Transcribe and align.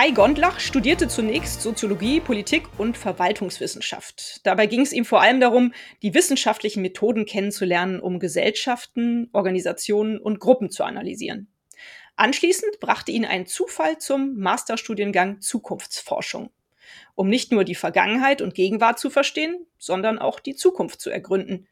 Kai 0.00 0.12
Gondlach 0.12 0.60
studierte 0.60 1.08
zunächst 1.08 1.60
Soziologie, 1.60 2.20
Politik 2.20 2.62
und 2.78 2.96
Verwaltungswissenschaft. 2.96 4.40
Dabei 4.44 4.64
ging 4.64 4.80
es 4.80 4.94
ihm 4.94 5.04
vor 5.04 5.20
allem 5.20 5.40
darum, 5.40 5.74
die 6.00 6.14
wissenschaftlichen 6.14 6.80
Methoden 6.80 7.26
kennenzulernen, 7.26 8.00
um 8.00 8.18
Gesellschaften, 8.18 9.28
Organisationen 9.34 10.18
und 10.18 10.40
Gruppen 10.40 10.70
zu 10.70 10.84
analysieren. 10.84 11.52
Anschließend 12.16 12.80
brachte 12.80 13.12
ihn 13.12 13.26
ein 13.26 13.44
Zufall 13.44 13.98
zum 13.98 14.38
Masterstudiengang 14.38 15.42
Zukunftsforschung, 15.42 16.48
um 17.14 17.28
nicht 17.28 17.52
nur 17.52 17.64
die 17.64 17.74
Vergangenheit 17.74 18.40
und 18.40 18.54
Gegenwart 18.54 18.98
zu 18.98 19.10
verstehen, 19.10 19.66
sondern 19.76 20.18
auch 20.18 20.40
die 20.40 20.54
Zukunft 20.54 21.02
zu 21.02 21.10
ergründen. 21.10 21.68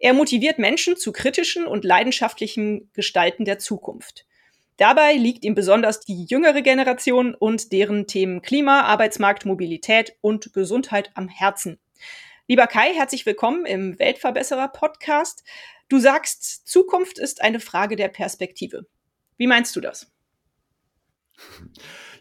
Er 0.00 0.14
motiviert 0.14 0.58
Menschen 0.58 0.96
zu 0.96 1.12
kritischen 1.12 1.64
und 1.64 1.84
leidenschaftlichen 1.84 2.90
Gestalten 2.92 3.44
der 3.44 3.60
Zukunft. 3.60 4.26
Dabei 4.78 5.14
liegt 5.14 5.44
ihm 5.44 5.56
besonders 5.56 5.98
die 5.98 6.24
jüngere 6.26 6.62
Generation 6.62 7.34
und 7.34 7.72
deren 7.72 8.06
Themen 8.06 8.42
Klima, 8.42 8.82
Arbeitsmarkt, 8.82 9.44
Mobilität 9.44 10.12
und 10.20 10.52
Gesundheit 10.52 11.10
am 11.14 11.26
Herzen. 11.26 11.80
Lieber 12.46 12.68
Kai, 12.68 12.94
herzlich 12.94 13.26
willkommen 13.26 13.66
im 13.66 13.98
Weltverbesserer 13.98 14.68
Podcast. 14.68 15.42
Du 15.88 15.98
sagst, 15.98 16.68
Zukunft 16.68 17.18
ist 17.18 17.42
eine 17.42 17.58
Frage 17.58 17.96
der 17.96 18.06
Perspektive. 18.06 18.86
Wie 19.36 19.48
meinst 19.48 19.74
du 19.74 19.80
das? 19.80 20.12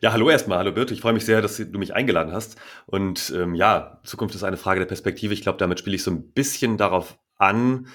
Ja, 0.02 0.12
hallo 0.12 0.28
erstmal, 0.32 0.58
hallo 0.58 0.72
Birte. 0.72 0.95
Ich 0.95 1.02
freue 1.02 1.14
mich 1.14 1.26
sehr, 1.26 1.44
dass 1.44 1.58
du 1.58 1.78
mich 1.78 1.94
eingeladen 1.94 2.34
hast. 2.34 2.58
Und 2.88 3.32
ähm, 3.36 3.54
ja, 3.54 4.02
Zukunft 4.04 4.34
ist 4.34 4.44
eine 4.44 4.58
Frage 4.58 4.80
der 4.80 4.88
Perspektive. 4.88 5.32
Ich 5.32 5.44
glaube, 5.44 5.60
damit 5.60 5.78
spiele 5.78 5.95
ich 5.95 6.02
so 6.02 6.10
ein 6.10 6.32
bisschen 6.32 6.78
darauf 6.78 7.20
an, 7.38 7.88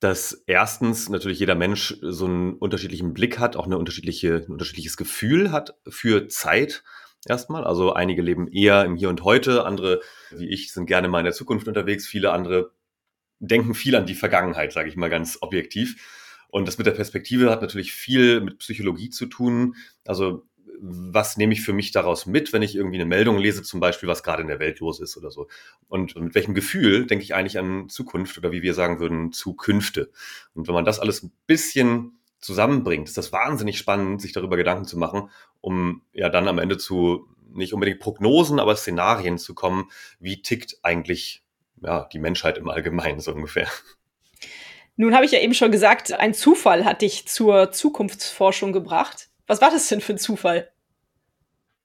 dass 0.00 0.42
erstens 0.46 1.08
natürlich 1.08 1.38
jeder 1.38 1.54
Mensch 1.54 1.96
so 2.00 2.24
einen 2.24 2.54
unterschiedlichen 2.54 3.12
Blick 3.12 3.38
hat, 3.38 3.56
auch 3.56 3.66
eine 3.66 3.78
unterschiedliche, 3.78 4.44
ein 4.46 4.52
unterschiedliches 4.52 4.96
Gefühl 4.96 5.52
hat 5.52 5.74
für 5.88 6.28
Zeit 6.28 6.82
erstmal. 7.28 7.64
Also 7.64 7.92
einige 7.92 8.22
leben 8.22 8.48
eher 8.48 8.84
im 8.84 8.96
Hier 8.96 9.10
und 9.10 9.24
Heute, 9.24 9.64
andere, 9.64 10.00
wie 10.30 10.48
ich, 10.48 10.72
sind 10.72 10.86
gerne 10.86 11.08
mal 11.08 11.18
in 11.18 11.26
der 11.26 11.34
Zukunft 11.34 11.68
unterwegs, 11.68 12.06
viele 12.06 12.32
andere 12.32 12.72
denken 13.40 13.74
viel 13.74 13.96
an 13.96 14.06
die 14.06 14.14
Vergangenheit, 14.14 14.72
sage 14.72 14.88
ich 14.88 14.96
mal 14.96 15.10
ganz 15.10 15.38
objektiv. 15.40 16.46
Und 16.48 16.66
das 16.66 16.78
mit 16.78 16.86
der 16.86 16.92
Perspektive 16.92 17.50
hat 17.50 17.62
natürlich 17.62 17.92
viel 17.92 18.40
mit 18.40 18.58
Psychologie 18.58 19.10
zu 19.10 19.26
tun. 19.26 19.76
Also 20.06 20.46
was 20.82 21.36
nehme 21.36 21.52
ich 21.52 21.62
für 21.62 21.72
mich 21.72 21.92
daraus 21.92 22.26
mit, 22.26 22.52
wenn 22.52 22.62
ich 22.62 22.74
irgendwie 22.74 22.96
eine 22.96 23.04
Meldung 23.04 23.38
lese, 23.38 23.62
zum 23.62 23.80
Beispiel, 23.80 24.08
was 24.08 24.22
gerade 24.22 24.42
in 24.42 24.48
der 24.48 24.60
Welt 24.60 24.80
los 24.80 25.00
ist 25.00 25.16
oder 25.16 25.30
so. 25.30 25.48
Und 25.88 26.16
mit 26.16 26.34
welchem 26.34 26.54
Gefühl 26.54 27.06
denke 27.06 27.22
ich 27.22 27.34
eigentlich 27.34 27.58
an 27.58 27.88
Zukunft 27.88 28.38
oder 28.38 28.50
wie 28.50 28.62
wir 28.62 28.72
sagen 28.74 28.98
würden, 28.98 29.32
Zukünfte. 29.32 30.10
Und 30.54 30.68
wenn 30.68 30.74
man 30.74 30.84
das 30.84 30.98
alles 30.98 31.22
ein 31.22 31.32
bisschen 31.46 32.18
zusammenbringt, 32.40 33.08
ist 33.08 33.18
das 33.18 33.32
wahnsinnig 33.32 33.76
spannend, 33.76 34.22
sich 34.22 34.32
darüber 34.32 34.56
Gedanken 34.56 34.86
zu 34.86 34.98
machen, 34.98 35.30
um 35.60 36.02
ja 36.12 36.30
dann 36.30 36.48
am 36.48 36.58
Ende 36.58 36.78
zu 36.78 37.28
nicht 37.52 37.74
unbedingt 37.74 38.00
Prognosen, 38.00 38.60
aber 38.60 38.76
Szenarien 38.76 39.36
zu 39.36 39.54
kommen, 39.54 39.90
wie 40.18 40.40
tickt 40.40 40.78
eigentlich 40.82 41.42
ja, 41.82 42.08
die 42.12 42.18
Menschheit 42.18 42.58
im 42.58 42.68
Allgemeinen 42.68 43.20
so 43.20 43.32
ungefähr. 43.32 43.68
Nun 44.96 45.14
habe 45.14 45.24
ich 45.24 45.32
ja 45.32 45.40
eben 45.40 45.54
schon 45.54 45.72
gesagt, 45.72 46.12
ein 46.12 46.34
Zufall 46.34 46.84
hat 46.84 47.02
dich 47.02 47.26
zur 47.26 47.72
Zukunftsforschung 47.72 48.72
gebracht. 48.72 49.29
Was 49.50 49.60
war 49.60 49.72
das 49.72 49.88
denn 49.88 50.00
für 50.00 50.12
ein 50.12 50.18
Zufall? 50.18 50.70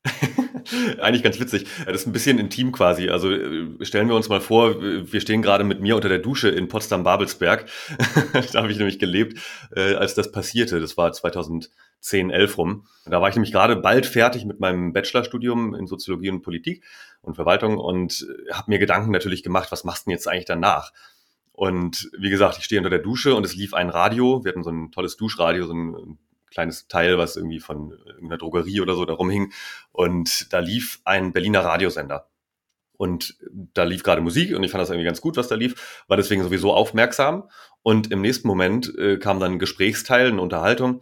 Eigentlich 1.02 1.24
ganz 1.24 1.40
witzig. 1.40 1.66
Das 1.88 2.02
ist 2.02 2.06
ein 2.06 2.12
bisschen 2.12 2.38
intim 2.38 2.72
quasi. 2.72 3.10
Also 3.10 3.32
äh, 3.32 3.84
stellen 3.84 4.08
wir 4.08 4.16
uns 4.16 4.30
mal 4.30 4.40
vor, 4.40 4.80
wir 4.84 5.20
stehen 5.20 5.42
gerade 5.42 5.64
mit 5.64 5.82
mir 5.82 5.96
unter 5.96 6.08
der 6.08 6.20
Dusche 6.20 6.50
in 6.50 6.68
Potsdam-Babelsberg. 6.68 7.66
da 8.54 8.62
habe 8.62 8.72
ich 8.72 8.78
nämlich 8.78 9.00
gelebt, 9.00 9.40
äh, 9.76 9.96
als 9.96 10.14
das 10.14 10.32
passierte. 10.32 10.80
Das 10.80 10.96
war 10.96 11.12
2010, 11.12 12.30
11 12.30 12.56
rum. 12.60 12.86
Da 13.08 13.20
war 13.20 13.30
ich 13.30 13.36
nämlich 13.36 13.52
gerade 13.52 13.78
bald 13.78 14.06
fertig 14.06 14.46
mit 14.46 14.60
meinem 14.60 14.94
Bachelorstudium 14.94 15.74
in 15.74 15.88
Soziologie 15.88 16.30
und 16.30 16.44
Politik 16.44 16.84
und 17.24 17.34
Verwaltung 17.34 17.80
und 17.80 18.28
äh, 18.48 18.54
habe 18.54 18.70
mir 18.70 18.78
Gedanken 18.78 19.10
natürlich 19.10 19.42
gemacht, 19.42 19.72
was 19.72 19.86
machst 19.86 20.06
du 20.06 20.12
denn 20.12 20.18
jetzt 20.18 20.28
eigentlich 20.28 20.46
danach? 20.46 20.94
Und 21.52 22.12
wie 22.16 22.30
gesagt, 22.30 22.60
ich 22.60 22.66
stehe 22.66 22.80
unter 22.80 22.92
der 22.92 23.00
Dusche 23.00 23.34
und 23.34 23.44
es 23.44 23.56
lief 23.56 23.74
ein 23.74 23.90
Radio. 23.90 24.44
Wir 24.44 24.52
hatten 24.52 24.64
so 24.64 24.70
ein 24.70 24.92
tolles 24.92 25.18
Duschradio, 25.18 25.66
so 25.66 25.74
ein 25.74 26.20
kleines 26.56 26.88
Teil, 26.88 27.20
was 27.20 27.36
irgendwie 27.36 27.60
von 27.60 27.92
irgendeiner 27.92 28.38
Drogerie 28.38 28.82
oder 28.82 28.96
so 28.96 29.06
darum 29.06 29.30
hing. 29.30 29.54
Und 29.92 30.52
da 30.52 30.60
lief 30.60 31.02
ein 31.06 31.34
Berliner 31.34 31.64
Radiosender. 31.64 32.30
Und 32.98 33.38
da 33.52 33.84
lief 33.84 34.04
gerade 34.04 34.22
Musik 34.22 34.56
und 34.56 34.64
ich 34.64 34.72
fand 34.72 34.82
das 34.82 34.90
irgendwie 34.90 35.06
ganz 35.06 35.20
gut, 35.20 35.36
was 35.36 35.50
da 35.50 35.56
lief, 35.56 36.04
war 36.08 36.16
deswegen 36.16 36.44
sowieso 36.44 36.74
aufmerksam. 36.74 37.50
Und 37.84 38.10
im 38.10 38.22
nächsten 38.22 38.48
Moment 38.48 38.98
äh, 38.98 39.18
kam 39.18 39.40
dann 39.40 39.54
ein 39.54 39.60
Gesprächsteil, 39.60 40.28
eine 40.28 40.42
Unterhaltung. 40.42 41.02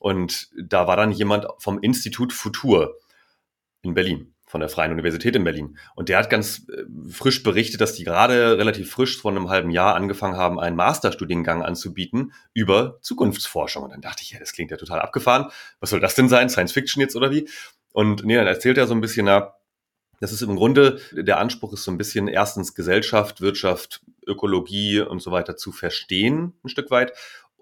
Und 0.00 0.48
da 0.58 0.86
war 0.86 0.96
dann 0.96 1.12
jemand 1.12 1.46
vom 1.58 1.78
Institut 1.80 2.32
Futur 2.32 2.98
in 3.82 3.92
Berlin 3.92 4.33
von 4.54 4.60
der 4.60 4.68
Freien 4.68 4.92
Universität 4.92 5.34
in 5.34 5.42
Berlin. 5.42 5.76
Und 5.96 6.08
der 6.08 6.16
hat 6.16 6.30
ganz 6.30 6.68
äh, 6.68 6.84
frisch 7.10 7.42
berichtet, 7.42 7.80
dass 7.80 7.94
die 7.94 8.04
gerade 8.04 8.56
relativ 8.56 8.88
frisch 8.88 9.20
vor 9.20 9.32
einem 9.32 9.48
halben 9.48 9.72
Jahr 9.72 9.96
angefangen 9.96 10.36
haben, 10.36 10.60
einen 10.60 10.76
Masterstudiengang 10.76 11.64
anzubieten 11.64 12.32
über 12.52 13.00
Zukunftsforschung. 13.00 13.82
Und 13.82 13.90
dann 13.90 14.00
dachte 14.00 14.22
ich, 14.22 14.30
ja, 14.30 14.38
das 14.38 14.52
klingt 14.52 14.70
ja 14.70 14.76
total 14.76 15.00
abgefahren. 15.00 15.46
Was 15.80 15.90
soll 15.90 15.98
das 15.98 16.14
denn 16.14 16.28
sein? 16.28 16.48
Science 16.48 16.70
Fiction 16.70 17.00
jetzt 17.00 17.16
oder 17.16 17.32
wie? 17.32 17.48
Und 17.92 18.24
nee, 18.24 18.36
dann 18.36 18.46
erzählt 18.46 18.78
er 18.78 18.86
so 18.86 18.94
ein 18.94 19.00
bisschen, 19.00 19.26
na, 19.26 19.54
das 20.20 20.30
ist 20.30 20.42
im 20.42 20.54
Grunde, 20.54 21.00
der 21.10 21.38
Anspruch 21.38 21.72
ist 21.72 21.82
so 21.82 21.90
ein 21.90 21.98
bisschen 21.98 22.28
erstens 22.28 22.76
Gesellschaft, 22.76 23.40
Wirtschaft, 23.40 24.02
Ökologie 24.24 25.00
und 25.00 25.20
so 25.20 25.32
weiter 25.32 25.56
zu 25.56 25.72
verstehen, 25.72 26.52
ein 26.62 26.68
Stück 26.68 26.92
weit 26.92 27.12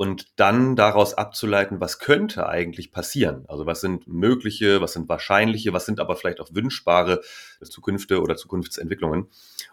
und 0.03 0.33
dann 0.35 0.75
daraus 0.75 1.15
abzuleiten, 1.15 1.81
was 1.81 2.01
könnte 2.01 2.49
eigentlich 2.49 2.91
passieren. 2.91 3.45
Also 3.47 3.67
was 3.67 3.81
sind 3.81 4.09
mögliche, 4.09 4.81
was 4.81 4.95
sind 4.95 5.09
wahrscheinliche, 5.09 5.73
was 5.73 5.87
sind 5.87 6.01
aber 6.01 6.17
vielleicht 6.17 6.41
auch 6.41 6.49
wünschbare 6.53 7.21
Zukünfte 7.63 8.21
oder 8.21 8.35
Zukunftsentwicklungen. 8.35 9.29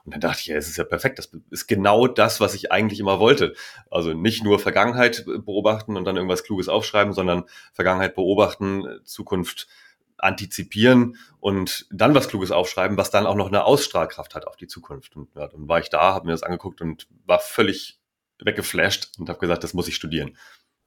Und 0.06 0.13
dann 0.13 0.22
dachte 0.22 0.41
ich, 0.41 0.45
ja, 0.45 0.56
es 0.56 0.69
ist 0.69 0.78
ja 0.78 0.84
perfekt. 0.84 1.17
Das 1.17 1.31
ist 1.50 1.66
genau 1.66 2.06
das, 2.06 2.40
was 2.40 2.53
ich 2.53 2.72
eigentlich 2.72 3.00
immer 3.00 3.19
wollte. 3.19 3.56
Also 3.90 4.13
nicht 4.13 4.44
nur 4.44 4.59
Vergangenheit 4.59 5.25
beobachten 5.25 5.97
und 5.97 6.06
dann 6.06 6.16
irgendwas 6.16 6.44
Kluges 6.44 6.69
aufschreiben, 6.69 7.13
sondern 7.13 7.46
Vergangenheit 7.73 8.13
beobachten, 8.13 8.85
Zukunft 9.06 9.67
antizipieren 10.17 11.17
und 11.40 11.88
dann 11.90 12.13
was 12.13 12.28
Kluges 12.28 12.51
aufschreiben, 12.51 12.97
was 12.97 13.09
dann 13.09 13.25
auch 13.25 13.34
noch 13.35 13.47
eine 13.47 13.63
Ausstrahlkraft 13.63 14.35
hat 14.35 14.46
auf 14.46 14.57
die 14.57 14.67
Zukunft. 14.67 15.16
Und 15.16 15.29
ja, 15.35 15.47
dann 15.47 15.67
war 15.67 15.79
ich 15.79 15.90
da, 15.90 16.13
habe 16.13 16.28
mir 16.28 16.34
das 16.34 16.44
angeguckt 16.44 16.81
und 16.81 17.07
war 17.25 17.40
völlig 17.40 17.99
weggeflasht 18.44 19.10
und 19.18 19.30
habe 19.30 19.40
gesagt, 19.40 19.64
das 19.64 19.74
muss 19.74 19.88
ich 19.88 19.96
studieren. 19.96 20.38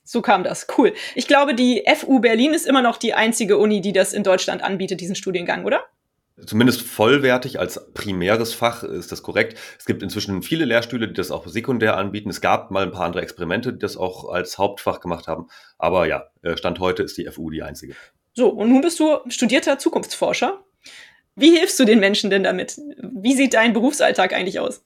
So 0.05 0.21
kam 0.21 0.43
das. 0.43 0.67
Cool. 0.77 0.95
Ich 1.15 1.29
glaube, 1.29 1.55
die 1.55 1.85
FU 1.97 2.21
Berlin 2.21 2.55
ist 2.55 2.67
immer 2.67 2.83
noch 2.83 2.97
die 2.97 3.15
einzige 3.15 3.57
Uni, 3.59 3.81
die 3.81 3.93
das 3.93 4.13
in 4.13 4.25
Deutschland 4.25 4.63
anbietet, 4.63 5.01
diesen 5.01 5.15
Studiengang, 5.15 5.65
oder? 5.65 5.85
Zumindest 6.47 6.83
vollwertig 6.83 7.61
als 7.61 7.93
primäres 7.93 8.55
Fach 8.55 8.83
ist 8.83 9.13
das 9.13 9.23
korrekt. 9.23 9.59
Es 9.79 9.85
gibt 9.85 10.03
inzwischen 10.03 10.43
viele 10.43 10.65
Lehrstühle, 10.65 11.07
die 11.07 11.15
das 11.15 11.31
auch 11.31 11.47
sekundär 11.47 11.97
anbieten. 11.97 12.31
Es 12.31 12.41
gab 12.41 12.71
mal 12.71 12.83
ein 12.83 12.91
paar 12.91 13.05
andere 13.05 13.23
Experimente, 13.23 13.73
die 13.73 13.79
das 13.79 13.97
auch 13.97 14.29
als 14.31 14.59
Hauptfach 14.59 15.01
gemacht 15.01 15.29
haben. 15.29 15.49
Aber 15.79 16.07
ja, 16.07 16.25
äh, 16.43 16.57
Stand 16.57 16.81
heute 16.81 17.03
ist 17.03 17.17
die 17.19 17.27
FU 17.31 17.51
die 17.51 17.63
einzige. 17.63 17.95
So, 18.35 18.49
und 18.49 18.71
nun 18.71 18.81
bist 18.81 18.99
du 18.99 19.19
studierter 19.29 19.79
Zukunftsforscher. 19.79 20.65
Wie 21.37 21.57
hilfst 21.57 21.79
du 21.79 21.85
den 21.85 22.01
Menschen 22.01 22.31
denn 22.31 22.43
damit? 22.43 22.79
Wie 22.99 23.35
sieht 23.35 23.55
dein 23.55 23.73
Berufsalltag 23.73 24.33
eigentlich 24.33 24.59
aus? 24.59 24.85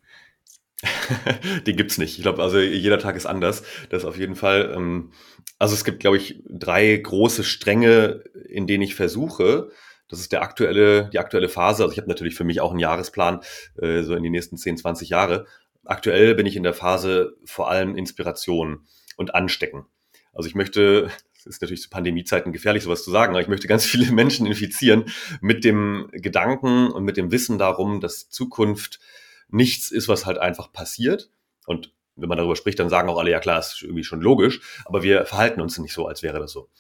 Den 1.67 1.77
gibt's 1.77 1.99
nicht. 1.99 2.17
Ich 2.17 2.23
glaube, 2.23 2.43
also 2.43 2.59
jeder 2.59 2.99
Tag 2.99 3.17
ist 3.17 3.27
anders. 3.27 3.63
Das 3.91 4.05
auf 4.05 4.19
jeden 4.19 4.37
Fall. 4.37 4.73
Ähm, 4.75 5.13
also 5.59 5.75
es 5.75 5.85
gibt, 5.85 6.01
glaube 6.01 6.19
ich, 6.19 6.43
drei 6.49 6.97
große 6.97 7.45
Stränge, 7.45 8.25
in 8.49 8.67
denen 8.67 8.83
ich 8.83 8.95
versuche. 8.95 9.71
Das 10.09 10.21
ist 10.21 10.33
der 10.33 10.43
aktuelle, 10.43 11.09
die 11.13 11.19
aktuelle 11.19 11.49
Phase. 11.49 11.83
Also 11.83 11.93
ich 11.93 11.99
habe 11.99 12.09
natürlich 12.09 12.35
für 12.35 12.45
mich 12.45 12.61
auch 12.61 12.71
einen 12.71 12.79
Jahresplan, 12.79 13.41
äh, 13.81 14.03
so 14.03 14.15
in 14.15 14.23
die 14.23 14.31
nächsten 14.31 14.57
10, 14.57 14.77
20 14.79 15.09
Jahre. 15.09 15.47
Aktuell 15.85 16.35
bin 16.35 16.47
ich 16.47 16.57
in 16.57 16.63
der 16.63 16.75
Phase 16.75 17.37
vor 17.45 17.71
allem 17.71 17.97
Inspiration 17.97 18.87
und 19.17 19.35
Anstecken. 19.35 19.87
Also 20.33 20.49
ich 20.49 20.55
möchte, 20.55 21.11
es 21.39 21.47
ist 21.47 21.63
natürlich 21.63 21.83
zu 21.83 21.91
Pandemiezeiten 21.91 22.53
gefährlich, 22.53 22.83
sowas 22.83 23.03
zu 23.03 23.11
sagen, 23.11 23.33
aber 23.33 23.41
ich 23.41 23.49
möchte 23.49 23.69
ganz 23.69 23.85
viele 23.87 24.13
Menschen 24.13 24.47
infizieren 24.47 25.07
mit 25.41 25.65
dem 25.65 26.09
Gedanken 26.13 26.91
und 26.91 27.05
mit 27.05 27.17
dem 27.17 27.33
Wissen 27.33 27.59
darum, 27.59 28.01
dass 28.01 28.29
Zukunft 28.29 29.01
nichts 29.49 29.91
ist, 29.91 30.09
was 30.09 30.27
halt 30.27 30.39
einfach 30.39 30.73
passiert. 30.73 31.31
Und 31.67 31.93
wenn 32.17 32.29
man 32.29 32.39
darüber 32.39 32.57
spricht, 32.57 32.79
dann 32.79 32.89
sagen 32.89 33.09
auch 33.09 33.19
alle, 33.19 33.31
ja 33.31 33.41
klar, 33.41 33.59
ist 33.59 33.83
irgendwie 33.83 34.05
schon 34.05 34.21
logisch, 34.21 34.61
aber 34.85 35.03
wir 35.03 35.27
verhalten 35.27 35.61
uns 35.61 35.79
nicht 35.79 35.93
so, 35.93 36.07
als 36.07 36.23
wäre 36.23 36.39
das 36.39 36.53
so. 36.53 36.71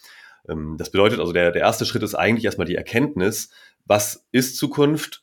Ähm, 0.49 0.77
das 0.79 0.91
bedeutet 0.91 1.21
also, 1.21 1.33
der, 1.33 1.53
der 1.53 1.63
erste 1.63 1.87
Schritt 1.87 2.03
ist 2.03 2.15
eigentlich 2.15 2.45
erstmal 2.45 2.67
die 2.67 2.77
Erkenntnis, 2.77 3.51
was 3.85 4.27
ist 4.33 4.57
Zukunft, 4.57 5.23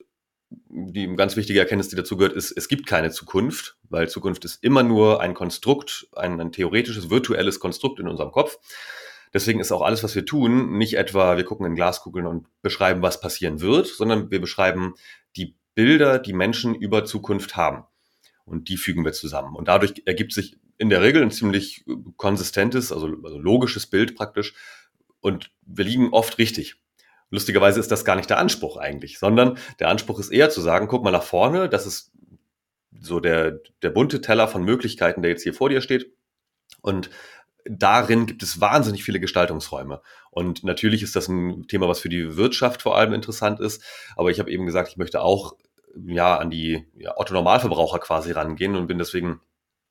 die 0.69 1.16
ganz 1.16 1.36
wichtige 1.36 1.60
Erkenntnis, 1.60 1.90
die 1.90 1.95
dazu 1.95 2.16
gehört, 2.16 2.36
ist, 2.36 2.51
es 2.51 2.68
gibt 2.68 2.86
keine 2.86 3.12
Zukunft, 3.12 3.78
weil 3.90 4.07
Zukunft 4.07 4.45
ist 4.45 4.63
immer 4.63 4.84
nur 4.84 5.19
ein 5.19 5.34
Konstrukt, 5.34 6.07
ein, 6.16 6.40
ein 6.40 6.51
theoretisches, 6.51 7.10
virtuelles 7.10 7.60
Konstrukt 7.60 8.00
in 8.00 8.07
unserem 8.07 8.31
Kopf. 8.31 8.60
Deswegen 9.34 9.60
ist 9.60 9.72
auch 9.72 9.81
alles, 9.81 10.04
was 10.04 10.13
wir 10.13 10.25
tun, 10.25 10.78
nicht 10.78 10.95
etwa, 10.95 11.38
wir 11.38 11.44
gucken 11.44 11.66
in 11.66 11.75
Glaskugeln 11.75 12.28
und 12.28 12.48
beschreiben, 12.62 13.01
was 13.01 13.19
passieren 13.19 13.62
wird, 13.62 13.88
sondern 13.88 14.30
wir 14.30 14.40
beschreiben 14.40 14.94
die 15.36 15.56
Bilder, 15.75 16.19
die 16.19 16.33
Menschen 16.33 16.75
über 16.75 17.05
Zukunft 17.05 17.55
haben. 17.55 17.85
Und 18.45 18.69
die 18.69 18.77
fügen 18.77 19.05
wir 19.05 19.13
zusammen. 19.13 19.55
Und 19.55 19.67
dadurch 19.67 20.03
ergibt 20.05 20.33
sich 20.33 20.57
in 20.77 20.89
der 20.89 21.01
Regel 21.01 21.21
ein 21.21 21.31
ziemlich 21.31 21.85
konsistentes, 22.17 22.91
also, 22.91 23.07
also 23.23 23.37
logisches 23.37 23.87
Bild 23.87 24.15
praktisch. 24.15 24.53
Und 25.21 25.51
wir 25.65 25.85
liegen 25.85 26.09
oft 26.11 26.37
richtig. 26.37 26.75
Lustigerweise 27.29 27.79
ist 27.79 27.91
das 27.91 28.05
gar 28.05 28.15
nicht 28.15 28.29
der 28.29 28.37
Anspruch 28.37 28.77
eigentlich, 28.77 29.17
sondern 29.17 29.57
der 29.79 29.89
Anspruch 29.89 30.19
ist 30.19 30.29
eher 30.29 30.49
zu 30.49 30.61
sagen, 30.61 30.87
guck 30.87 31.03
mal 31.03 31.11
nach 31.11 31.23
vorne, 31.23 31.69
das 31.69 31.87
ist 31.87 32.11
so 32.99 33.19
der, 33.19 33.59
der 33.81 33.89
bunte 33.89 34.21
Teller 34.21 34.47
von 34.47 34.63
Möglichkeiten, 34.63 35.21
der 35.21 35.31
jetzt 35.31 35.43
hier 35.43 35.53
vor 35.53 35.69
dir 35.69 35.81
steht. 35.81 36.13
Und 36.81 37.09
darin 37.65 38.25
gibt 38.25 38.43
es 38.43 38.61
wahnsinnig 38.61 39.03
viele 39.03 39.19
Gestaltungsräume. 39.19 40.01
Und 40.33 40.63
natürlich 40.63 41.03
ist 41.03 41.15
das 41.15 41.27
ein 41.27 41.68
Thema, 41.68 41.88
was 41.88 42.00
für 42.00 42.09
die 42.09 42.35
Wirtschaft 42.35 42.81
vor 42.81 42.97
allem 42.97 43.13
interessant 43.13 43.59
ist. 43.59 43.83
Aber 44.15 44.31
ich 44.31 44.39
habe 44.39 44.51
eben 44.51 44.65
gesagt, 44.65 44.89
ich 44.89 44.97
möchte 44.97 45.21
auch 45.21 45.56
ja 46.06 46.38
an 46.38 46.50
die 46.50 46.85
ja, 46.97 47.13
Otto-Normalverbraucher 47.18 48.00
quasi 48.00 48.31
rangehen 48.31 48.75
und 48.75 48.88
bin 48.88 48.97
deswegen 48.97 49.41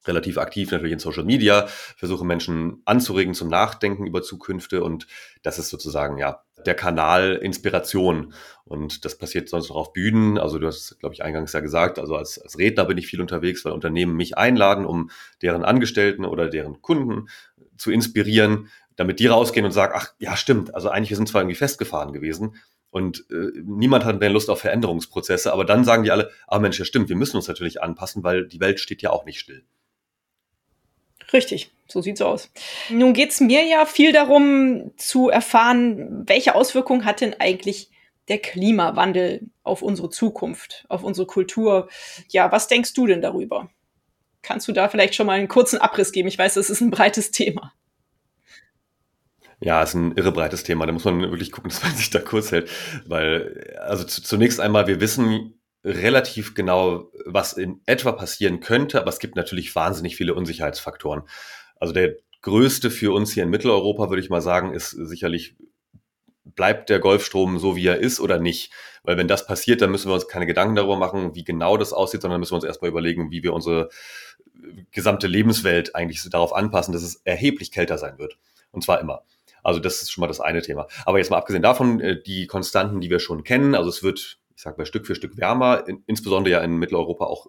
relativ 0.06 0.39
aktiv 0.39 0.71
natürlich 0.71 0.93
in 0.93 0.99
Social 0.99 1.25
Media, 1.25 1.67
versuche 1.69 2.25
Menschen 2.25 2.83
anzuregen 2.85 3.35
zum 3.35 3.49
Nachdenken 3.49 4.06
über 4.06 4.23
Zukünfte 4.23 4.83
und 4.83 5.06
das 5.43 5.61
ist 5.61 5.69
sozusagen 5.69 6.19
ja 6.19 6.43
der 6.67 6.75
Kanal 6.75 7.39
Inspiration 7.43 8.35
und 8.65 9.05
das 9.05 9.19
passiert 9.19 9.49
sonst 9.49 9.69
noch 9.69 9.77
auf 9.77 9.93
Bühnen. 9.93 10.39
Also 10.39 10.59
du 10.59 10.67
hast, 10.67 10.99
glaube 10.99 11.15
ich, 11.15 11.23
eingangs 11.23 11.53
ja 11.53 11.61
gesagt, 11.61 11.99
also 11.99 12.17
als, 12.17 12.39
als 12.39 12.59
Redner 12.59 12.85
bin 12.85 12.99
ich 12.99 13.06
viel 13.06 13.21
unterwegs, 13.21 13.65
weil 13.65 13.73
Unternehmen 13.73 14.17
mich 14.17 14.37
einladen, 14.37 14.87
um 14.87 15.11
deren 15.41 15.65
Angestellten 15.65 16.25
oder 16.25 16.49
deren 16.49 16.83
Kunden 16.83 17.29
zu 17.77 17.91
inspirieren, 17.91 18.69
damit 19.03 19.21
die 19.21 19.27
rausgehen 19.27 19.67
und 19.67 19.73
sagen, 19.73 19.93
ach 19.97 20.13
ja, 20.19 20.37
stimmt, 20.37 20.75
also 20.75 20.89
eigentlich 20.89 21.11
wir 21.11 21.17
sind 21.17 21.29
zwar 21.29 21.43
irgendwie 21.43 21.57
festgefahren 21.57 22.13
gewesen, 22.13 22.57
und 22.93 23.25
äh, 23.31 23.59
niemand 23.65 24.05
hat 24.05 24.21
mehr 24.21 24.29
Lust 24.29 24.51
auf 24.51 24.61
Veränderungsprozesse, 24.61 25.51
aber 25.51 25.65
dann 25.65 25.83
sagen 25.83 26.03
die 26.03 26.11
alle, 26.11 26.31
ah 26.47 26.59
Mensch, 26.59 26.79
ja 26.79 26.85
stimmt, 26.85 27.09
wir 27.09 27.17
müssen 27.17 27.37
uns 27.37 27.49
natürlich 27.49 27.83
anpassen, 27.83 28.23
weil 28.23 28.47
die 28.47 28.61
Welt 28.61 28.81
steht 28.81 29.01
ja 29.01 29.09
auch 29.11 29.25
nicht 29.25 29.41
still. 29.41 29.65
Richtig, 31.33 31.73
so 31.89 32.03
sieht's 32.03 32.21
aus. 32.21 32.51
Nun 32.91 33.15
geht's 33.15 33.41
mir 33.41 33.65
ja 33.65 33.87
viel 33.87 34.13
darum 34.13 34.93
zu 34.99 35.31
erfahren, 35.31 36.25
welche 36.27 36.55
Auswirkungen 36.55 37.07
hat 37.07 37.23
denn 37.23 37.35
eigentlich 37.41 37.91
der 38.29 38.39
Klimawandel 38.39 39.49
auf 39.63 39.81
unsere 39.81 40.11
Zukunft, 40.11 40.85
auf 40.91 41.03
unsere 41.03 41.27
Kultur. 41.27 41.89
Ja, 42.29 42.53
was 42.53 42.69
denkst 42.69 42.93
du 42.93 43.07
denn 43.07 43.23
darüber? 43.23 43.71
Kannst 44.43 44.69
du 44.69 44.73
da 44.73 44.91
vielleicht 44.91 45.15
schon 45.15 45.27
mal 45.27 45.39
einen 45.39 45.49
kurzen 45.49 45.79
Abriss 45.79 46.13
geben? 46.13 46.29
Ich 46.29 46.37
weiß, 46.37 46.55
das 46.55 46.69
ist 46.69 46.83
ein 46.83 46.91
breites 46.91 47.31
Thema. 47.31 47.73
Ja, 49.62 49.81
ist 49.81 49.94
ein 49.94 50.17
irre 50.17 50.32
breites 50.32 50.64
Thema. 50.64 50.87
Da 50.87 50.93
muss 50.93 51.05
man 51.05 51.20
wirklich 51.20 51.53
gucken, 51.53 51.70
dass 51.70 51.82
man 51.82 51.94
sich 51.94 52.11
da 52.11 52.19
kurz 52.19 52.50
hält. 52.50 52.69
Weil, 53.06 53.76
also 53.81 54.05
zunächst 54.05 54.61
einmal, 54.61 54.87
wir 54.87 55.00
wissen 55.00 55.55
relativ 55.85 56.55
genau, 56.55 57.11
was 57.26 57.55
in 57.55 57.81
etwa 57.87 58.12
passieren 58.12 58.61
könnte, 58.61 59.00
aber 59.00 59.09
es 59.09 59.19
gibt 59.19 59.37
natürlich 59.37 59.75
wahnsinnig 59.75 60.17
viele 60.17 60.35
Unsicherheitsfaktoren. 60.35 61.23
Also 61.76 61.93
der 61.93 62.17
größte 62.43 62.91
für 62.91 63.12
uns 63.14 63.32
hier 63.32 63.44
in 63.44 63.50
Mitteleuropa, 63.50 64.09
würde 64.09 64.23
ich 64.23 64.31
mal 64.31 64.41
sagen, 64.41 64.75
ist 64.75 64.91
sicherlich, 64.91 65.56
bleibt 66.44 66.88
der 66.88 66.99
Golfstrom 66.99 67.58
so, 67.58 67.76
wie 67.76 67.87
er 67.87 67.99
ist 67.99 68.20
oder 68.20 68.38
nicht? 68.38 68.73
Weil 69.05 69.17
wenn 69.17 69.29
das 69.29 69.47
passiert, 69.47 69.81
dann 69.81 69.91
müssen 69.91 70.08
wir 70.08 70.15
uns 70.15 70.29
keine 70.29 70.47
Gedanken 70.47 70.76
darüber 70.76 70.97
machen, 70.97 71.35
wie 71.35 71.44
genau 71.44 71.76
das 71.76 71.93
aussieht, 71.93 72.23
sondern 72.23 72.41
müssen 72.41 72.53
wir 72.53 72.56
uns 72.56 72.65
erstmal 72.65 72.91
überlegen, 72.91 73.31
wie 73.31 73.43
wir 73.43 73.53
unsere 73.53 73.91
gesamte 74.93 75.26
Lebenswelt 75.26 75.94
eigentlich 75.94 76.29
darauf 76.31 76.53
anpassen, 76.53 76.93
dass 76.93 77.03
es 77.03 77.17
erheblich 77.25 77.73
kälter 77.73 77.99
sein 77.99 78.19
wird. 78.19 78.38
Und 78.70 78.82
zwar 78.85 79.00
immer. 79.00 79.23
Also 79.62 79.81
das 79.81 80.03
ist 80.03 80.11
schon 80.11 80.23
mal 80.23 80.29
das 80.29 80.41
eine 80.41 80.62
Thema. 80.62 80.87
Aber 81.05 81.19
jetzt 81.19 81.31
mal 81.31 81.38
abgesehen 81.38 81.62
davon, 81.62 82.00
äh, 82.00 82.23
die 82.23 82.47
Konstanten, 82.47 83.00
die 83.00 83.11
wir 83.11 83.20
schon 83.20 83.44
kennen, 83.44 83.75
also 83.75 83.88
es 83.88 84.03
wird 84.03 84.38
ich 84.55 84.62
sag 84.62 84.79
mal, 84.79 84.87
Stück 84.87 85.06
für 85.06 85.17
Stück 85.17 85.37
wärmer, 85.37 85.88
in, 85.88 86.05
insbesondere 86.06 86.53
ja 86.53 86.61
in 86.61 86.76
Mitteleuropa 86.76 87.25
auch 87.25 87.49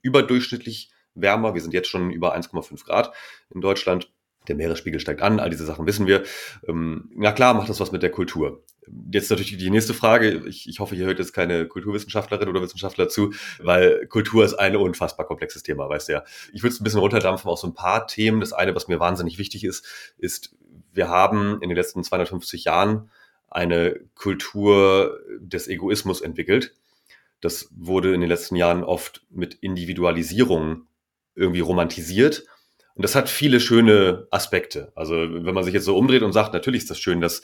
überdurchschnittlich 0.00 0.90
wärmer. 1.14 1.52
Wir 1.52 1.60
sind 1.60 1.74
jetzt 1.74 1.88
schon 1.88 2.10
über 2.10 2.34
1,5 2.34 2.84
Grad 2.84 3.12
in 3.54 3.60
Deutschland. 3.60 4.10
Der 4.48 4.54
Meeresspiegel 4.54 5.00
steigt 5.00 5.22
an, 5.22 5.40
all 5.40 5.50
diese 5.50 5.66
Sachen 5.66 5.86
wissen 5.86 6.06
wir. 6.06 6.22
Ähm, 6.66 7.10
na 7.14 7.32
klar, 7.32 7.52
macht 7.52 7.68
das 7.68 7.80
was 7.80 7.92
mit 7.92 8.02
der 8.02 8.10
Kultur. 8.10 8.64
Jetzt 9.12 9.28
natürlich 9.28 9.56
die 9.56 9.70
nächste 9.70 9.92
Frage. 9.92 10.44
Ich, 10.46 10.68
ich 10.68 10.78
hoffe, 10.78 10.94
hier 10.94 11.06
hört 11.06 11.18
jetzt 11.18 11.32
keine 11.32 11.66
Kulturwissenschaftlerin 11.66 12.48
oder 12.48 12.62
Wissenschaftler 12.62 13.08
zu, 13.08 13.34
weil 13.58 14.06
Kultur 14.06 14.44
ist 14.44 14.54
ein 14.54 14.76
unfassbar 14.76 15.26
komplexes 15.26 15.62
Thema, 15.64 15.88
weißt 15.88 16.08
du 16.08 16.12
ja. 16.12 16.24
Ich 16.52 16.62
würde 16.62 16.74
es 16.74 16.80
ein 16.80 16.84
bisschen 16.84 17.00
runterdampfen 17.00 17.50
auf 17.50 17.58
so 17.58 17.66
ein 17.66 17.74
paar 17.74 18.06
Themen. 18.06 18.38
Das 18.40 18.52
eine, 18.52 18.74
was 18.76 18.86
mir 18.86 19.00
wahnsinnig 19.00 19.38
wichtig 19.38 19.64
ist, 19.64 20.14
ist, 20.16 20.54
wir 20.96 21.08
haben 21.08 21.60
in 21.62 21.68
den 21.68 21.76
letzten 21.76 22.02
250 22.02 22.64
Jahren 22.64 23.10
eine 23.48 24.00
Kultur 24.14 25.20
des 25.38 25.68
Egoismus 25.68 26.20
entwickelt. 26.20 26.74
Das 27.40 27.68
wurde 27.76 28.14
in 28.14 28.20
den 28.20 28.28
letzten 28.28 28.56
Jahren 28.56 28.82
oft 28.82 29.24
mit 29.30 29.54
Individualisierung 29.54 30.86
irgendwie 31.34 31.60
romantisiert. 31.60 32.44
Und 32.94 33.04
das 33.04 33.14
hat 33.14 33.28
viele 33.28 33.60
schöne 33.60 34.26
Aspekte. 34.30 34.92
Also 34.94 35.14
wenn 35.14 35.54
man 35.54 35.64
sich 35.64 35.74
jetzt 35.74 35.84
so 35.84 35.96
umdreht 35.96 36.22
und 36.22 36.32
sagt, 36.32 36.54
natürlich 36.54 36.82
ist 36.82 36.90
das 36.90 36.98
schön, 36.98 37.20
dass 37.20 37.42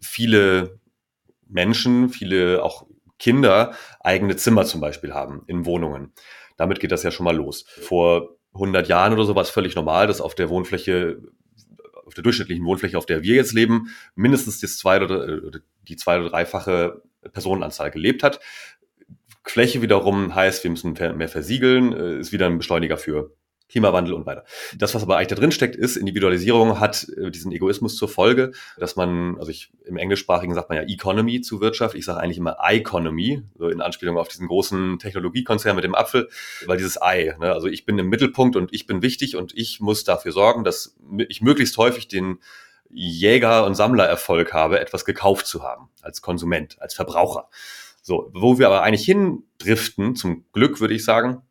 viele 0.00 0.78
Menschen, 1.48 2.08
viele 2.08 2.62
auch 2.62 2.86
Kinder 3.18 3.74
eigene 4.00 4.36
Zimmer 4.36 4.64
zum 4.64 4.80
Beispiel 4.80 5.12
haben 5.12 5.42
in 5.46 5.66
Wohnungen. 5.66 6.12
Damit 6.56 6.80
geht 6.80 6.92
das 6.92 7.02
ja 7.02 7.10
schon 7.10 7.24
mal 7.24 7.36
los. 7.36 7.64
Vor 7.68 8.36
100 8.54 8.88
Jahren 8.88 9.12
oder 9.12 9.24
so 9.24 9.34
war 9.34 9.42
es 9.42 9.50
völlig 9.50 9.74
normal, 9.74 10.06
dass 10.06 10.20
auf 10.20 10.34
der 10.34 10.48
Wohnfläche 10.48 11.20
auf 12.12 12.14
der 12.14 12.24
durchschnittlichen 12.24 12.64
Wohnfläche, 12.66 12.98
auf 12.98 13.06
der 13.06 13.22
wir 13.22 13.34
jetzt 13.34 13.54
leben, 13.54 13.88
mindestens 14.14 14.60
das 14.60 14.76
zwei 14.76 15.02
oder, 15.02 15.26
äh, 15.28 15.60
die 15.88 15.96
zwei- 15.96 16.20
oder 16.20 16.28
dreifache 16.28 17.02
Personenanzahl 17.32 17.90
gelebt 17.90 18.22
hat. 18.22 18.40
Fläche 19.44 19.80
wiederum 19.80 20.34
heißt, 20.34 20.62
wir 20.62 20.70
müssen 20.70 20.92
mehr 21.16 21.28
versiegeln, 21.28 21.92
äh, 21.92 22.18
ist 22.18 22.32
wieder 22.32 22.46
ein 22.46 22.58
Beschleuniger 22.58 22.98
für 22.98 23.34
Klimawandel 23.72 24.12
und 24.12 24.26
weiter. 24.26 24.44
Das, 24.76 24.94
was 24.94 25.02
aber 25.02 25.16
eigentlich 25.16 25.28
da 25.28 25.34
drin 25.34 25.50
steckt, 25.50 25.76
ist, 25.76 25.96
Individualisierung 25.96 26.78
hat 26.78 27.08
äh, 27.16 27.30
diesen 27.30 27.52
Egoismus 27.52 27.96
zur 27.96 28.08
Folge, 28.08 28.52
dass 28.76 28.96
man, 28.96 29.38
also 29.38 29.50
ich, 29.50 29.72
im 29.86 29.96
Englischsprachigen 29.96 30.54
sagt 30.54 30.68
man 30.68 30.76
ja 30.76 30.84
Economy 30.84 31.40
zu 31.40 31.60
Wirtschaft, 31.60 31.94
ich 31.94 32.04
sage 32.04 32.20
eigentlich 32.20 32.36
immer 32.36 32.58
Economy, 32.62 33.42
so 33.56 33.68
in 33.68 33.80
Anspielung 33.80 34.18
auf 34.18 34.28
diesen 34.28 34.46
großen 34.46 34.98
Technologiekonzern 34.98 35.74
mit 35.74 35.84
dem 35.84 35.94
Apfel, 35.94 36.28
weil 36.66 36.76
dieses 36.76 37.00
Ei, 37.00 37.34
ne, 37.40 37.52
also 37.52 37.66
ich 37.66 37.86
bin 37.86 37.98
im 37.98 38.08
Mittelpunkt 38.08 38.56
und 38.56 38.72
ich 38.74 38.86
bin 38.86 39.00
wichtig 39.00 39.36
und 39.36 39.56
ich 39.56 39.80
muss 39.80 40.04
dafür 40.04 40.32
sorgen, 40.32 40.64
dass 40.64 40.94
ich 41.28 41.40
möglichst 41.40 41.78
häufig 41.78 42.08
den 42.08 42.38
Jäger- 42.90 43.64
und 43.64 43.74
Sammlererfolg 43.74 44.52
habe, 44.52 44.78
etwas 44.80 45.06
gekauft 45.06 45.46
zu 45.46 45.62
haben, 45.62 45.88
als 46.02 46.20
Konsument, 46.20 46.76
als 46.80 46.92
Verbraucher. 46.92 47.48
So, 48.02 48.30
wo 48.34 48.58
wir 48.58 48.66
aber 48.66 48.82
eigentlich 48.82 49.06
hindriften, 49.06 50.14
zum 50.14 50.44
Glück 50.52 50.80
würde 50.80 50.92
ich 50.92 51.04
sagen, 51.04 51.42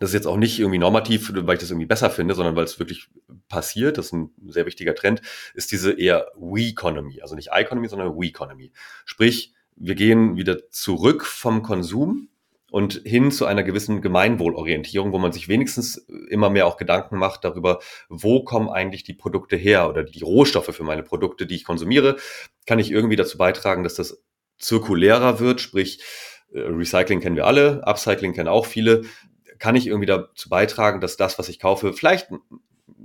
das 0.00 0.10
ist 0.10 0.14
jetzt 0.14 0.26
auch 0.26 0.36
nicht 0.36 0.58
irgendwie 0.58 0.78
normativ, 0.78 1.30
weil 1.34 1.54
ich 1.54 1.60
das 1.60 1.70
irgendwie 1.70 1.86
besser 1.86 2.10
finde, 2.10 2.34
sondern 2.34 2.56
weil 2.56 2.64
es 2.64 2.78
wirklich 2.78 3.08
passiert, 3.48 3.98
das 3.98 4.06
ist 4.06 4.12
ein 4.12 4.30
sehr 4.48 4.66
wichtiger 4.66 4.94
Trend, 4.94 5.22
ist 5.54 5.72
diese 5.72 5.92
eher 5.92 6.32
We-Economy, 6.36 7.20
also 7.22 7.34
nicht 7.34 7.50
I-Economy, 7.52 7.88
sondern 7.88 8.16
We-Economy. 8.16 8.72
Sprich, 9.04 9.52
wir 9.76 9.94
gehen 9.94 10.36
wieder 10.36 10.70
zurück 10.70 11.24
vom 11.24 11.62
Konsum 11.62 12.28
und 12.70 13.02
hin 13.04 13.30
zu 13.30 13.46
einer 13.46 13.62
gewissen 13.62 14.02
Gemeinwohlorientierung, 14.02 15.12
wo 15.12 15.18
man 15.18 15.30
sich 15.30 15.48
wenigstens 15.48 15.96
immer 16.28 16.50
mehr 16.50 16.66
auch 16.66 16.76
Gedanken 16.76 17.18
macht 17.18 17.44
darüber, 17.44 17.78
wo 18.08 18.42
kommen 18.42 18.68
eigentlich 18.68 19.04
die 19.04 19.14
Produkte 19.14 19.54
her 19.54 19.88
oder 19.88 20.02
die 20.02 20.24
Rohstoffe 20.24 20.74
für 20.74 20.82
meine 20.82 21.04
Produkte, 21.04 21.46
die 21.46 21.54
ich 21.54 21.64
konsumiere, 21.64 22.16
kann 22.66 22.80
ich 22.80 22.90
irgendwie 22.90 23.16
dazu 23.16 23.38
beitragen, 23.38 23.84
dass 23.84 23.94
das 23.94 24.24
zirkulärer 24.58 25.38
wird, 25.38 25.60
sprich, 25.60 26.02
äh, 26.52 26.60
Recycling 26.60 27.20
kennen 27.20 27.36
wir 27.36 27.46
alle, 27.46 27.86
Upcycling 27.86 28.32
kennen 28.32 28.48
auch 28.48 28.66
viele 28.66 29.02
kann 29.64 29.76
ich 29.76 29.86
irgendwie 29.86 30.04
dazu 30.04 30.50
beitragen, 30.50 31.00
dass 31.00 31.16
das, 31.16 31.38
was 31.38 31.48
ich 31.48 31.58
kaufe, 31.58 31.94
vielleicht 31.94 32.28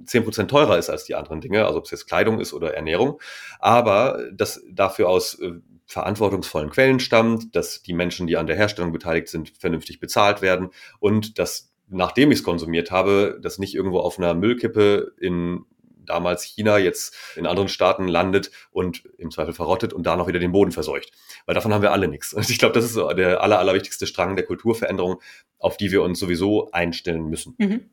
10% 0.03 0.47
teurer 0.47 0.77
ist 0.77 0.89
als 0.89 1.05
die 1.05 1.15
anderen 1.15 1.39
Dinge, 1.39 1.65
also 1.65 1.77
ob 1.77 1.85
es 1.85 1.91
jetzt 1.91 2.05
Kleidung 2.05 2.41
ist 2.41 2.51
oder 2.51 2.73
Ernährung, 2.73 3.21
aber 3.59 4.27
das 4.33 4.61
dafür 4.69 5.07
aus 5.07 5.39
äh, 5.39 5.53
verantwortungsvollen 5.85 6.69
Quellen 6.69 6.99
stammt, 6.99 7.55
dass 7.55 7.81
die 7.81 7.93
Menschen, 7.93 8.27
die 8.27 8.35
an 8.35 8.45
der 8.45 8.57
Herstellung 8.57 8.91
beteiligt 8.91 9.29
sind, 9.29 9.53
vernünftig 9.57 10.01
bezahlt 10.01 10.41
werden 10.41 10.71
und 10.99 11.39
dass 11.39 11.71
nachdem 11.87 12.29
ich 12.29 12.39
es 12.39 12.43
konsumiert 12.43 12.91
habe, 12.91 13.39
das 13.41 13.57
nicht 13.57 13.73
irgendwo 13.73 13.99
auf 13.99 14.17
einer 14.17 14.33
Müllkippe 14.33 15.13
in 15.17 15.63
damals 16.09 16.43
China 16.43 16.77
jetzt 16.77 17.15
in 17.35 17.45
anderen 17.45 17.69
Staaten 17.69 18.07
landet 18.07 18.51
und 18.71 19.05
im 19.17 19.31
Zweifel 19.31 19.53
verrottet 19.53 19.93
und 19.93 20.03
da 20.03 20.17
noch 20.17 20.27
wieder 20.27 20.39
den 20.39 20.51
Boden 20.51 20.71
verseucht. 20.71 21.11
Weil 21.45 21.55
davon 21.55 21.73
haben 21.73 21.81
wir 21.81 21.93
alle 21.93 22.07
nichts. 22.07 22.33
Und 22.33 22.49
ich 22.49 22.57
glaube, 22.57 22.73
das 22.73 22.83
ist 22.83 22.93
so 22.93 23.07
der 23.13 23.41
aller, 23.41 23.59
allerwichtigste 23.59 24.07
Strang 24.07 24.35
der 24.35 24.45
Kulturveränderung, 24.45 25.21
auf 25.59 25.77
die 25.77 25.91
wir 25.91 26.01
uns 26.01 26.19
sowieso 26.19 26.71
einstellen 26.71 27.25
müssen. 27.25 27.55
Mhm. 27.57 27.89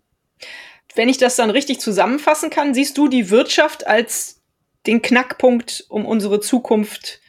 Wenn 0.95 1.09
ich 1.09 1.19
das 1.19 1.37
dann 1.37 1.51
richtig 1.51 1.81
zusammenfassen 1.81 2.49
kann, 2.49 2.73
siehst 2.73 2.97
du 2.97 3.09
die 3.09 3.31
Wirtschaft 3.31 3.87
als 3.87 4.43
den 4.87 5.03
Knackpunkt, 5.03 5.85
um 5.89 6.07
unsere 6.07 6.41
Zukunft 6.41 7.21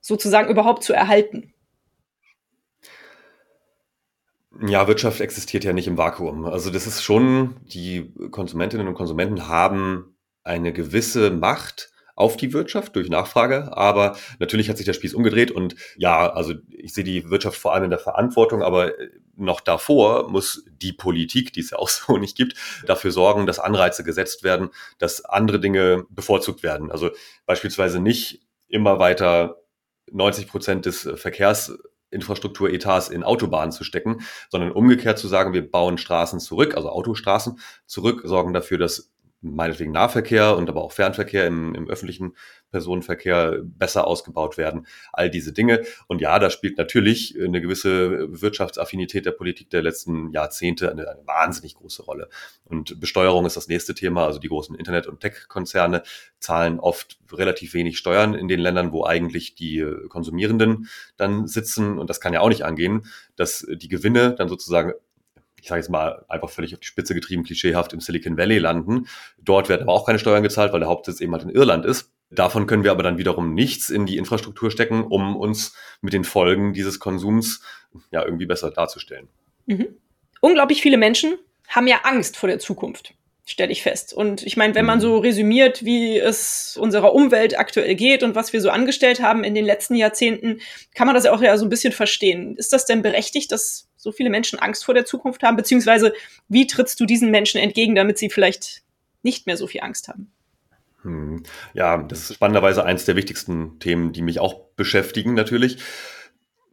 sozusagen 0.00 0.50
überhaupt 0.50 0.82
zu 0.82 0.92
erhalten? 0.92 1.54
Ja, 4.66 4.88
Wirtschaft 4.88 5.20
existiert 5.20 5.64
ja 5.64 5.72
nicht 5.72 5.86
im 5.86 5.98
Vakuum. 5.98 6.46
Also 6.46 6.70
das 6.70 6.86
ist 6.86 7.02
schon, 7.02 7.56
die 7.62 8.12
Konsumentinnen 8.30 8.88
und 8.88 8.94
Konsumenten 8.94 9.48
haben 9.48 10.16
eine 10.42 10.72
gewisse 10.72 11.30
Macht 11.30 11.90
auf 12.16 12.36
die 12.36 12.52
Wirtschaft 12.52 12.96
durch 12.96 13.08
Nachfrage. 13.08 13.76
Aber 13.76 14.16
natürlich 14.40 14.68
hat 14.68 14.78
sich 14.78 14.86
der 14.86 14.94
Spieß 14.94 15.14
umgedreht 15.14 15.52
und 15.52 15.76
ja, 15.96 16.32
also 16.32 16.54
ich 16.70 16.92
sehe 16.92 17.04
die 17.04 17.30
Wirtschaft 17.30 17.58
vor 17.58 17.74
allem 17.74 17.84
in 17.84 17.90
der 17.90 18.00
Verantwortung, 18.00 18.62
aber 18.62 18.92
noch 19.36 19.60
davor 19.60 20.28
muss 20.28 20.64
die 20.68 20.94
Politik, 20.94 21.52
die 21.52 21.60
es 21.60 21.70
ja 21.70 21.78
auch 21.78 21.88
so 21.90 22.16
nicht 22.16 22.36
gibt, 22.36 22.54
dafür 22.86 23.12
sorgen, 23.12 23.46
dass 23.46 23.60
Anreize 23.60 24.02
gesetzt 24.02 24.42
werden, 24.42 24.70
dass 24.98 25.24
andere 25.24 25.60
Dinge 25.60 26.04
bevorzugt 26.10 26.62
werden. 26.62 26.90
Also 26.90 27.10
beispielsweise 27.44 28.00
nicht 28.00 28.42
immer 28.66 28.98
weiter 28.98 29.62
90 30.10 30.48
Prozent 30.48 30.86
des 30.86 31.08
Verkehrs 31.16 31.78
Infrastrukturetats 32.10 33.08
in 33.08 33.24
Autobahnen 33.24 33.72
zu 33.72 33.84
stecken, 33.84 34.20
sondern 34.48 34.70
umgekehrt 34.70 35.18
zu 35.18 35.28
sagen, 35.28 35.52
wir 35.52 35.68
bauen 35.68 35.98
Straßen 35.98 36.40
zurück, 36.40 36.76
also 36.76 36.88
Autostraßen 36.88 37.58
zurück, 37.84 38.22
sorgen 38.24 38.52
dafür, 38.52 38.78
dass 38.78 39.12
meinetwegen 39.54 39.92
Nahverkehr 39.92 40.56
und 40.56 40.68
aber 40.68 40.82
auch 40.82 40.92
Fernverkehr 40.92 41.46
im, 41.46 41.74
im 41.74 41.88
öffentlichen 41.88 42.34
Personenverkehr 42.70 43.60
besser 43.62 44.06
ausgebaut 44.06 44.58
werden. 44.58 44.86
All 45.12 45.30
diese 45.30 45.52
Dinge. 45.52 45.84
Und 46.08 46.20
ja, 46.20 46.38
da 46.38 46.50
spielt 46.50 46.78
natürlich 46.78 47.36
eine 47.40 47.60
gewisse 47.60 48.40
Wirtschaftsaffinität 48.40 49.24
der 49.24 49.32
Politik 49.32 49.70
der 49.70 49.82
letzten 49.82 50.30
Jahrzehnte 50.30 50.90
eine, 50.90 51.08
eine 51.08 51.26
wahnsinnig 51.26 51.74
große 51.74 52.02
Rolle. 52.02 52.28
Und 52.64 53.00
Besteuerung 53.00 53.46
ist 53.46 53.56
das 53.56 53.68
nächste 53.68 53.94
Thema. 53.94 54.26
Also 54.26 54.38
die 54.38 54.48
großen 54.48 54.76
Internet- 54.76 55.06
und 55.06 55.20
Tech-Konzerne 55.20 56.02
zahlen 56.38 56.80
oft 56.80 57.18
relativ 57.32 57.74
wenig 57.74 57.98
Steuern 57.98 58.34
in 58.34 58.48
den 58.48 58.60
Ländern, 58.60 58.92
wo 58.92 59.04
eigentlich 59.04 59.54
die 59.54 59.86
Konsumierenden 60.08 60.88
dann 61.16 61.46
sitzen. 61.46 61.98
Und 61.98 62.10
das 62.10 62.20
kann 62.20 62.34
ja 62.34 62.40
auch 62.40 62.48
nicht 62.48 62.64
angehen, 62.64 63.06
dass 63.36 63.66
die 63.70 63.88
Gewinne 63.88 64.34
dann 64.34 64.48
sozusagen 64.48 64.92
ich 65.66 65.68
sage 65.68 65.80
jetzt 65.80 65.90
mal 65.90 66.24
einfach 66.28 66.48
völlig 66.48 66.74
auf 66.74 66.78
die 66.78 66.86
Spitze 66.86 67.12
getrieben, 67.12 67.42
klischeehaft 67.42 67.92
im 67.92 67.98
Silicon 67.98 68.38
Valley 68.38 68.58
landen. 68.58 69.08
Dort 69.36 69.68
werden 69.68 69.82
aber 69.82 69.94
auch 69.94 70.06
keine 70.06 70.20
Steuern 70.20 70.44
gezahlt, 70.44 70.72
weil 70.72 70.78
der 70.78 70.88
Hauptsitz 70.88 71.20
eben 71.20 71.32
halt 71.32 71.42
in 71.42 71.50
Irland 71.50 71.84
ist. 71.84 72.12
Davon 72.30 72.68
können 72.68 72.84
wir 72.84 72.92
aber 72.92 73.02
dann 73.02 73.18
wiederum 73.18 73.52
nichts 73.52 73.90
in 73.90 74.06
die 74.06 74.16
Infrastruktur 74.16 74.70
stecken, 74.70 75.02
um 75.02 75.34
uns 75.34 75.74
mit 76.02 76.12
den 76.12 76.22
Folgen 76.22 76.72
dieses 76.72 77.00
Konsums 77.00 77.62
ja 78.12 78.24
irgendwie 78.24 78.46
besser 78.46 78.70
darzustellen. 78.70 79.26
Mhm. 79.66 79.88
Unglaublich 80.40 80.82
viele 80.82 80.98
Menschen 80.98 81.36
haben 81.66 81.88
ja 81.88 82.02
Angst 82.04 82.36
vor 82.36 82.48
der 82.48 82.60
Zukunft 82.60 83.14
stelle 83.46 83.70
ich 83.70 83.82
fest. 83.82 84.12
Und 84.12 84.42
ich 84.42 84.56
meine, 84.56 84.74
wenn 84.74 84.84
man 84.84 85.00
so 85.00 85.16
mhm. 85.16 85.20
resümiert, 85.20 85.84
wie 85.84 86.18
es 86.18 86.76
unserer 86.76 87.14
Umwelt 87.14 87.58
aktuell 87.58 87.94
geht 87.94 88.24
und 88.24 88.34
was 88.34 88.52
wir 88.52 88.60
so 88.60 88.70
angestellt 88.70 89.22
haben 89.22 89.44
in 89.44 89.54
den 89.54 89.64
letzten 89.64 89.94
Jahrzehnten, 89.94 90.60
kann 90.94 91.06
man 91.06 91.14
das 91.14 91.24
ja 91.24 91.32
auch 91.32 91.40
ja 91.40 91.56
so 91.56 91.64
ein 91.64 91.70
bisschen 91.70 91.92
verstehen. 91.92 92.56
Ist 92.56 92.72
das 92.72 92.86
denn 92.86 93.02
berechtigt, 93.02 93.52
dass 93.52 93.88
so 93.96 94.10
viele 94.10 94.30
Menschen 94.30 94.58
Angst 94.58 94.84
vor 94.84 94.94
der 94.94 95.04
Zukunft 95.04 95.44
haben? 95.44 95.56
Beziehungsweise, 95.56 96.12
wie 96.48 96.66
trittst 96.66 96.98
du 96.98 97.06
diesen 97.06 97.30
Menschen 97.30 97.60
entgegen, 97.60 97.94
damit 97.94 98.18
sie 98.18 98.30
vielleicht 98.30 98.82
nicht 99.22 99.46
mehr 99.46 99.56
so 99.56 99.68
viel 99.68 99.80
Angst 99.80 100.08
haben? 100.08 100.32
Hm. 101.02 101.44
Ja, 101.72 101.98
das 101.98 102.30
ist 102.30 102.34
spannenderweise 102.34 102.84
eins 102.84 103.04
der 103.04 103.14
wichtigsten 103.14 103.78
Themen, 103.78 104.12
die 104.12 104.22
mich 104.22 104.40
auch 104.40 104.70
beschäftigen 104.74 105.34
natürlich. 105.34 105.78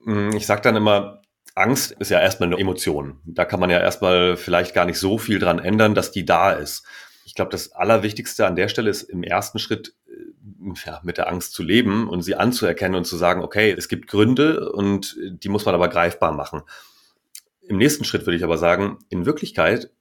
Hm, 0.05 0.35
ich 0.35 0.47
sage 0.47 0.61
dann 0.61 0.75
immer, 0.75 1.21
Angst 1.55 1.91
ist 1.99 2.09
ja 2.09 2.19
erstmal 2.19 2.47
eine 2.47 2.59
Emotion. 2.59 3.19
Da 3.25 3.45
kann 3.45 3.59
man 3.59 3.69
ja 3.69 3.79
erstmal 3.79 4.37
vielleicht 4.37 4.73
gar 4.73 4.85
nicht 4.85 4.97
so 4.97 5.17
viel 5.17 5.39
dran 5.39 5.59
ändern, 5.59 5.93
dass 5.93 6.11
die 6.11 6.25
da 6.25 6.51
ist. 6.51 6.83
Ich 7.25 7.35
glaube, 7.35 7.51
das 7.51 7.71
Allerwichtigste 7.73 8.45
an 8.45 8.55
der 8.55 8.67
Stelle 8.67 8.89
ist 8.89 9.03
im 9.03 9.23
ersten 9.23 9.59
Schritt 9.59 9.95
äh, 10.07 10.73
ja, 10.85 10.99
mit 11.03 11.17
der 11.17 11.29
Angst 11.29 11.53
zu 11.53 11.63
leben 11.63 12.09
und 12.09 12.21
sie 12.23 12.35
anzuerkennen 12.35 12.95
und 12.95 13.05
zu 13.05 13.17
sagen, 13.17 13.41
okay, 13.41 13.73
es 13.77 13.87
gibt 13.87 14.07
Gründe 14.07 14.71
und 14.71 15.15
die 15.21 15.49
muss 15.49 15.65
man 15.65 15.75
aber 15.75 15.89
greifbar 15.89 16.31
machen. 16.31 16.63
Im 17.61 17.77
nächsten 17.77 18.03
Schritt 18.03 18.25
würde 18.25 18.35
ich 18.35 18.43
aber 18.43 18.57
sagen, 18.57 18.97
in 19.09 19.25
Wirklichkeit 19.25 19.91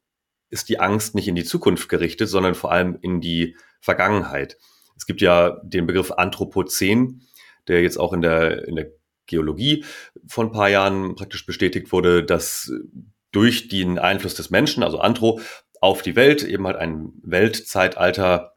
ist 0.49 0.69
die 0.69 0.81
Angst 0.81 1.15
nicht 1.15 1.29
in 1.29 1.35
die 1.35 1.45
Zukunft 1.45 1.89
gerichtet, 1.89 2.29
sondern 2.29 2.55
vor 2.55 2.73
allem 2.73 2.99
in 3.01 3.21
die 3.21 3.57
Vergangenheit. 3.81 4.59
Es 4.97 5.07
gibt 5.07 5.21
ja 5.21 5.61
den 5.63 5.87
Begriff 5.87 6.13
Anthropozän, 6.13 7.23
der 7.69 7.83
jetzt 7.83 7.99
auch 7.99 8.13
in 8.13 8.23
der, 8.23 8.67
in 8.69 8.77
der 8.77 8.91
Geologie 9.33 9.85
vor 10.27 10.45
ein 10.45 10.53
paar 10.53 10.69
Jahren 10.69 11.15
praktisch 11.15 11.47
bestätigt 11.47 11.91
wurde, 11.91 12.23
dass 12.23 12.71
durch 13.33 13.69
den 13.69 13.99
Einfluss 13.99 14.35
des 14.35 14.51
Menschen, 14.51 14.83
also 14.83 15.01
Anthro, 15.01 15.41
auf 15.81 16.03
die 16.03 16.15
Welt 16.15 16.45
eben 16.45 16.67
halt 16.67 16.77
ein 16.77 17.13
Weltzeitalter 17.23 18.55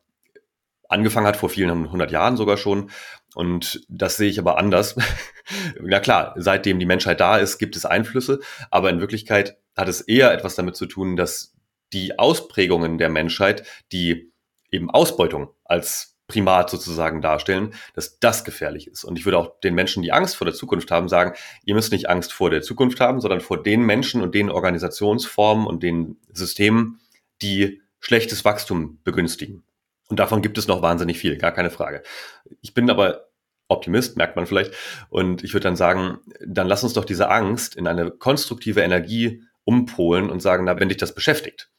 angefangen 0.89 1.25
hat, 1.25 1.37
vor 1.37 1.49
vielen 1.49 1.91
hundert 1.91 2.11
Jahren 2.11 2.37
sogar 2.37 2.57
schon. 2.57 2.91
Und 3.33 3.85
das 3.89 4.17
sehe 4.17 4.29
ich 4.29 4.37
aber 4.37 4.57
anders. 4.57 4.95
Na 5.81 5.99
klar, 5.99 6.33
seitdem 6.37 6.77
die 6.77 6.85
Menschheit 6.85 7.19
da 7.19 7.37
ist, 7.37 7.57
gibt 7.57 7.75
es 7.75 7.85
Einflüsse, 7.85 8.39
aber 8.69 8.89
in 8.89 8.99
Wirklichkeit 8.99 9.57
hat 9.75 9.87
es 9.87 10.01
eher 10.01 10.31
etwas 10.31 10.55
damit 10.55 10.75
zu 10.75 10.85
tun, 10.85 11.15
dass 11.15 11.55
die 11.93 12.19
Ausprägungen 12.19 12.97
der 12.97 13.09
Menschheit, 13.09 13.65
die 13.91 14.31
eben 14.71 14.89
Ausbeutung 14.89 15.49
als 15.63 16.14
Primat 16.27 16.69
sozusagen 16.69 17.21
darstellen, 17.21 17.73
dass 17.93 18.19
das 18.19 18.43
gefährlich 18.43 18.87
ist. 18.87 19.03
Und 19.03 19.19
ich 19.19 19.25
würde 19.25 19.37
auch 19.37 19.59
den 19.59 19.75
Menschen, 19.75 20.01
die 20.01 20.11
Angst 20.11 20.35
vor 20.35 20.45
der 20.45 20.55
Zukunft 20.55 20.89
haben, 20.89 21.07
sagen, 21.07 21.33
ihr 21.65 21.75
müsst 21.75 21.91
nicht 21.91 22.09
Angst 22.09 22.33
vor 22.33 22.49
der 22.49 22.61
Zukunft 22.61 22.99
haben, 22.99 23.21
sondern 23.21 23.41
vor 23.41 23.61
den 23.61 23.81
Menschen 23.81 24.21
und 24.21 24.33
den 24.33 24.49
Organisationsformen 24.49 25.67
und 25.67 25.83
den 25.83 26.17
Systemen, 26.33 26.99
die 27.41 27.81
schlechtes 27.99 28.43
Wachstum 28.43 28.99
begünstigen. 29.03 29.63
Und 30.07 30.19
davon 30.19 30.41
gibt 30.41 30.57
es 30.57 30.67
noch 30.67 30.81
wahnsinnig 30.81 31.17
viel, 31.17 31.37
gar 31.37 31.51
keine 31.51 31.71
Frage. 31.71 32.03
Ich 32.61 32.73
bin 32.73 32.89
aber 32.89 33.27
Optimist, 33.67 34.17
merkt 34.17 34.35
man 34.35 34.45
vielleicht. 34.45 34.73
Und 35.09 35.43
ich 35.43 35.53
würde 35.53 35.63
dann 35.63 35.75
sagen, 35.75 36.19
dann 36.45 36.67
lass 36.67 36.83
uns 36.83 36.93
doch 36.93 37.05
diese 37.05 37.29
Angst 37.29 37.75
in 37.75 37.87
eine 37.87 38.11
konstruktive 38.11 38.81
Energie 38.81 39.43
umpolen 39.63 40.29
und 40.29 40.41
sagen, 40.41 40.65
na, 40.65 40.79
wenn 40.79 40.89
dich 40.89 40.99
das 40.99 41.15
beschäftigt. 41.15 41.71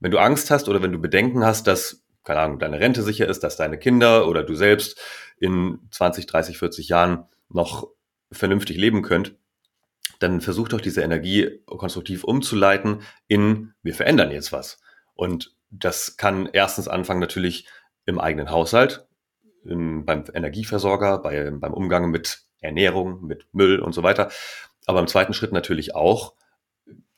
Wenn 0.00 0.10
du 0.10 0.18
Angst 0.18 0.50
hast 0.50 0.68
oder 0.68 0.82
wenn 0.82 0.92
du 0.92 1.00
Bedenken 1.00 1.44
hast, 1.44 1.66
dass 1.66 1.99
keine 2.24 2.40
Ahnung, 2.40 2.58
deine 2.58 2.80
Rente 2.80 3.02
sicher 3.02 3.28
ist, 3.28 3.42
dass 3.42 3.56
deine 3.56 3.78
Kinder 3.78 4.28
oder 4.28 4.42
du 4.42 4.54
selbst 4.54 5.00
in 5.38 5.78
20, 5.90 6.26
30, 6.26 6.58
40 6.58 6.88
Jahren 6.88 7.24
noch 7.48 7.88
vernünftig 8.30 8.76
leben 8.76 9.02
könnt, 9.02 9.36
dann 10.18 10.40
versuch 10.40 10.68
doch 10.68 10.80
diese 10.80 11.02
Energie 11.02 11.60
konstruktiv 11.66 12.24
umzuleiten 12.24 13.02
in, 13.26 13.72
wir 13.82 13.94
verändern 13.94 14.30
jetzt 14.30 14.52
was. 14.52 14.80
Und 15.14 15.54
das 15.70 16.16
kann 16.16 16.48
erstens 16.52 16.88
anfangen 16.88 17.20
natürlich 17.20 17.66
im 18.04 18.18
eigenen 18.18 18.50
Haushalt, 18.50 19.06
im, 19.64 20.04
beim 20.04 20.24
Energieversorger, 20.32 21.18
bei, 21.18 21.50
beim 21.50 21.72
Umgang 21.72 22.10
mit 22.10 22.42
Ernährung, 22.60 23.24
mit 23.24 23.46
Müll 23.52 23.80
und 23.80 23.92
so 23.92 24.02
weiter. 24.02 24.30
Aber 24.86 25.00
im 25.00 25.06
zweiten 25.06 25.32
Schritt 25.32 25.52
natürlich 25.52 25.94
auch 25.94 26.34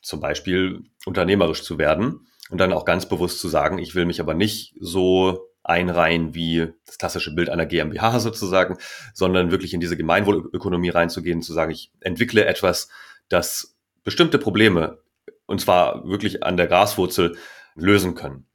zum 0.01 0.19
Beispiel 0.19 0.83
unternehmerisch 1.05 1.63
zu 1.63 1.77
werden 1.77 2.27
und 2.53 2.59
dann 2.59 2.71
auch 2.71 2.85
ganz 2.85 3.07
bewusst 3.07 3.39
zu 3.39 3.47
sagen, 3.47 3.79
ich 3.79 3.95
will 3.95 4.05
mich 4.05 4.19
aber 4.21 4.35
nicht 4.35 4.75
so 4.79 5.49
einreihen 5.63 6.35
wie 6.35 6.67
das 6.85 6.99
klassische 6.99 7.33
Bild 7.33 7.49
einer 7.49 7.65
GmbH 7.65 8.19
sozusagen, 8.19 8.77
sondern 9.15 9.49
wirklich 9.49 9.73
in 9.73 9.79
diese 9.79 9.97
Gemeinwohlökonomie 9.97 10.89
reinzugehen, 10.89 11.41
zu 11.41 11.51
sagen, 11.51 11.71
ich 11.71 11.91
entwickle 12.01 12.45
etwas, 12.45 12.89
das 13.27 13.75
bestimmte 14.03 14.37
Probleme, 14.37 14.99
und 15.47 15.61
zwar 15.61 16.07
wirklich 16.07 16.43
an 16.43 16.55
der 16.55 16.67
Graswurzel, 16.67 17.37
lösen 17.73 18.13
können. 18.13 18.45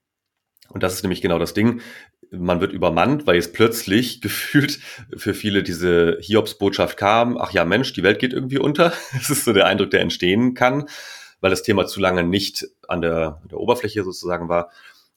Und 0.69 0.85
das 0.85 0.95
ist 0.95 1.03
nämlich 1.03 1.21
genau 1.21 1.41
das 1.41 1.53
Ding. 1.53 1.81
Man 2.31 2.61
wird 2.61 2.73
übermannt, 2.73 3.27
weil 3.27 3.35
jetzt 3.35 3.53
plötzlich 3.53 4.21
gefühlt 4.21 4.79
für 5.17 5.35
viele 5.35 5.65
diese 5.65 6.19
Hiobs-Botschaft 6.21 6.97
kam, 6.97 7.37
ach 7.37 7.51
ja, 7.51 7.65
Mensch, 7.65 7.95
die 7.95 8.05
Welt 8.05 8.21
geht 8.21 8.33
irgendwie 8.33 8.59
unter. 8.59 8.93
Das 9.15 9.29
ist 9.29 9.45
so 9.45 9.53
der 9.53 9.67
Eindruck, 9.67 9.91
der 9.91 10.03
entstehen 10.03 10.55
kann 10.55 10.87
weil 11.41 11.51
das 11.51 11.63
Thema 11.63 11.87
zu 11.87 12.01
lange 12.01 12.25
nicht 12.25 12.67
an 12.87 13.01
der, 13.01 13.43
der 13.51 13.59
Oberfläche 13.59 14.05
sozusagen 14.05 14.49
war. 14.49 14.71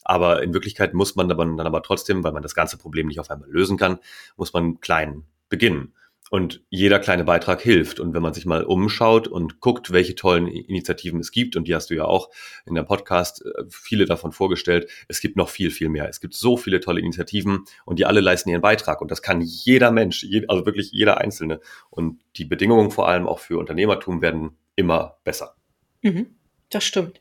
Aber 0.03 0.41
in 0.41 0.53
Wirklichkeit 0.53 0.93
muss 0.93 1.15
man 1.15 1.29
dann 1.29 1.59
aber 1.59 1.83
trotzdem, 1.83 2.23
weil 2.23 2.31
man 2.31 2.43
das 2.43 2.55
ganze 2.55 2.77
Problem 2.77 3.07
nicht 3.07 3.19
auf 3.19 3.29
einmal 3.29 3.49
lösen 3.49 3.77
kann, 3.77 3.99
muss 4.35 4.53
man 4.53 4.79
klein 4.79 5.23
beginnen. 5.49 5.93
Und 6.31 6.63
jeder 6.69 6.99
kleine 6.99 7.25
Beitrag 7.25 7.59
hilft. 7.61 7.99
Und 7.99 8.13
wenn 8.13 8.21
man 8.21 8.33
sich 8.33 8.45
mal 8.45 8.63
umschaut 8.63 9.27
und 9.27 9.59
guckt, 9.59 9.91
welche 9.91 10.15
tollen 10.15 10.47
Initiativen 10.47 11.19
es 11.19 11.31
gibt, 11.31 11.57
und 11.57 11.67
die 11.67 11.75
hast 11.75 11.89
du 11.89 11.93
ja 11.93 12.05
auch 12.05 12.29
in 12.65 12.73
der 12.73 12.83
Podcast 12.83 13.45
äh, 13.45 13.65
viele 13.69 14.05
davon 14.05 14.31
vorgestellt, 14.31 14.89
es 15.09 15.19
gibt 15.19 15.35
noch 15.35 15.49
viel, 15.49 15.71
viel 15.71 15.89
mehr. 15.89 16.07
Es 16.07 16.21
gibt 16.21 16.33
so 16.33 16.55
viele 16.55 16.79
tolle 16.79 17.01
Initiativen 17.01 17.65
und 17.83 17.99
die 17.99 18.05
alle 18.05 18.21
leisten 18.21 18.49
ihren 18.49 18.61
Beitrag. 18.61 19.01
Und 19.01 19.11
das 19.11 19.21
kann 19.21 19.41
jeder 19.41 19.91
Mensch, 19.91 20.25
also 20.47 20.65
wirklich 20.65 20.93
jeder 20.93 21.17
Einzelne. 21.17 21.59
Und 21.89 22.21
die 22.37 22.45
Bedingungen 22.45 22.91
vor 22.91 23.09
allem 23.09 23.27
auch 23.27 23.39
für 23.39 23.57
Unternehmertum 23.59 24.21
werden 24.21 24.57
immer 24.77 25.17
besser. 25.25 25.57
Mhm. 26.01 26.35
Das 26.69 26.83
stimmt. 26.83 27.19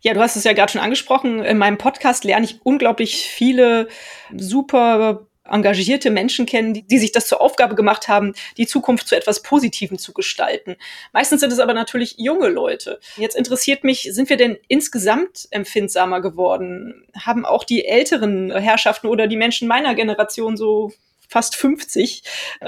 Ja, 0.00 0.12
du 0.12 0.20
hast 0.20 0.36
es 0.36 0.44
ja 0.44 0.52
gerade 0.52 0.70
schon 0.70 0.80
angesprochen. 0.80 1.42
In 1.42 1.56
meinem 1.56 1.78
Podcast 1.78 2.24
lerne 2.24 2.44
ich 2.44 2.60
unglaublich 2.64 3.26
viele 3.26 3.88
super 4.36 5.26
engagierte 5.46 6.10
Menschen 6.10 6.46
kennen, 6.46 6.72
die, 6.74 6.86
die, 6.86 6.98
sich 6.98 7.12
das 7.12 7.26
zur 7.26 7.40
Aufgabe 7.40 7.74
gemacht 7.74 8.08
haben, 8.08 8.34
die 8.56 8.66
Zukunft 8.66 9.08
zu 9.08 9.16
etwas 9.16 9.42
Positivem 9.42 9.98
zu 9.98 10.12
gestalten. 10.12 10.76
Meistens 11.12 11.40
sind 11.40 11.52
es 11.52 11.58
aber 11.58 11.74
natürlich 11.74 12.16
junge 12.18 12.48
Leute. 12.48 12.98
Jetzt 13.16 13.36
interessiert 13.36 13.84
mich, 13.84 14.08
sind 14.10 14.30
wir 14.30 14.36
denn 14.36 14.56
insgesamt 14.68 15.46
empfindsamer 15.50 16.20
geworden? 16.20 17.06
Haben 17.18 17.44
auch 17.44 17.64
die 17.64 17.84
älteren 17.84 18.50
Herrschaften 18.56 19.06
oder 19.06 19.26
die 19.26 19.36
Menschen 19.36 19.68
meiner 19.68 19.94
Generation 19.94 20.56
so 20.56 20.92
fast 21.34 21.56
50 21.56 22.22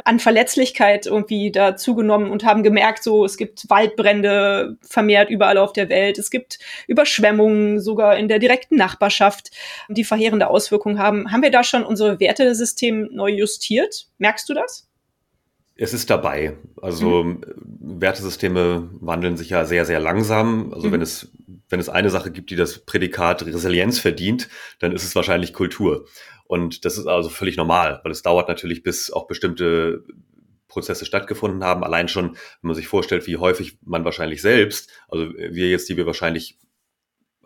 an 0.04 0.18
Verletzlichkeit 0.18 1.06
irgendwie 1.06 1.52
da 1.52 1.76
zugenommen 1.76 2.32
und 2.32 2.44
haben 2.44 2.64
gemerkt, 2.64 3.04
so 3.04 3.24
es 3.24 3.36
gibt 3.36 3.70
Waldbrände 3.70 4.76
vermehrt 4.82 5.30
überall 5.30 5.56
auf 5.56 5.72
der 5.72 5.88
Welt, 5.88 6.18
es 6.18 6.30
gibt 6.30 6.58
Überschwemmungen 6.88 7.80
sogar 7.80 8.16
in 8.16 8.26
der 8.26 8.40
direkten 8.40 8.74
Nachbarschaft, 8.74 9.52
die 9.88 10.02
verheerende 10.02 10.50
Auswirkungen 10.50 10.98
haben. 10.98 11.30
Haben 11.30 11.42
wir 11.42 11.52
da 11.52 11.62
schon 11.62 11.84
unsere 11.84 12.18
Wertesystem 12.18 13.08
neu 13.12 13.30
justiert? 13.30 14.08
Merkst 14.18 14.48
du 14.48 14.54
das? 14.54 14.88
Es 15.76 15.94
ist 15.94 16.10
dabei. 16.10 16.56
Also 16.82 17.22
mhm. 17.22 17.42
Wertesysteme 17.56 18.90
wandeln 19.00 19.36
sich 19.36 19.50
ja 19.50 19.64
sehr, 19.64 19.84
sehr 19.84 20.00
langsam. 20.00 20.72
Also 20.74 20.88
mhm. 20.88 20.92
wenn 20.92 21.02
es, 21.02 21.30
wenn 21.68 21.78
es 21.78 21.88
eine 21.88 22.10
Sache 22.10 22.32
gibt, 22.32 22.50
die 22.50 22.56
das 22.56 22.78
Prädikat 22.78 23.46
Resilienz 23.46 24.00
verdient, 24.00 24.48
dann 24.80 24.90
ist 24.90 25.04
es 25.04 25.14
wahrscheinlich 25.14 25.52
Kultur. 25.52 26.06
Und 26.46 26.84
das 26.84 26.98
ist 26.98 27.06
also 27.06 27.28
völlig 27.28 27.56
normal, 27.56 28.00
weil 28.04 28.12
es 28.12 28.22
dauert 28.22 28.48
natürlich, 28.48 28.82
bis 28.82 29.10
auch 29.10 29.26
bestimmte 29.26 30.04
Prozesse 30.68 31.04
stattgefunden 31.04 31.64
haben. 31.64 31.84
Allein 31.84 32.08
schon, 32.08 32.32
wenn 32.32 32.68
man 32.68 32.74
sich 32.74 32.88
vorstellt, 32.88 33.26
wie 33.26 33.36
häufig 33.36 33.78
man 33.82 34.04
wahrscheinlich 34.04 34.42
selbst, 34.42 34.90
also 35.08 35.32
wir 35.34 35.70
jetzt, 35.70 35.88
die 35.88 35.96
wir 35.96 36.06
wahrscheinlich 36.06 36.58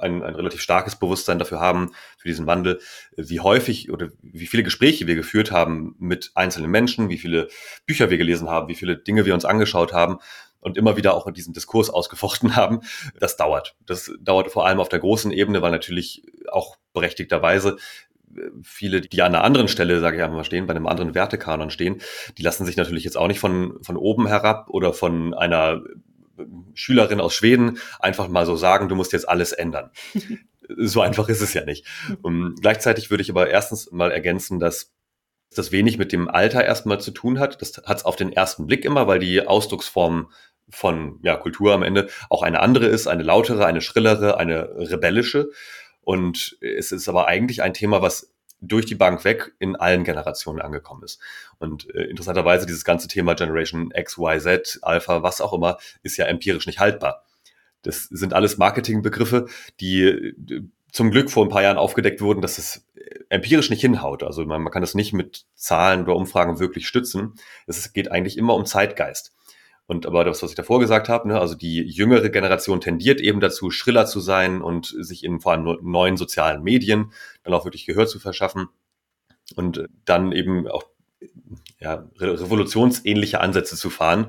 ein, 0.00 0.22
ein 0.22 0.34
relativ 0.34 0.60
starkes 0.60 0.96
Bewusstsein 0.96 1.38
dafür 1.38 1.60
haben, 1.60 1.92
für 2.18 2.28
diesen 2.28 2.46
Wandel, 2.46 2.80
wie 3.16 3.40
häufig 3.40 3.90
oder 3.90 4.08
wie 4.22 4.46
viele 4.46 4.62
Gespräche 4.62 5.06
wir 5.06 5.14
geführt 5.14 5.50
haben 5.50 5.94
mit 5.98 6.32
einzelnen 6.34 6.70
Menschen, 6.70 7.08
wie 7.08 7.18
viele 7.18 7.48
Bücher 7.86 8.10
wir 8.10 8.18
gelesen 8.18 8.48
haben, 8.48 8.68
wie 8.68 8.74
viele 8.74 8.96
Dinge 8.96 9.26
wir 9.26 9.34
uns 9.34 9.44
angeschaut 9.44 9.92
haben 9.92 10.18
und 10.60 10.76
immer 10.76 10.96
wieder 10.96 11.14
auch 11.14 11.26
in 11.26 11.34
diesem 11.34 11.52
Diskurs 11.52 11.90
ausgefochten 11.90 12.56
haben, 12.56 12.80
das 13.18 13.36
dauert. 13.36 13.76
Das 13.86 14.10
dauert 14.20 14.50
vor 14.50 14.66
allem 14.66 14.80
auf 14.80 14.88
der 14.88 14.98
großen 14.98 15.30
Ebene, 15.30 15.62
weil 15.62 15.70
natürlich 15.70 16.22
auch 16.50 16.76
berechtigterweise 16.92 17.76
viele, 18.62 19.00
die 19.00 19.22
an 19.22 19.34
einer 19.34 19.44
anderen 19.44 19.68
Stelle, 19.68 20.00
sage 20.00 20.16
ich 20.16 20.22
einmal, 20.22 20.44
stehen, 20.44 20.66
bei 20.66 20.74
einem 20.74 20.86
anderen 20.86 21.14
Wertekanon 21.14 21.70
stehen, 21.70 22.00
die 22.38 22.42
lassen 22.42 22.64
sich 22.64 22.76
natürlich 22.76 23.04
jetzt 23.04 23.16
auch 23.16 23.28
nicht 23.28 23.40
von, 23.40 23.78
von 23.82 23.96
oben 23.96 24.26
herab 24.26 24.68
oder 24.70 24.92
von 24.92 25.34
einer 25.34 25.82
Schülerin 26.74 27.20
aus 27.20 27.34
Schweden 27.34 27.78
einfach 27.98 28.28
mal 28.28 28.46
so 28.46 28.56
sagen, 28.56 28.88
du 28.88 28.94
musst 28.94 29.12
jetzt 29.12 29.28
alles 29.28 29.52
ändern. 29.52 29.90
so 30.76 31.00
einfach 31.00 31.28
ist 31.28 31.40
es 31.40 31.54
ja 31.54 31.64
nicht. 31.64 31.86
Um, 32.22 32.54
gleichzeitig 32.60 33.10
würde 33.10 33.22
ich 33.22 33.30
aber 33.30 33.48
erstens 33.48 33.90
mal 33.90 34.10
ergänzen, 34.10 34.60
dass 34.60 34.92
das 35.54 35.72
wenig 35.72 35.98
mit 35.98 36.12
dem 36.12 36.28
Alter 36.28 36.64
erstmal 36.64 37.00
zu 37.00 37.10
tun 37.10 37.38
hat. 37.38 37.60
Das 37.60 37.76
hat 37.84 37.98
es 37.98 38.04
auf 38.04 38.16
den 38.16 38.32
ersten 38.32 38.66
Blick 38.66 38.84
immer, 38.84 39.06
weil 39.06 39.18
die 39.18 39.46
Ausdrucksform 39.46 40.30
von 40.68 41.18
ja, 41.22 41.36
Kultur 41.36 41.74
am 41.74 41.82
Ende 41.82 42.08
auch 42.28 42.42
eine 42.42 42.60
andere 42.60 42.86
ist, 42.86 43.08
eine 43.08 43.24
lautere, 43.24 43.66
eine 43.66 43.80
schrillere, 43.80 44.38
eine 44.38 44.68
rebellische. 44.76 45.50
Und 46.02 46.58
es 46.60 46.92
ist 46.92 47.08
aber 47.08 47.28
eigentlich 47.28 47.62
ein 47.62 47.74
Thema, 47.74 48.02
was 48.02 48.32
durch 48.60 48.86
die 48.86 48.94
Bank 48.94 49.24
weg 49.24 49.52
in 49.58 49.76
allen 49.76 50.04
Generationen 50.04 50.60
angekommen 50.60 51.02
ist. 51.02 51.20
Und 51.58 51.92
äh, 51.94 52.04
interessanterweise 52.04 52.66
dieses 52.66 52.84
ganze 52.84 53.08
Thema 53.08 53.34
Generation 53.34 53.90
X, 53.94 54.18
Y, 54.18 54.40
Z, 54.40 54.78
Alpha, 54.82 55.22
was 55.22 55.40
auch 55.40 55.52
immer, 55.52 55.78
ist 56.02 56.16
ja 56.16 56.26
empirisch 56.26 56.66
nicht 56.66 56.78
haltbar. 56.78 57.24
Das 57.82 58.04
sind 58.04 58.34
alles 58.34 58.58
Marketingbegriffe, 58.58 59.46
die 59.80 60.02
äh, 60.02 60.62
zum 60.92 61.10
Glück 61.10 61.30
vor 61.30 61.44
ein 61.44 61.48
paar 61.48 61.62
Jahren 61.62 61.78
aufgedeckt 61.78 62.20
wurden, 62.20 62.42
dass 62.42 62.58
es 62.58 62.86
äh, 62.96 63.20
empirisch 63.30 63.70
nicht 63.70 63.80
hinhaut. 63.80 64.22
Also 64.22 64.44
man, 64.44 64.62
man 64.62 64.72
kann 64.72 64.82
das 64.82 64.94
nicht 64.94 65.12
mit 65.12 65.46
Zahlen 65.54 66.02
oder 66.02 66.16
Umfragen 66.16 66.58
wirklich 66.58 66.86
stützen. 66.86 67.34
Es 67.66 67.92
geht 67.92 68.10
eigentlich 68.10 68.36
immer 68.36 68.54
um 68.54 68.66
Zeitgeist. 68.66 69.34
Und 69.90 70.06
aber 70.06 70.22
das, 70.22 70.40
was 70.40 70.50
ich 70.50 70.56
davor 70.56 70.78
gesagt 70.78 71.08
habe, 71.08 71.26
ne, 71.26 71.40
also 71.40 71.56
die 71.56 71.82
jüngere 71.82 72.28
Generation 72.28 72.80
tendiert 72.80 73.20
eben 73.20 73.40
dazu, 73.40 73.72
schriller 73.72 74.06
zu 74.06 74.20
sein 74.20 74.62
und 74.62 74.86
sich 74.86 75.24
in 75.24 75.40
vor 75.40 75.50
allem 75.50 75.78
neuen 75.82 76.16
sozialen 76.16 76.62
Medien 76.62 77.10
dann 77.42 77.54
auch 77.54 77.64
wirklich 77.64 77.86
Gehör 77.86 78.06
zu 78.06 78.20
verschaffen 78.20 78.68
und 79.56 79.88
dann 80.04 80.30
eben 80.30 80.68
auch 80.68 80.84
ja, 81.80 82.08
revolutionsähnliche 82.20 83.40
Ansätze 83.40 83.74
zu 83.74 83.90
fahren. 83.90 84.28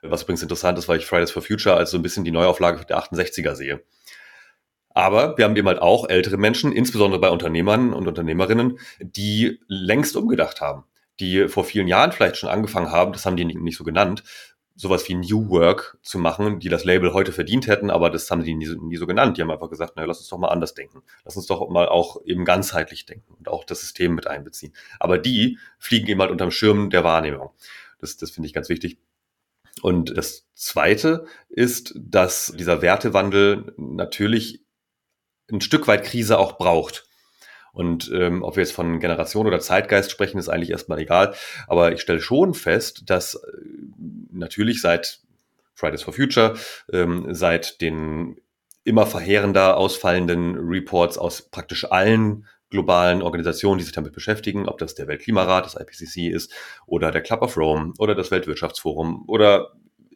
Was 0.00 0.22
übrigens 0.22 0.44
interessant 0.44 0.78
ist, 0.78 0.86
weil 0.86 1.00
ich 1.00 1.06
Fridays 1.06 1.32
for 1.32 1.42
Future 1.42 1.74
als 1.74 1.90
so 1.90 1.98
ein 1.98 2.02
bisschen 2.02 2.22
die 2.22 2.30
Neuauflage 2.30 2.84
der 2.84 3.02
68er 3.02 3.56
sehe. 3.56 3.82
Aber 4.90 5.36
wir 5.36 5.44
haben 5.44 5.56
eben 5.56 5.66
halt 5.66 5.82
auch 5.82 6.08
ältere 6.08 6.36
Menschen, 6.36 6.70
insbesondere 6.70 7.20
bei 7.20 7.30
Unternehmern 7.30 7.92
und 7.94 8.06
Unternehmerinnen, 8.06 8.78
die 9.00 9.58
längst 9.66 10.14
umgedacht 10.14 10.60
haben, 10.60 10.84
die 11.18 11.48
vor 11.48 11.64
vielen 11.64 11.88
Jahren 11.88 12.12
vielleicht 12.12 12.36
schon 12.36 12.48
angefangen 12.48 12.92
haben, 12.92 13.12
das 13.12 13.26
haben 13.26 13.36
die 13.36 13.44
nicht 13.44 13.76
so 13.76 13.82
genannt, 13.82 14.22
sowas 14.80 15.06
wie 15.10 15.14
New 15.14 15.50
Work 15.50 15.98
zu 16.00 16.18
machen, 16.18 16.58
die 16.58 16.70
das 16.70 16.84
Label 16.84 17.12
heute 17.12 17.32
verdient 17.32 17.66
hätten, 17.66 17.90
aber 17.90 18.08
das 18.08 18.30
haben 18.30 18.40
sie 18.42 18.54
nie, 18.54 18.66
nie 18.80 18.96
so 18.96 19.06
genannt. 19.06 19.36
Die 19.36 19.42
haben 19.42 19.50
einfach 19.50 19.68
gesagt, 19.68 19.96
naja, 19.96 20.06
lass 20.06 20.20
uns 20.20 20.28
doch 20.28 20.38
mal 20.38 20.48
anders 20.48 20.72
denken. 20.72 21.02
Lass 21.22 21.36
uns 21.36 21.46
doch 21.46 21.68
mal 21.68 21.86
auch 21.86 22.24
eben 22.24 22.46
ganzheitlich 22.46 23.04
denken 23.04 23.34
und 23.34 23.48
auch 23.48 23.64
das 23.64 23.82
System 23.82 24.14
mit 24.14 24.26
einbeziehen. 24.26 24.72
Aber 24.98 25.18
die 25.18 25.58
fliegen 25.78 26.06
eben 26.06 26.20
halt 26.22 26.30
unterm 26.30 26.50
Schirm 26.50 26.88
der 26.88 27.04
Wahrnehmung. 27.04 27.50
Das, 28.00 28.16
das 28.16 28.30
finde 28.30 28.46
ich 28.46 28.54
ganz 28.54 28.70
wichtig. 28.70 28.96
Und 29.82 30.16
das 30.16 30.46
Zweite 30.54 31.26
ist, 31.50 31.92
dass 31.98 32.54
dieser 32.56 32.80
Wertewandel 32.80 33.74
natürlich 33.76 34.64
ein 35.52 35.60
Stück 35.60 35.88
weit 35.88 36.04
Krise 36.04 36.38
auch 36.38 36.56
braucht. 36.56 37.06
Und 37.72 38.10
ähm, 38.12 38.42
ob 38.42 38.56
wir 38.56 38.62
jetzt 38.62 38.74
von 38.74 39.00
Generation 39.00 39.46
oder 39.46 39.60
Zeitgeist 39.60 40.10
sprechen, 40.10 40.38
ist 40.38 40.48
eigentlich 40.48 40.70
erstmal 40.70 40.98
egal. 40.98 41.34
Aber 41.66 41.92
ich 41.92 42.00
stelle 42.00 42.20
schon 42.20 42.54
fest, 42.54 43.04
dass 43.06 43.34
äh, 43.34 43.38
natürlich 44.32 44.80
seit 44.80 45.20
Fridays 45.74 46.02
for 46.02 46.12
Future, 46.12 46.54
ähm, 46.92 47.26
seit 47.30 47.80
den 47.80 48.40
immer 48.84 49.06
verheerender 49.06 49.76
ausfallenden 49.76 50.56
Reports 50.56 51.18
aus 51.18 51.42
praktisch 51.42 51.90
allen 51.90 52.46
globalen 52.70 53.20
Organisationen, 53.20 53.78
die 53.78 53.84
sich 53.84 53.92
damit 53.92 54.12
beschäftigen, 54.12 54.68
ob 54.68 54.78
das 54.78 54.94
der 54.94 55.08
Weltklimarat, 55.08 55.66
das 55.66 55.74
IPCC 55.74 56.28
ist, 56.32 56.52
oder 56.86 57.10
der 57.10 57.20
Club 57.20 57.42
of 57.42 57.56
Rome 57.56 57.92
oder 57.98 58.14
das 58.14 58.30
Weltwirtschaftsforum 58.30 59.24
oder 59.26 59.72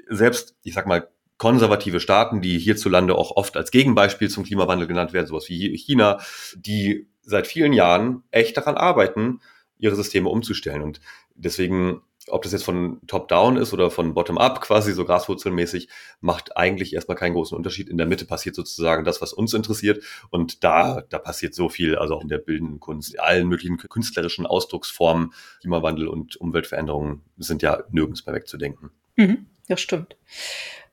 selbst, 0.09 0.57
ich 0.62 0.75
sag 0.75 0.87
mal, 0.87 1.09
konservative 1.37 1.99
Staaten, 1.99 2.40
die 2.40 2.59
hierzulande 2.59 3.17
auch 3.17 3.33
oft 3.37 3.57
als 3.57 3.73
Gegenbeispiel 3.73 4.31
zum 4.31 4.45
Klimawandel 4.45 4.87
genannt 4.87 5.12
werden, 5.12 5.27
sowas 5.27 5.49
wie 5.49 5.77
China, 5.77 6.21
die 6.55 7.09
seit 7.25 7.47
vielen 7.47 7.73
Jahren 7.73 8.23
echt 8.31 8.57
daran 8.57 8.77
arbeiten, 8.77 9.41
ihre 9.79 9.97
Systeme 9.97 10.29
umzustellen. 10.29 10.83
Und 10.83 11.01
deswegen, 11.35 12.03
ob 12.29 12.43
das 12.43 12.53
jetzt 12.53 12.65
von 12.65 13.01
Top-Down 13.07 13.57
ist 13.57 13.73
oder 13.73 13.91
von 13.91 14.15
Bottom-Up, 14.15 14.61
quasi 14.61 14.93
so 14.93 15.05
graswurzelmäßig, 15.05 15.89
macht 16.21 16.57
eigentlich 16.57 16.95
erstmal 16.95 17.17
keinen 17.17 17.35
großen 17.35 17.57
Unterschied. 17.57 17.89
In 17.89 17.99
der 17.99 18.07
Mitte 18.07 18.25
passiert 18.25 18.55
sozusagen 18.55 19.05
das, 19.05 19.21
was 19.21 19.33
uns 19.33 19.53
interessiert. 19.53 20.03
Und 20.31 20.65
da, 20.65 21.03
da 21.09 21.19
passiert 21.19 21.55
so 21.55 21.69
viel, 21.69 21.97
also 21.97 22.15
auch 22.15 22.23
in 22.23 22.29
der 22.29 22.39
bildenden 22.39 22.81
Kunst, 22.81 23.19
allen 23.21 23.49
möglichen 23.49 23.77
künstlerischen 23.77 24.47
Ausdrucksformen, 24.47 25.33
Klimawandel 25.61 26.09
und 26.09 26.37
Umweltveränderungen 26.37 27.23
sind 27.37 27.63
ja 27.63 27.85
nirgends 27.91 28.25
mehr 28.27 28.35
wegzudenken. 28.35 28.91
Mhm, 29.17 29.47
das 29.69 29.81
stimmt. 29.81 30.17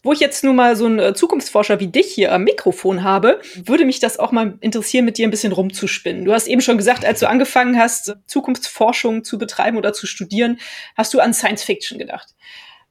Wo 0.03 0.13
ich 0.13 0.19
jetzt 0.19 0.43
nun 0.43 0.55
mal 0.55 0.75
so 0.75 0.85
einen 0.85 0.99
äh, 0.99 1.13
Zukunftsforscher 1.13 1.79
wie 1.79 1.87
dich 1.87 2.07
hier 2.07 2.33
am 2.33 2.43
Mikrofon 2.43 3.03
habe, 3.03 3.39
würde 3.55 3.85
mich 3.85 3.99
das 3.99 4.17
auch 4.17 4.31
mal 4.31 4.57
interessieren, 4.59 5.05
mit 5.05 5.17
dir 5.17 5.27
ein 5.27 5.31
bisschen 5.31 5.51
rumzuspinnen. 5.51 6.25
Du 6.25 6.33
hast 6.33 6.47
eben 6.47 6.61
schon 6.61 6.77
gesagt, 6.77 7.05
als 7.05 7.19
du 7.19 7.29
angefangen 7.29 7.77
hast, 7.77 8.15
Zukunftsforschung 8.25 9.23
zu 9.23 9.37
betreiben 9.37 9.77
oder 9.77 9.93
zu 9.93 10.07
studieren, 10.07 10.59
hast 10.97 11.13
du 11.13 11.19
an 11.19 11.35
Science 11.35 11.63
Fiction 11.63 11.99
gedacht. 11.99 12.33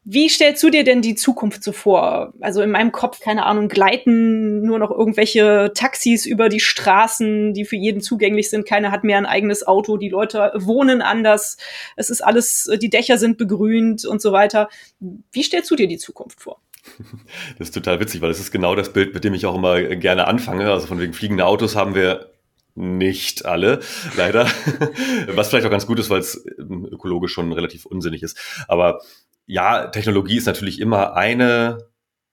Wie 0.04 0.30
stellst 0.30 0.62
du 0.62 0.70
dir 0.70 0.82
denn 0.82 1.02
die 1.02 1.14
Zukunft 1.14 1.62
so 1.62 1.72
vor? 1.72 2.32
Also 2.40 2.62
in 2.62 2.70
meinem 2.70 2.90
Kopf, 2.90 3.20
keine 3.20 3.44
Ahnung, 3.44 3.68
gleiten 3.68 4.62
nur 4.62 4.78
noch 4.78 4.90
irgendwelche 4.90 5.72
Taxis 5.74 6.24
über 6.24 6.48
die 6.48 6.60
Straßen, 6.60 7.52
die 7.52 7.66
für 7.66 7.76
jeden 7.76 8.00
zugänglich 8.00 8.48
sind. 8.48 8.66
Keiner 8.66 8.92
hat 8.92 9.04
mehr 9.04 9.18
ein 9.18 9.26
eigenes 9.26 9.66
Auto. 9.66 9.98
Die 9.98 10.08
Leute 10.08 10.52
wohnen 10.54 11.02
anders. 11.02 11.58
Es 11.96 12.08
ist 12.08 12.22
alles, 12.22 12.70
die 12.80 12.88
Dächer 12.88 13.18
sind 13.18 13.36
begrünt 13.36 14.06
und 14.06 14.22
so 14.22 14.32
weiter. 14.32 14.70
Wie 15.00 15.42
stellst 15.42 15.70
du 15.70 15.76
dir 15.76 15.86
die 15.86 15.98
Zukunft 15.98 16.40
vor? 16.40 16.60
Das 17.58 17.68
ist 17.68 17.74
total 17.74 18.00
witzig, 18.00 18.20
weil 18.20 18.28
das 18.28 18.40
ist 18.40 18.50
genau 18.50 18.74
das 18.74 18.92
Bild, 18.92 19.14
mit 19.14 19.24
dem 19.24 19.34
ich 19.34 19.46
auch 19.46 19.54
immer 19.54 19.82
gerne 19.82 20.26
anfange. 20.26 20.70
Also 20.70 20.86
von 20.86 20.98
wegen 20.98 21.12
fliegende 21.12 21.46
Autos 21.46 21.76
haben 21.76 21.94
wir 21.94 22.30
nicht 22.74 23.44
alle, 23.44 23.80
leider. 24.16 24.46
Was 25.28 25.48
vielleicht 25.48 25.66
auch 25.66 25.70
ganz 25.70 25.86
gut 25.86 25.98
ist, 25.98 26.10
weil 26.10 26.20
es 26.20 26.44
ähm, 26.58 26.86
ökologisch 26.90 27.32
schon 27.32 27.52
relativ 27.52 27.86
unsinnig 27.86 28.22
ist. 28.22 28.38
Aber 28.68 29.00
ja, 29.46 29.88
Technologie 29.88 30.36
ist 30.36 30.46
natürlich 30.46 30.80
immer 30.80 31.14
eine 31.14 31.90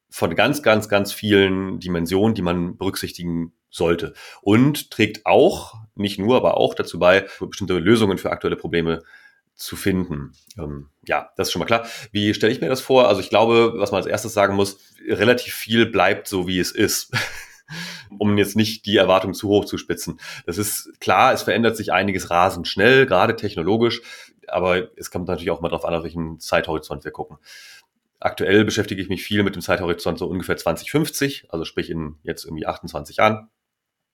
von 0.09 0.35
ganz, 0.35 0.63
ganz, 0.63 0.87
ganz 0.87 1.11
vielen 1.11 1.79
Dimensionen, 1.79 2.35
die 2.35 2.41
man 2.41 2.77
berücksichtigen 2.77 3.53
sollte. 3.69 4.13
Und 4.41 4.91
trägt 4.91 5.25
auch, 5.25 5.75
nicht 5.95 6.19
nur, 6.19 6.37
aber 6.37 6.57
auch 6.57 6.73
dazu 6.73 6.99
bei, 6.99 7.25
bestimmte 7.39 7.77
Lösungen 7.77 8.17
für 8.17 8.31
aktuelle 8.31 8.55
Probleme 8.55 9.03
zu 9.57 9.75
finden. 9.75 10.33
Ähm, 10.57 10.89
ja, 11.05 11.29
das 11.35 11.47
ist 11.47 11.51
schon 11.51 11.59
mal 11.59 11.65
klar. 11.65 11.85
Wie 12.11 12.33
stelle 12.33 12.53
ich 12.53 12.61
mir 12.61 12.69
das 12.69 12.81
vor? 12.81 13.09
Also 13.09 13.21
ich 13.21 13.29
glaube, 13.29 13.73
was 13.75 13.91
man 13.91 13.97
als 13.97 14.07
erstes 14.07 14.33
sagen 14.33 14.55
muss, 14.55 14.77
relativ 15.07 15.53
viel 15.53 15.87
bleibt 15.87 16.27
so, 16.27 16.47
wie 16.47 16.59
es 16.59 16.71
ist. 16.71 17.11
um 18.17 18.37
jetzt 18.37 18.55
nicht 18.55 18.85
die 18.85 18.97
Erwartung 18.97 19.33
zu 19.33 19.49
hoch 19.49 19.65
zu 19.65 19.77
spitzen. 19.77 20.19
Das 20.45 20.57
ist 20.57 20.99
klar, 20.99 21.33
es 21.33 21.43
verändert 21.43 21.75
sich 21.75 21.91
einiges 21.91 22.29
rasend 22.29 22.67
schnell, 22.67 23.05
gerade 23.05 23.35
technologisch, 23.35 24.01
aber 24.47 24.97
es 24.97 25.11
kommt 25.11 25.27
natürlich 25.27 25.51
auch 25.51 25.59
mal 25.59 25.69
darauf 25.69 25.85
an, 25.85 25.93
auf 25.93 26.03
welchen 26.03 26.39
Zeithorizont 26.39 27.03
wir 27.03 27.11
gucken. 27.11 27.37
Aktuell 28.19 28.65
beschäftige 28.65 29.01
ich 29.01 29.09
mich 29.09 29.23
viel 29.23 29.43
mit 29.43 29.55
dem 29.55 29.61
Zeithorizont 29.61 30.17
so 30.17 30.27
ungefähr 30.27 30.57
2050, 30.57 31.47
also 31.49 31.65
sprich 31.65 31.89
in 31.89 32.15
jetzt 32.23 32.45
irgendwie 32.45 32.65
28 32.65 33.17
Jahren. 33.17 33.49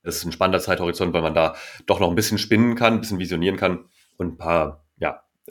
Das 0.01 0.15
ist 0.17 0.25
ein 0.25 0.33
spannender 0.33 0.59
Zeithorizont, 0.59 1.13
weil 1.13 1.21
man 1.21 1.33
da 1.33 1.55
doch 1.85 1.99
noch 1.99 2.09
ein 2.09 2.15
bisschen 2.15 2.37
spinnen 2.37 2.75
kann, 2.75 2.95
ein 2.95 3.01
bisschen 3.01 3.19
visionieren 3.19 3.55
kann 3.55 3.85
und 4.17 4.33
ein 4.33 4.37
paar 4.37 4.82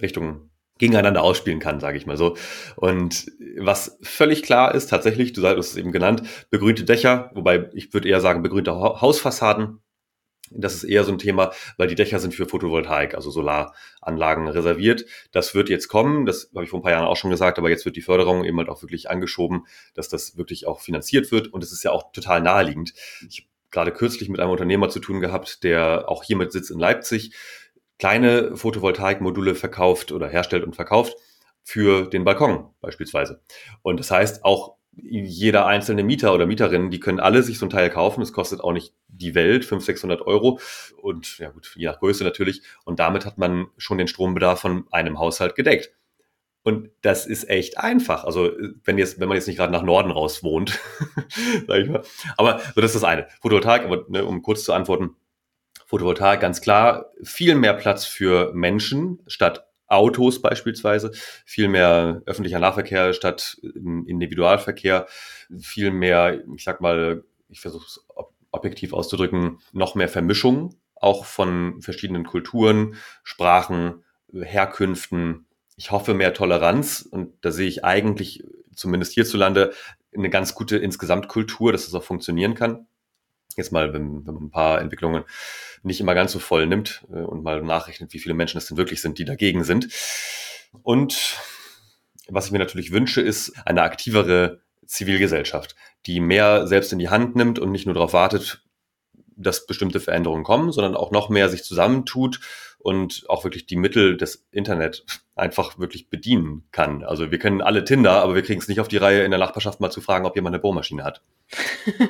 Richtungen 0.00 0.50
gegeneinander 0.78 1.22
ausspielen 1.22 1.61
kann, 1.61 1.81
sage 1.81 1.96
ich 1.96 2.07
mal 2.07 2.16
so. 2.16 2.37
Und 2.76 3.31
was 3.57 3.98
völlig 4.02 4.42
klar 4.42 4.74
ist, 4.74 4.88
tatsächlich, 4.88 5.33
du 5.33 5.46
hast 5.46 5.59
es 5.59 5.76
eben 5.76 5.92
genannt, 5.92 6.22
begrünte 6.50 6.85
Dächer, 6.85 7.31
wobei 7.35 7.70
ich 7.72 7.92
würde 7.94 8.09
eher 8.09 8.20
sagen 8.20 8.42
begrünte 8.42 8.74
Hausfassaden. 8.74 9.78
Das 10.50 10.74
ist 10.74 10.85
eher 10.85 11.05
so 11.05 11.12
ein 11.12 11.18
Thema, 11.18 11.52
weil 11.76 11.88
die 11.88 11.94
Dächer 11.94 12.18
sind 12.18 12.35
für 12.35 12.46
Photovoltaik, 12.46 13.14
also 13.14 13.31
Solaranlagen 13.31 14.48
reserviert. 14.48 15.07
Das 15.31 15.55
wird 15.55 15.68
jetzt 15.68 15.88
kommen, 15.88 16.26
das 16.26 16.50
habe 16.55 16.64
ich 16.64 16.70
vor 16.70 16.81
ein 16.81 16.83
paar 16.83 16.92
Jahren 16.92 17.07
auch 17.07 17.16
schon 17.16 17.31
gesagt, 17.31 17.59
aber 17.59 17.70
jetzt 17.70 17.85
wird 17.85 17.96
die 17.96 18.02
Förderung 18.02 18.44
eben 18.44 18.59
halt 18.59 18.68
auch 18.68 18.83
wirklich 18.83 19.09
angeschoben, 19.09 19.66
dass 19.94 20.09
das 20.09 20.37
wirklich 20.37 20.66
auch 20.66 20.81
finanziert 20.81 21.33
wird. 21.33 21.48
Und 21.48 21.62
es 21.62 21.72
ist 21.72 21.85
ja 21.85 21.92
auch 21.92 22.12
total 22.12 22.42
naheliegend. 22.42 22.92
Ich 23.28 23.40
habe 23.40 23.48
gerade 23.70 23.92
kürzlich 23.92 24.28
mit 24.28 24.40
einem 24.40 24.50
Unternehmer 24.50 24.88
zu 24.90 25.00
tun 25.00 25.20
gehabt, 25.20 25.64
der 25.64 26.09
auch 26.09 26.22
hier 26.22 26.37
mit 26.37 26.52
Sitz 26.52 26.70
in 26.70 26.78
Leipzig 26.78 27.33
kleine 28.02 28.56
Photovoltaikmodule 28.56 29.54
verkauft 29.54 30.10
oder 30.10 30.26
herstellt 30.26 30.64
und 30.64 30.74
verkauft 30.74 31.14
für 31.62 32.08
den 32.08 32.24
Balkon 32.24 32.68
beispielsweise. 32.80 33.40
Und 33.82 34.00
das 34.00 34.10
heißt, 34.10 34.44
auch 34.44 34.74
jeder 34.96 35.66
einzelne 35.66 36.02
Mieter 36.02 36.34
oder 36.34 36.46
Mieterin, 36.46 36.90
die 36.90 36.98
können 36.98 37.20
alle 37.20 37.44
sich 37.44 37.60
so 37.60 37.66
ein 37.66 37.70
Teil 37.70 37.90
kaufen. 37.90 38.20
Es 38.20 38.32
kostet 38.32 38.60
auch 38.60 38.72
nicht 38.72 38.92
die 39.06 39.36
Welt, 39.36 39.64
500, 39.64 39.84
600 39.84 40.22
Euro 40.22 40.58
und 41.00 41.38
ja 41.38 41.50
gut, 41.50 41.74
je 41.76 41.86
nach 41.86 42.00
Größe 42.00 42.24
natürlich. 42.24 42.62
Und 42.84 42.98
damit 42.98 43.24
hat 43.24 43.38
man 43.38 43.68
schon 43.76 43.98
den 43.98 44.08
Strombedarf 44.08 44.58
von 44.58 44.84
einem 44.90 45.20
Haushalt 45.20 45.54
gedeckt. 45.54 45.92
Und 46.64 46.90
das 47.02 47.24
ist 47.26 47.48
echt 47.48 47.78
einfach. 47.78 48.24
Also 48.24 48.50
wenn 48.82 48.98
jetzt, 48.98 49.20
wenn 49.20 49.28
man 49.28 49.36
jetzt 49.36 49.46
nicht 49.46 49.58
gerade 49.58 49.72
nach 49.72 49.84
Norden 49.84 50.10
raus 50.10 50.42
wohnt, 50.42 50.80
sag 51.68 51.78
ich 51.78 51.88
mal. 51.88 52.02
Aber 52.36 52.58
so, 52.74 52.80
das 52.80 52.96
ist 52.96 53.02
das 53.02 53.04
eine. 53.04 53.28
Photovoltaik, 53.40 53.84
aber 53.84 54.06
ne, 54.08 54.24
um 54.24 54.42
kurz 54.42 54.64
zu 54.64 54.72
antworten, 54.72 55.14
Photovoltaik 55.92 56.40
ganz 56.40 56.62
klar 56.62 57.11
viel 57.22 57.55
mehr 57.55 57.74
Platz 57.74 58.07
für 58.07 58.55
Menschen 58.55 59.18
statt 59.26 59.66
Autos 59.88 60.40
beispielsweise, 60.40 61.11
viel 61.44 61.68
mehr 61.68 62.22
öffentlicher 62.24 62.59
Nahverkehr 62.59 63.12
statt 63.12 63.59
Individualverkehr, 63.62 65.07
viel 65.61 65.90
mehr, 65.90 66.42
ich 66.57 66.64
sag 66.64 66.81
mal, 66.81 67.24
ich 67.50 67.61
versuche 67.61 67.85
es 67.85 68.02
objektiv 68.52 68.94
auszudrücken, 68.94 69.59
noch 69.72 69.94
mehr 69.94 70.09
Vermischung, 70.09 70.76
auch 70.94 71.26
von 71.26 71.83
verschiedenen 71.83 72.24
Kulturen, 72.24 72.94
Sprachen, 73.22 74.02
Herkünften. 74.33 75.44
Ich 75.76 75.90
hoffe 75.90 76.14
mehr 76.14 76.33
Toleranz 76.33 77.02
und 77.02 77.35
da 77.42 77.50
sehe 77.50 77.68
ich 77.68 77.85
eigentlich, 77.85 78.44
zumindest 78.74 79.12
hierzulande, 79.12 79.74
eine 80.16 80.31
ganz 80.31 80.55
gute 80.55 80.78
Insgesamtkultur, 80.78 81.70
dass 81.70 81.87
es 81.87 81.94
auch 81.94 82.02
funktionieren 82.02 82.55
kann. 82.55 82.87
Jetzt 83.56 83.72
mal, 83.72 83.92
wenn, 83.92 84.26
wenn 84.26 84.34
man 84.34 84.44
ein 84.44 84.50
paar 84.50 84.80
Entwicklungen 84.80 85.24
nicht 85.82 86.00
immer 86.00 86.14
ganz 86.14 86.32
so 86.32 86.38
voll 86.38 86.66
nimmt 86.66 87.04
äh, 87.12 87.20
und 87.20 87.42
mal 87.42 87.62
nachrechnet, 87.62 88.12
wie 88.12 88.18
viele 88.18 88.34
Menschen 88.34 88.58
es 88.58 88.66
denn 88.66 88.76
wirklich 88.76 89.00
sind, 89.00 89.18
die 89.18 89.24
dagegen 89.24 89.64
sind. 89.64 89.88
Und 90.82 91.38
was 92.28 92.46
ich 92.46 92.52
mir 92.52 92.58
natürlich 92.58 92.92
wünsche, 92.92 93.20
ist 93.20 93.52
eine 93.66 93.82
aktivere 93.82 94.60
Zivilgesellschaft, 94.86 95.74
die 96.06 96.20
mehr 96.20 96.66
selbst 96.66 96.92
in 96.92 96.98
die 96.98 97.08
Hand 97.08 97.36
nimmt 97.36 97.58
und 97.58 97.72
nicht 97.72 97.86
nur 97.86 97.94
darauf 97.94 98.12
wartet, 98.12 98.62
dass 99.36 99.66
bestimmte 99.66 100.00
Veränderungen 100.00 100.44
kommen, 100.44 100.72
sondern 100.72 100.96
auch 100.96 101.10
noch 101.10 101.28
mehr 101.28 101.48
sich 101.48 101.64
zusammentut 101.64 102.40
und 102.78 103.24
auch 103.28 103.44
wirklich 103.44 103.66
die 103.66 103.76
Mittel 103.76 104.16
des 104.16 104.46
Internet 104.50 105.04
einfach 105.34 105.78
wirklich 105.78 106.10
bedienen 106.10 106.64
kann. 106.72 107.04
Also 107.04 107.30
wir 107.30 107.38
können 107.38 107.62
alle 107.62 107.84
Tinder, 107.84 108.22
aber 108.22 108.34
wir 108.34 108.42
kriegen 108.42 108.60
es 108.60 108.68
nicht 108.68 108.80
auf 108.80 108.88
die 108.88 108.96
Reihe, 108.96 109.24
in 109.24 109.30
der 109.30 109.40
Nachbarschaft 109.40 109.80
mal 109.80 109.90
zu 109.90 110.00
fragen, 110.00 110.26
ob 110.26 110.36
jemand 110.36 110.54
eine 110.54 110.62
Bohrmaschine 110.62 111.04
hat. 111.04 111.22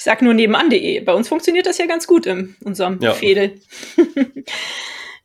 ich 0.00 0.04
sag 0.04 0.22
nur 0.22 0.32
nebenan.de. 0.32 1.00
Bei 1.00 1.12
uns 1.12 1.28
funktioniert 1.28 1.66
das 1.66 1.76
ja 1.76 1.84
ganz 1.84 2.06
gut 2.06 2.24
in 2.24 2.56
unserem 2.64 2.98
ja. 3.02 3.12
Fädel. 3.12 3.60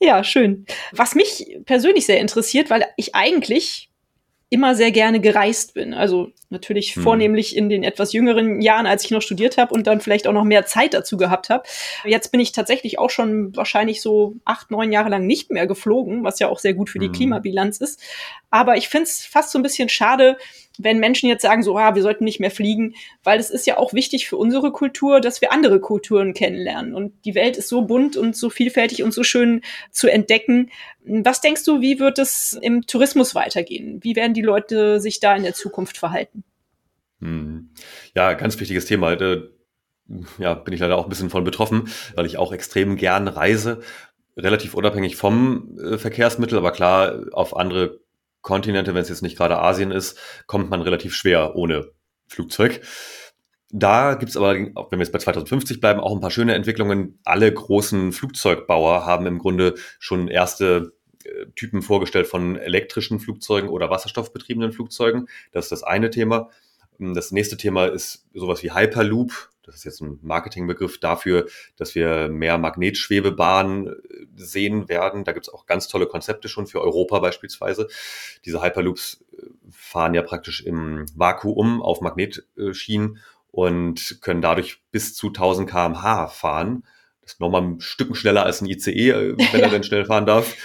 ja, 0.01 0.21
schön. 0.21 0.65
Was 0.91 1.15
mich 1.15 1.59
persönlich 1.63 2.05
sehr 2.05 2.19
interessiert, 2.19 2.69
weil 2.69 2.85
ich 2.97 3.15
eigentlich 3.15 3.89
immer 4.49 4.75
sehr 4.75 4.91
gerne 4.91 5.21
gereist 5.21 5.75
bin. 5.75 5.93
Also 5.93 6.27
natürlich 6.49 6.95
hm. 6.95 7.03
vornehmlich 7.03 7.55
in 7.55 7.69
den 7.69 7.83
etwas 7.83 8.11
jüngeren 8.11 8.61
Jahren, 8.61 8.85
als 8.85 9.05
ich 9.05 9.11
noch 9.11 9.21
studiert 9.21 9.57
habe 9.57 9.73
und 9.73 9.87
dann 9.87 10.01
vielleicht 10.01 10.27
auch 10.27 10.33
noch 10.33 10.43
mehr 10.43 10.65
Zeit 10.65 10.93
dazu 10.93 11.15
gehabt 11.15 11.49
habe. 11.49 11.63
Jetzt 12.03 12.33
bin 12.33 12.41
ich 12.41 12.51
tatsächlich 12.51 12.99
auch 12.99 13.09
schon 13.09 13.55
wahrscheinlich 13.55 14.01
so 14.01 14.35
acht, 14.43 14.71
neun 14.71 14.91
Jahre 14.91 15.09
lang 15.09 15.25
nicht 15.25 15.51
mehr 15.51 15.67
geflogen, 15.67 16.25
was 16.25 16.39
ja 16.39 16.49
auch 16.49 16.59
sehr 16.59 16.73
gut 16.73 16.89
für 16.89 16.99
die 16.99 17.07
hm. 17.07 17.13
Klimabilanz 17.13 17.79
ist. 17.79 18.01
Aber 18.55 18.77
ich 18.77 18.87
finde 18.87 19.03
es 19.03 19.25
fast 19.25 19.51
so 19.51 19.59
ein 19.59 19.63
bisschen 19.63 19.89
schade, 19.89 20.37
wenn 20.77 20.97
Menschen 20.97 21.27
jetzt 21.27 21.41
sagen, 21.41 21.61
so, 21.61 21.77
ah, 21.77 21.93
wir 21.93 22.01
sollten 22.01 22.23
nicht 22.23 22.39
mehr 22.39 22.51
fliegen, 22.51 22.95
weil 23.21 23.37
es 23.37 23.49
ist 23.49 23.67
ja 23.67 23.75
auch 23.75 23.91
wichtig 23.91 24.29
für 24.29 24.37
unsere 24.37 24.71
Kultur, 24.71 25.19
dass 25.19 25.41
wir 25.41 25.51
andere 25.51 25.81
Kulturen 25.81 26.33
kennenlernen. 26.33 26.95
Und 26.95 27.11
die 27.25 27.35
Welt 27.35 27.57
ist 27.57 27.67
so 27.67 27.81
bunt 27.81 28.15
und 28.15 28.33
so 28.33 28.49
vielfältig 28.49 29.03
und 29.03 29.13
so 29.13 29.23
schön 29.23 29.59
zu 29.91 30.09
entdecken. 30.09 30.71
Was 31.03 31.41
denkst 31.41 31.65
du, 31.65 31.81
wie 31.81 31.99
wird 31.99 32.17
es 32.17 32.57
im 32.61 32.87
Tourismus 32.87 33.35
weitergehen? 33.35 33.99
Wie 34.03 34.15
werden 34.15 34.33
die 34.33 34.41
Leute 34.41 35.01
sich 35.01 35.19
da 35.19 35.35
in 35.35 35.43
der 35.43 35.53
Zukunft 35.53 35.97
verhalten? 35.97 36.45
Hm. 37.19 37.71
Ja, 38.15 38.35
ganz 38.35 38.57
wichtiges 38.57 38.85
Thema. 38.85 39.11
Äh, 39.11 39.49
ja, 40.37 40.53
bin 40.53 40.73
ich 40.73 40.79
leider 40.79 40.95
auch 40.95 41.03
ein 41.03 41.09
bisschen 41.09 41.29
von 41.29 41.43
betroffen, 41.43 41.89
weil 42.15 42.25
ich 42.25 42.37
auch 42.37 42.53
extrem 42.53 42.95
gern 42.95 43.27
reise 43.27 43.81
relativ 44.37 44.73
unabhängig 44.75 45.17
vom 45.17 45.77
äh, 45.77 45.97
Verkehrsmittel, 45.97 46.57
aber 46.57 46.71
klar, 46.71 47.25
auf 47.33 47.55
andere 47.55 48.04
Kontinente, 48.45 48.93
wenn 48.93 49.01
es 49.01 49.09
jetzt 49.09 49.23
nicht 49.23 49.37
gerade 49.37 49.59
Asien 49.59 49.89
ist, 49.89 50.19
kommt 50.45 50.69
man 50.69 50.83
relativ 50.83 51.15
schwer 51.15 51.55
ohne 51.55 51.91
Flugzeug. 52.27 52.81
Da 53.71 54.13
gibt's 54.13 54.37
aber, 54.37 54.53
wenn 54.53 54.73
wir 54.75 54.99
jetzt 54.99 55.11
bei 55.11 55.17
2050 55.17 55.81
bleiben, 55.81 55.99
auch 55.99 56.13
ein 56.13 56.21
paar 56.21 56.29
schöne 56.29 56.53
Entwicklungen. 56.53 57.19
Alle 57.23 57.51
großen 57.51 58.11
Flugzeugbauer 58.11 59.03
haben 59.03 59.25
im 59.25 59.39
Grunde 59.39 59.73
schon 59.97 60.27
erste 60.27 60.93
äh, 61.23 61.47
Typen 61.55 61.81
vorgestellt 61.81 62.27
von 62.27 62.55
elektrischen 62.55 63.19
Flugzeugen 63.19 63.67
oder 63.67 63.89
wasserstoffbetriebenen 63.89 64.71
Flugzeugen. 64.71 65.27
Das 65.51 65.65
ist 65.65 65.71
das 65.71 65.83
eine 65.83 66.11
Thema. 66.11 66.51
Das 66.99 67.31
nächste 67.31 67.57
Thema 67.57 67.87
ist 67.87 68.27
sowas 68.35 68.61
wie 68.61 68.73
Hyperloop. 68.73 69.49
Das 69.63 69.73
ist 69.73 69.85
jetzt 69.85 70.01
ein 70.01 70.19
Marketingbegriff 70.21 70.99
dafür, 70.99 71.47
dass 71.77 71.95
wir 71.95 72.29
mehr 72.29 72.59
Magnetschwebebahnen 72.59 73.95
sehen 74.35 74.89
werden. 74.89 75.23
Da 75.23 75.31
gibt 75.31 75.47
es 75.47 75.53
auch 75.53 75.65
ganz 75.65 75.87
tolle 75.87 76.07
Konzepte 76.07 76.49
schon 76.49 76.67
für 76.67 76.81
Europa 76.81 77.19
beispielsweise. 77.19 77.87
Diese 78.45 78.61
Hyperloops 78.61 79.23
äh, 79.37 79.45
fahren 79.71 80.13
ja 80.13 80.21
praktisch 80.21 80.61
im 80.61 81.05
Vakuum 81.15 81.81
auf 81.81 82.01
Magnetschienen 82.01 83.19
und 83.51 84.17
können 84.21 84.41
dadurch 84.41 84.81
bis 84.91 85.15
zu 85.15 85.27
1000 85.27 85.69
kmh 85.69 86.27
fahren. 86.27 86.83
Das 87.21 87.33
ist 87.33 87.39
nochmal 87.39 87.63
ein 87.63 87.79
Stück 87.79 88.15
schneller 88.15 88.45
als 88.45 88.61
ein 88.61 88.67
ICE, 88.67 89.09
äh, 89.09 89.37
wenn 89.37 89.61
er 89.61 89.69
denn 89.71 89.83
schnell 89.83 90.05
fahren 90.05 90.25
darf. 90.25 90.55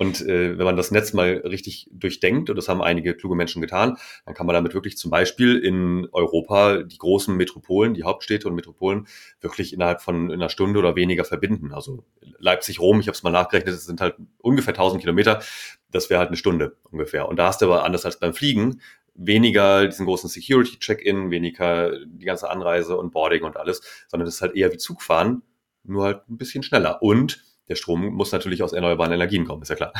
Und 0.00 0.22
äh, 0.22 0.56
wenn 0.56 0.64
man 0.64 0.78
das 0.78 0.90
Netz 0.90 1.12
mal 1.12 1.42
richtig 1.44 1.86
durchdenkt, 1.92 2.48
und 2.48 2.56
das 2.56 2.70
haben 2.70 2.80
einige 2.80 3.14
kluge 3.14 3.36
Menschen 3.36 3.60
getan, 3.60 3.98
dann 4.24 4.34
kann 4.34 4.46
man 4.46 4.54
damit 4.54 4.72
wirklich 4.72 4.96
zum 4.96 5.10
Beispiel 5.10 5.58
in 5.58 6.08
Europa 6.12 6.84
die 6.84 6.96
großen 6.96 7.36
Metropolen, 7.36 7.92
die 7.92 8.04
Hauptstädte 8.04 8.48
und 8.48 8.54
Metropolen 8.54 9.08
wirklich 9.42 9.74
innerhalb 9.74 10.00
von 10.00 10.32
einer 10.32 10.48
Stunde 10.48 10.78
oder 10.78 10.96
weniger 10.96 11.26
verbinden. 11.26 11.74
Also 11.74 12.02
Leipzig-Rom, 12.38 13.00
ich 13.00 13.08
habe 13.08 13.14
es 13.14 13.22
mal 13.22 13.30
nachgerechnet, 13.30 13.74
das 13.74 13.84
sind 13.84 14.00
halt 14.00 14.16
ungefähr 14.38 14.72
1000 14.72 15.02
Kilometer. 15.02 15.42
Das 15.90 16.08
wäre 16.08 16.18
halt 16.18 16.28
eine 16.28 16.38
Stunde 16.38 16.78
ungefähr. 16.90 17.28
Und 17.28 17.36
da 17.36 17.48
hast 17.48 17.60
du 17.60 17.66
aber 17.66 17.84
anders 17.84 18.06
als 18.06 18.18
beim 18.18 18.32
Fliegen 18.32 18.80
weniger 19.14 19.86
diesen 19.86 20.06
großen 20.06 20.30
Security-Check-In, 20.30 21.30
weniger 21.30 21.92
die 22.06 22.24
ganze 22.24 22.48
Anreise 22.48 22.96
und 22.96 23.10
Boarding 23.12 23.42
und 23.42 23.58
alles, 23.58 23.82
sondern 24.08 24.24
das 24.24 24.36
ist 24.36 24.40
halt 24.40 24.56
eher 24.56 24.72
wie 24.72 24.78
Zugfahren, 24.78 25.42
nur 25.84 26.04
halt 26.04 26.26
ein 26.30 26.38
bisschen 26.38 26.62
schneller. 26.62 27.02
Und 27.02 27.44
der 27.70 27.76
Strom 27.76 28.04
muss 28.06 28.32
natürlich 28.32 28.62
aus 28.62 28.74
erneuerbaren 28.74 29.12
Energien 29.12 29.46
kommen, 29.46 29.62
ist 29.62 29.68
ja 29.68 29.76
klar. 29.76 29.92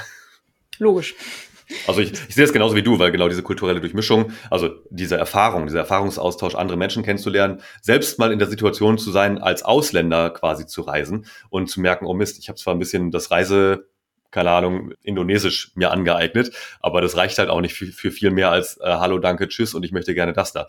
Logisch. 0.79 1.15
Also 1.87 2.01
ich, 2.01 2.13
ich 2.29 2.35
sehe 2.35 2.45
es 2.45 2.53
genauso 2.53 2.75
wie 2.75 2.83
du, 2.83 2.99
weil 2.99 3.13
genau 3.13 3.29
diese 3.29 3.45
kulturelle 3.45 3.81
Durchmischung, 3.81 4.33
also 4.51 4.71
diese 4.91 5.17
Erfahrung, 5.17 5.67
dieser 5.67 5.79
Erfahrungsaustausch, 5.81 6.57
andere 6.57 6.77
Menschen 6.77 7.05
kennenzulernen, 7.05 7.61
selbst 7.81 8.19
mal 8.19 8.33
in 8.33 8.41
der 8.41 8.49
Situation 8.49 8.99
zu 8.99 9.13
sein, 9.13 9.39
als 9.39 9.63
Ausländer 9.63 10.31
quasi 10.31 10.67
zu 10.67 10.83
reisen 10.83 11.27
und 11.49 11.71
zu 11.71 11.81
merken, 11.81 12.07
oh 12.07 12.15
Mist, 12.15 12.39
ich 12.39 12.49
habe 12.49 12.59
zwar 12.59 12.75
ein 12.75 12.81
bisschen 12.81 13.13
das 13.13 13.31
Reise, 13.31 13.87
keine 14.33 14.51
Ahnung, 14.51 14.93
Indonesisch 15.03 15.71
mir 15.77 15.93
angeeignet, 15.93 16.53
aber 16.81 17.01
das 17.01 17.17
reicht 17.17 17.39
halt 17.39 17.51
auch 17.51 17.61
nicht 17.61 17.75
für, 17.75 17.87
für 17.87 18.11
viel 18.11 18.31
mehr 18.33 18.51
als 18.51 18.79
äh, 18.79 18.87
Hallo, 18.87 19.19
danke, 19.19 19.47
tschüss 19.47 19.75
und 19.75 19.85
ich 19.85 19.93
möchte 19.93 20.15
gerne 20.15 20.33
das 20.33 20.53
da. 20.53 20.67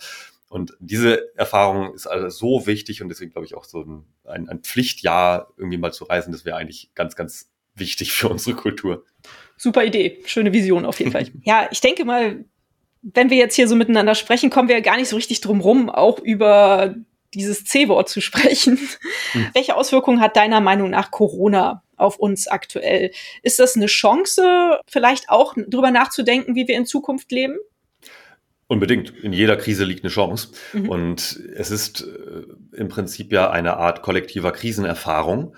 Und 0.51 0.75
diese 0.81 1.33
Erfahrung 1.37 1.93
ist 1.93 2.07
also 2.07 2.27
so 2.27 2.67
wichtig 2.67 3.01
und 3.01 3.07
deswegen 3.07 3.31
glaube 3.31 3.45
ich 3.45 3.55
auch 3.55 3.63
so 3.63 3.83
ein, 3.83 4.03
ein, 4.25 4.49
ein 4.49 4.59
Pflichtjahr 4.59 5.53
irgendwie 5.55 5.77
mal 5.77 5.93
zu 5.93 6.03
reisen, 6.03 6.33
das 6.33 6.43
wäre 6.43 6.57
eigentlich 6.57 6.91
ganz, 6.93 7.15
ganz 7.15 7.49
wichtig 7.73 8.11
für 8.11 8.27
unsere 8.27 8.57
Kultur. 8.57 9.05
Super 9.55 9.85
Idee, 9.85 10.21
schöne 10.25 10.51
Vision 10.51 10.85
auf 10.85 10.99
jeden 10.99 11.13
Fall. 11.13 11.25
ja, 11.43 11.69
ich 11.71 11.79
denke 11.79 12.03
mal, 12.03 12.43
wenn 13.01 13.29
wir 13.29 13.37
jetzt 13.37 13.55
hier 13.55 13.69
so 13.69 13.77
miteinander 13.77 14.13
sprechen, 14.13 14.49
kommen 14.49 14.67
wir 14.67 14.75
ja 14.75 14.81
gar 14.81 14.97
nicht 14.97 15.07
so 15.07 15.15
richtig 15.15 15.39
drum 15.39 15.61
rum, 15.61 15.89
auch 15.89 16.19
über 16.19 16.95
dieses 17.33 17.63
C-Wort 17.63 18.09
zu 18.09 18.19
sprechen. 18.19 18.77
Hm. 19.31 19.47
Welche 19.53 19.77
Auswirkungen 19.77 20.19
hat 20.19 20.35
deiner 20.35 20.59
Meinung 20.59 20.89
nach 20.89 21.11
Corona 21.11 21.81
auf 21.95 22.17
uns 22.17 22.49
aktuell? 22.49 23.11
Ist 23.41 23.59
das 23.59 23.77
eine 23.77 23.85
Chance, 23.85 24.81
vielleicht 24.85 25.29
auch 25.29 25.55
drüber 25.55 25.91
nachzudenken, 25.91 26.55
wie 26.55 26.67
wir 26.67 26.75
in 26.75 26.85
Zukunft 26.85 27.31
leben? 27.31 27.55
Unbedingt. 28.71 29.09
In 29.21 29.33
jeder 29.33 29.57
Krise 29.57 29.83
liegt 29.83 30.05
eine 30.05 30.11
Chance. 30.11 30.53
Mhm. 30.71 30.87
Und 30.87 31.41
es 31.57 31.71
ist 31.71 32.07
äh, 32.07 32.77
im 32.77 32.87
Prinzip 32.87 33.33
ja 33.33 33.49
eine 33.49 33.75
Art 33.75 34.01
kollektiver 34.01 34.53
Krisenerfahrung. 34.53 35.57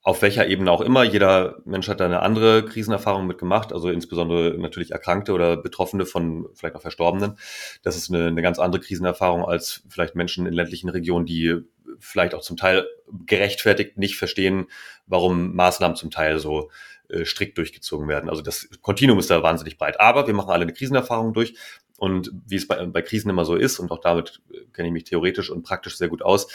auf 0.00 0.22
welcher 0.22 0.46
Ebene 0.48 0.70
auch 0.70 0.80
immer. 0.80 1.04
Jeder 1.04 1.58
Mensch 1.66 1.88
hat 1.88 2.00
da 2.00 2.06
eine 2.06 2.20
andere 2.20 2.64
Krisenerfahrung 2.64 3.26
mitgemacht, 3.26 3.70
also 3.70 3.90
insbesondere 3.90 4.56
natürlich 4.58 4.92
Erkrankte 4.92 5.34
oder 5.34 5.58
Betroffene 5.58 6.06
von 6.06 6.48
vielleicht 6.54 6.74
auch 6.74 6.80
Verstorbenen. 6.80 7.36
Das 7.82 7.96
ist 7.98 8.10
eine, 8.10 8.28
eine 8.28 8.40
ganz 8.40 8.58
andere 8.58 8.80
Krisenerfahrung 8.80 9.44
als 9.44 9.84
vielleicht 9.90 10.14
Menschen 10.14 10.46
in 10.46 10.54
ländlichen 10.54 10.88
Regionen, 10.88 11.26
die 11.26 11.60
vielleicht 11.98 12.34
auch 12.34 12.40
zum 12.40 12.56
Teil 12.56 12.86
gerechtfertigt 13.26 13.98
nicht 13.98 14.16
verstehen, 14.16 14.68
warum 15.06 15.54
Maßnahmen 15.54 15.96
zum 15.96 16.10
Teil 16.10 16.38
so 16.38 16.70
äh, 17.10 17.26
strikt 17.26 17.58
durchgezogen 17.58 18.08
werden. 18.08 18.30
Also 18.30 18.40
das 18.40 18.70
Kontinuum 18.80 19.18
ist 19.18 19.30
da 19.30 19.42
wahnsinnig 19.42 19.76
breit. 19.76 20.00
Aber 20.00 20.26
wir 20.26 20.34
machen 20.34 20.50
alle 20.50 20.62
eine 20.62 20.72
Krisenerfahrung 20.72 21.34
durch. 21.34 21.54
Und 22.02 22.32
wie 22.48 22.56
es 22.56 22.66
bei, 22.66 22.84
bei 22.86 23.00
Krisen 23.00 23.30
immer 23.30 23.44
so 23.44 23.54
ist, 23.54 23.78
und 23.78 23.92
auch 23.92 24.00
damit 24.00 24.42
äh, 24.52 24.64
kenne 24.72 24.88
ich 24.88 24.92
mich 24.92 25.04
theoretisch 25.04 25.50
und 25.50 25.62
praktisch 25.62 25.96
sehr 25.96 26.08
gut 26.08 26.20
aus, 26.20 26.48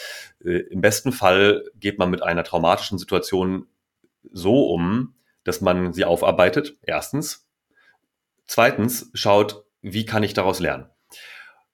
äh, 0.43 0.57
im 0.57 0.81
besten 0.81 1.13
Fall 1.13 1.63
geht 1.79 1.99
man 1.99 2.10
mit 2.10 2.21
einer 2.21 2.43
traumatischen 2.43 2.97
Situation 2.97 3.65
so 4.29 4.65
um, 4.65 5.15
dass 5.45 5.62
man 5.62 5.93
sie 5.93 6.03
aufarbeitet, 6.03 6.75
erstens. 6.81 7.47
Zweitens 8.45 9.10
schaut, 9.13 9.63
wie 9.81 10.05
kann 10.05 10.21
ich 10.21 10.33
daraus 10.33 10.60
lernen? 10.60 10.88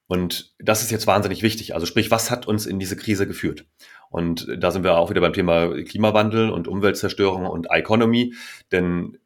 Und 0.05 0.53
das 0.59 0.83
ist 0.83 0.91
jetzt 0.91 1.07
wahnsinnig 1.07 1.41
wichtig. 1.41 1.73
Also 1.73 1.87
sprich, 1.87 2.11
was 2.11 2.29
hat 2.29 2.45
uns 2.45 2.67
in 2.67 2.77
diese 2.77 2.95
Krise 2.95 3.25
geführt? 3.25 3.65
Und 4.11 4.47
da 4.55 4.69
sind 4.69 4.83
wir 4.83 4.99
auch 4.99 5.09
wieder 5.09 5.21
beim 5.21 5.33
Thema 5.33 5.73
Klimawandel 5.83 6.51
und 6.51 6.67
Umweltzerstörung 6.67 7.47
und 7.47 7.71
Economy. 7.71 8.35
Denn, 8.71 9.17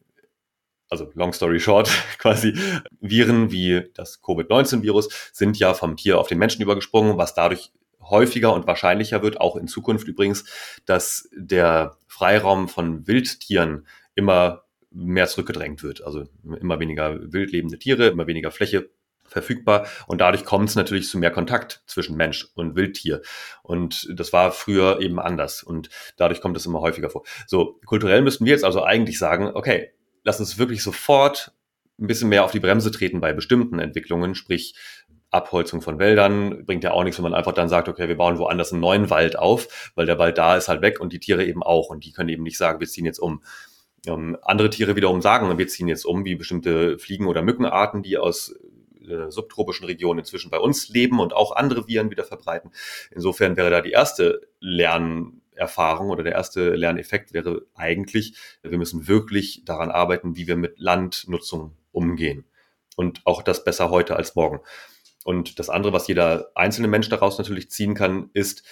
also 0.89 1.11
long 1.15 1.33
story 1.33 1.59
short, 1.59 1.89
quasi 2.17 2.53
Viren 2.99 3.51
wie 3.51 3.83
das 3.93 4.21
Covid-19-Virus 4.21 5.09
sind 5.33 5.57
ja 5.59 5.73
vom 5.73 5.97
Tier 5.97 6.19
auf 6.19 6.27
den 6.27 6.37
Menschen 6.37 6.61
übergesprungen, 6.61 7.17
was 7.17 7.33
dadurch 7.33 7.71
häufiger 8.01 8.53
und 8.53 8.67
wahrscheinlicher 8.67 9.21
wird, 9.21 9.41
auch 9.41 9.55
in 9.55 9.67
Zukunft 9.67 10.07
übrigens, 10.07 10.45
dass 10.85 11.29
der 11.35 11.97
Freiraum 12.07 12.69
von 12.69 13.07
Wildtieren 13.07 13.85
immer 14.15 14.63
mehr 14.91 15.27
zurückgedrängt 15.27 15.83
wird. 15.83 16.03
Also 16.03 16.25
immer 16.59 16.79
weniger 16.79 17.19
wildlebende 17.33 17.77
Tiere, 17.77 18.07
immer 18.07 18.27
weniger 18.27 18.51
Fläche 18.51 18.89
verfügbar 19.27 19.87
und 20.07 20.21
dadurch 20.21 20.45
kommt 20.45 20.69
es 20.69 20.75
natürlich 20.75 21.09
zu 21.09 21.17
mehr 21.17 21.31
Kontakt 21.31 21.83
zwischen 21.85 22.15
Mensch 22.15 22.47
und 22.55 22.77
Wildtier 22.77 23.21
und 23.61 24.07
das 24.17 24.31
war 24.31 24.53
früher 24.53 25.01
eben 25.01 25.19
anders 25.19 25.63
und 25.63 25.89
dadurch 26.15 26.39
kommt 26.39 26.55
es 26.55 26.65
immer 26.65 26.79
häufiger 26.79 27.09
vor. 27.09 27.23
So, 27.45 27.79
kulturell 27.85 28.21
müssten 28.21 28.45
wir 28.45 28.53
jetzt 28.53 28.63
also 28.63 28.83
eigentlich 28.83 29.19
sagen, 29.19 29.51
okay, 29.53 29.91
lass 30.27 30.41
uns 30.41 30.57
wirklich 30.57 30.83
sofort 30.83 31.53
ein 31.99 32.05
bisschen 32.05 32.27
mehr 32.27 32.43
auf 32.43 32.51
die 32.51 32.59
Bremse 32.59 32.91
treten 32.91 33.21
bei 33.21 33.31
bestimmten 33.31 33.79
Entwicklungen, 33.79 34.35
sprich 34.35 34.75
Abholzung 35.31 35.81
von 35.81 35.99
Wäldern 35.99 36.65
bringt 36.65 36.83
ja 36.83 36.91
auch 36.91 37.03
nichts, 37.03 37.17
wenn 37.17 37.23
man 37.23 37.33
einfach 37.33 37.53
dann 37.53 37.69
sagt, 37.69 37.87
okay, 37.87 38.09
wir 38.09 38.17
bauen 38.17 38.37
woanders 38.37 38.73
einen 38.73 38.81
neuen 38.81 39.09
Wald 39.09 39.39
auf, 39.39 39.91
weil 39.95 40.05
der 40.05 40.19
Wald 40.19 40.37
da 40.37 40.57
ist 40.57 40.67
halt 40.67 40.81
weg 40.81 40.99
und 40.99 41.13
die 41.13 41.19
Tiere 41.19 41.45
eben 41.45 41.63
auch 41.63 41.89
und 41.89 42.03
die 42.03 42.11
können 42.11 42.29
eben 42.29 42.43
nicht 42.43 42.57
sagen, 42.57 42.81
wir 42.81 42.87
ziehen 42.87 43.05
jetzt 43.05 43.19
um. 43.19 43.41
Ähm, 44.05 44.37
andere 44.41 44.69
Tiere 44.69 44.97
wiederum 44.97 45.21
sagen, 45.21 45.57
wir 45.57 45.67
ziehen 45.67 45.87
jetzt 45.87 46.05
um, 46.05 46.25
wie 46.25 46.35
bestimmte 46.35 46.99
Fliegen- 46.99 47.27
oder 47.27 47.41
Mückenarten, 47.41 48.03
die 48.03 48.17
aus 48.17 48.53
äh, 49.07 49.31
subtropischen 49.31 49.85
Regionen 49.85 50.19
inzwischen 50.19 50.51
bei 50.51 50.59
uns 50.59 50.89
leben 50.89 51.19
und 51.19 51.33
auch 51.33 51.55
andere 51.55 51.87
Viren 51.87 52.11
wieder 52.11 52.25
verbreiten. 52.25 52.71
Insofern 53.11 53.55
wäre 53.55 53.69
da 53.69 53.81
die 53.81 53.91
erste 53.91 54.41
Lernerfahrung 55.57 56.09
oder 56.09 56.23
der 56.23 56.33
erste 56.33 56.75
Lerneffekt 56.75 57.33
wäre 57.33 57.63
eigentlich, 57.75 58.35
wir 58.61 58.77
müssen 58.77 59.07
wirklich 59.07 59.63
daran 59.65 59.91
arbeiten, 59.91 60.35
wie 60.35 60.47
wir 60.47 60.55
mit 60.55 60.79
Landnutzung 60.79 61.75
umgehen. 61.91 62.45
Und 62.95 63.21
auch 63.25 63.41
das 63.41 63.63
besser 63.63 63.89
heute 63.89 64.15
als 64.15 64.35
morgen. 64.35 64.59
Und 65.23 65.59
das 65.59 65.69
andere, 65.69 65.93
was 65.93 66.07
jeder 66.07 66.51
einzelne 66.55 66.87
Mensch 66.87 67.09
daraus 67.09 67.37
natürlich 67.37 67.69
ziehen 67.69 67.95
kann, 67.95 68.29
ist, 68.33 68.63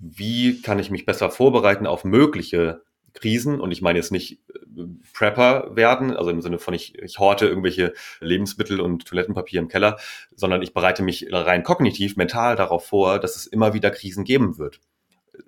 wie 0.00 0.62
kann 0.62 0.78
ich 0.78 0.90
mich 0.90 1.04
besser 1.04 1.30
vorbereiten 1.30 1.86
auf 1.86 2.04
mögliche 2.04 2.82
Krisen 3.14 3.60
und 3.60 3.72
ich 3.72 3.82
meine 3.82 3.98
jetzt 3.98 4.12
nicht 4.12 4.40
äh, 4.54 4.84
Prepper 5.12 5.74
werden, 5.74 6.16
also 6.16 6.30
im 6.30 6.40
Sinne 6.40 6.58
von 6.58 6.74
ich, 6.74 6.96
ich 6.98 7.18
horte 7.18 7.46
irgendwelche 7.46 7.94
Lebensmittel 8.20 8.80
und 8.80 9.06
Toilettenpapier 9.06 9.60
im 9.60 9.68
Keller, 9.68 9.98
sondern 10.36 10.62
ich 10.62 10.72
bereite 10.72 11.02
mich 11.02 11.26
rein 11.30 11.64
kognitiv, 11.64 12.16
mental 12.16 12.54
darauf 12.54 12.86
vor, 12.86 13.18
dass 13.18 13.34
es 13.34 13.46
immer 13.46 13.74
wieder 13.74 13.90
Krisen 13.90 14.24
geben 14.24 14.58
wird. 14.58 14.80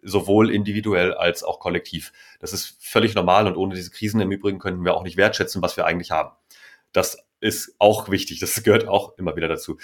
Sowohl 0.03 0.51
individuell 0.51 1.15
als 1.15 1.43
auch 1.43 1.61
kollektiv. 1.61 2.13
Das 2.41 2.53
ist 2.53 2.77
völlig 2.81 3.15
normal 3.15 3.47
und 3.47 3.57
ohne 3.57 3.75
diese 3.75 3.91
Krisen 3.91 4.21
im 4.21 4.31
Übrigen 4.31 4.59
könnten 4.59 4.85
wir 4.85 4.95
auch 4.95 5.03
nicht 5.03 5.17
wertschätzen, 5.17 5.63
was 5.63 5.77
wir 5.77 5.87
eigentlich 5.87 6.11
haben. 6.11 6.31
Das 6.93 7.25
ist 7.41 7.75
auch 7.79 8.11
wichtig. 8.11 8.39
Das 8.39 8.63
gehört 8.63 8.87
auch 8.87 9.17
immer 9.19 9.37
wieder 9.37 9.49
dazu. 9.49 9.79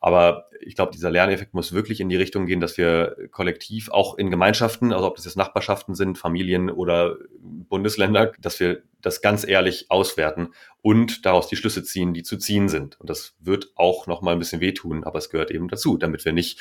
Aber 0.00 0.48
ich 0.60 0.74
glaube, 0.74 0.92
dieser 0.92 1.10
Lerneffekt 1.10 1.54
muss 1.54 1.72
wirklich 1.72 2.00
in 2.00 2.08
die 2.08 2.16
Richtung 2.16 2.46
gehen, 2.46 2.60
dass 2.60 2.78
wir 2.78 3.16
kollektiv 3.30 3.90
auch 3.90 4.16
in 4.16 4.30
Gemeinschaften, 4.30 4.92
also 4.92 5.06
ob 5.06 5.16
das 5.16 5.24
jetzt 5.24 5.36
Nachbarschaften 5.36 5.94
sind, 5.94 6.18
Familien 6.18 6.70
oder 6.70 7.16
Bundesländer, 7.38 8.32
dass 8.40 8.60
wir 8.60 8.82
das 9.00 9.20
ganz 9.20 9.46
ehrlich 9.46 9.90
auswerten 9.90 10.50
und 10.80 11.26
daraus 11.26 11.48
die 11.48 11.56
Schlüsse 11.56 11.82
ziehen, 11.82 12.14
die 12.14 12.22
zu 12.22 12.36
ziehen 12.38 12.68
sind. 12.68 12.98
Und 13.00 13.10
das 13.10 13.34
wird 13.40 13.72
auch 13.74 14.06
noch 14.06 14.22
mal 14.22 14.32
ein 14.32 14.38
bisschen 14.38 14.60
wehtun, 14.60 15.04
aber 15.04 15.18
es 15.18 15.30
gehört 15.30 15.50
eben 15.50 15.68
dazu, 15.68 15.96
damit 15.96 16.24
wir 16.24 16.32
nicht 16.32 16.60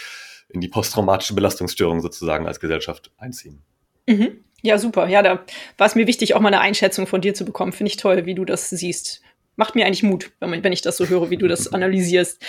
in 0.54 0.62
die 0.62 0.68
posttraumatische 0.68 1.34
Belastungsstörung 1.34 2.02
sozusagen 2.02 2.48
als 2.48 2.60
Gesellschaft 2.60 3.12
einziehen. 3.18 3.62
Mhm. 4.08 4.44
Ja, 4.62 4.78
super. 4.78 5.08
Ja, 5.08 5.24
da 5.24 5.44
war 5.78 5.88
es 5.88 5.96
mir 5.96 6.08
wichtig, 6.08 6.36
auch 6.36 6.40
mal 6.40 6.50
eine 6.50 6.62
Einschätzung 6.62 7.08
von 7.08 7.22
dir 7.22 7.34
zu 7.34 7.46
bekommen. 7.46 7.72
Finde 7.72 7.90
ich 7.90 7.98
toll, 7.98 8.26
wie 8.26 8.36
du 8.36 8.46
das 8.46 8.70
siehst 8.70 9.22
macht 9.56 9.76
mir 9.76 9.86
eigentlich 9.86 10.04
Mut, 10.04 10.32
wenn, 10.40 10.50
man, 10.50 10.64
wenn 10.64 10.74
ich 10.74 10.82
das 10.82 10.98
so 10.98 11.08
höre, 11.08 11.30
wie 11.30 11.38
du 11.38 11.48
das 11.48 11.68
analysierst. 11.74 12.44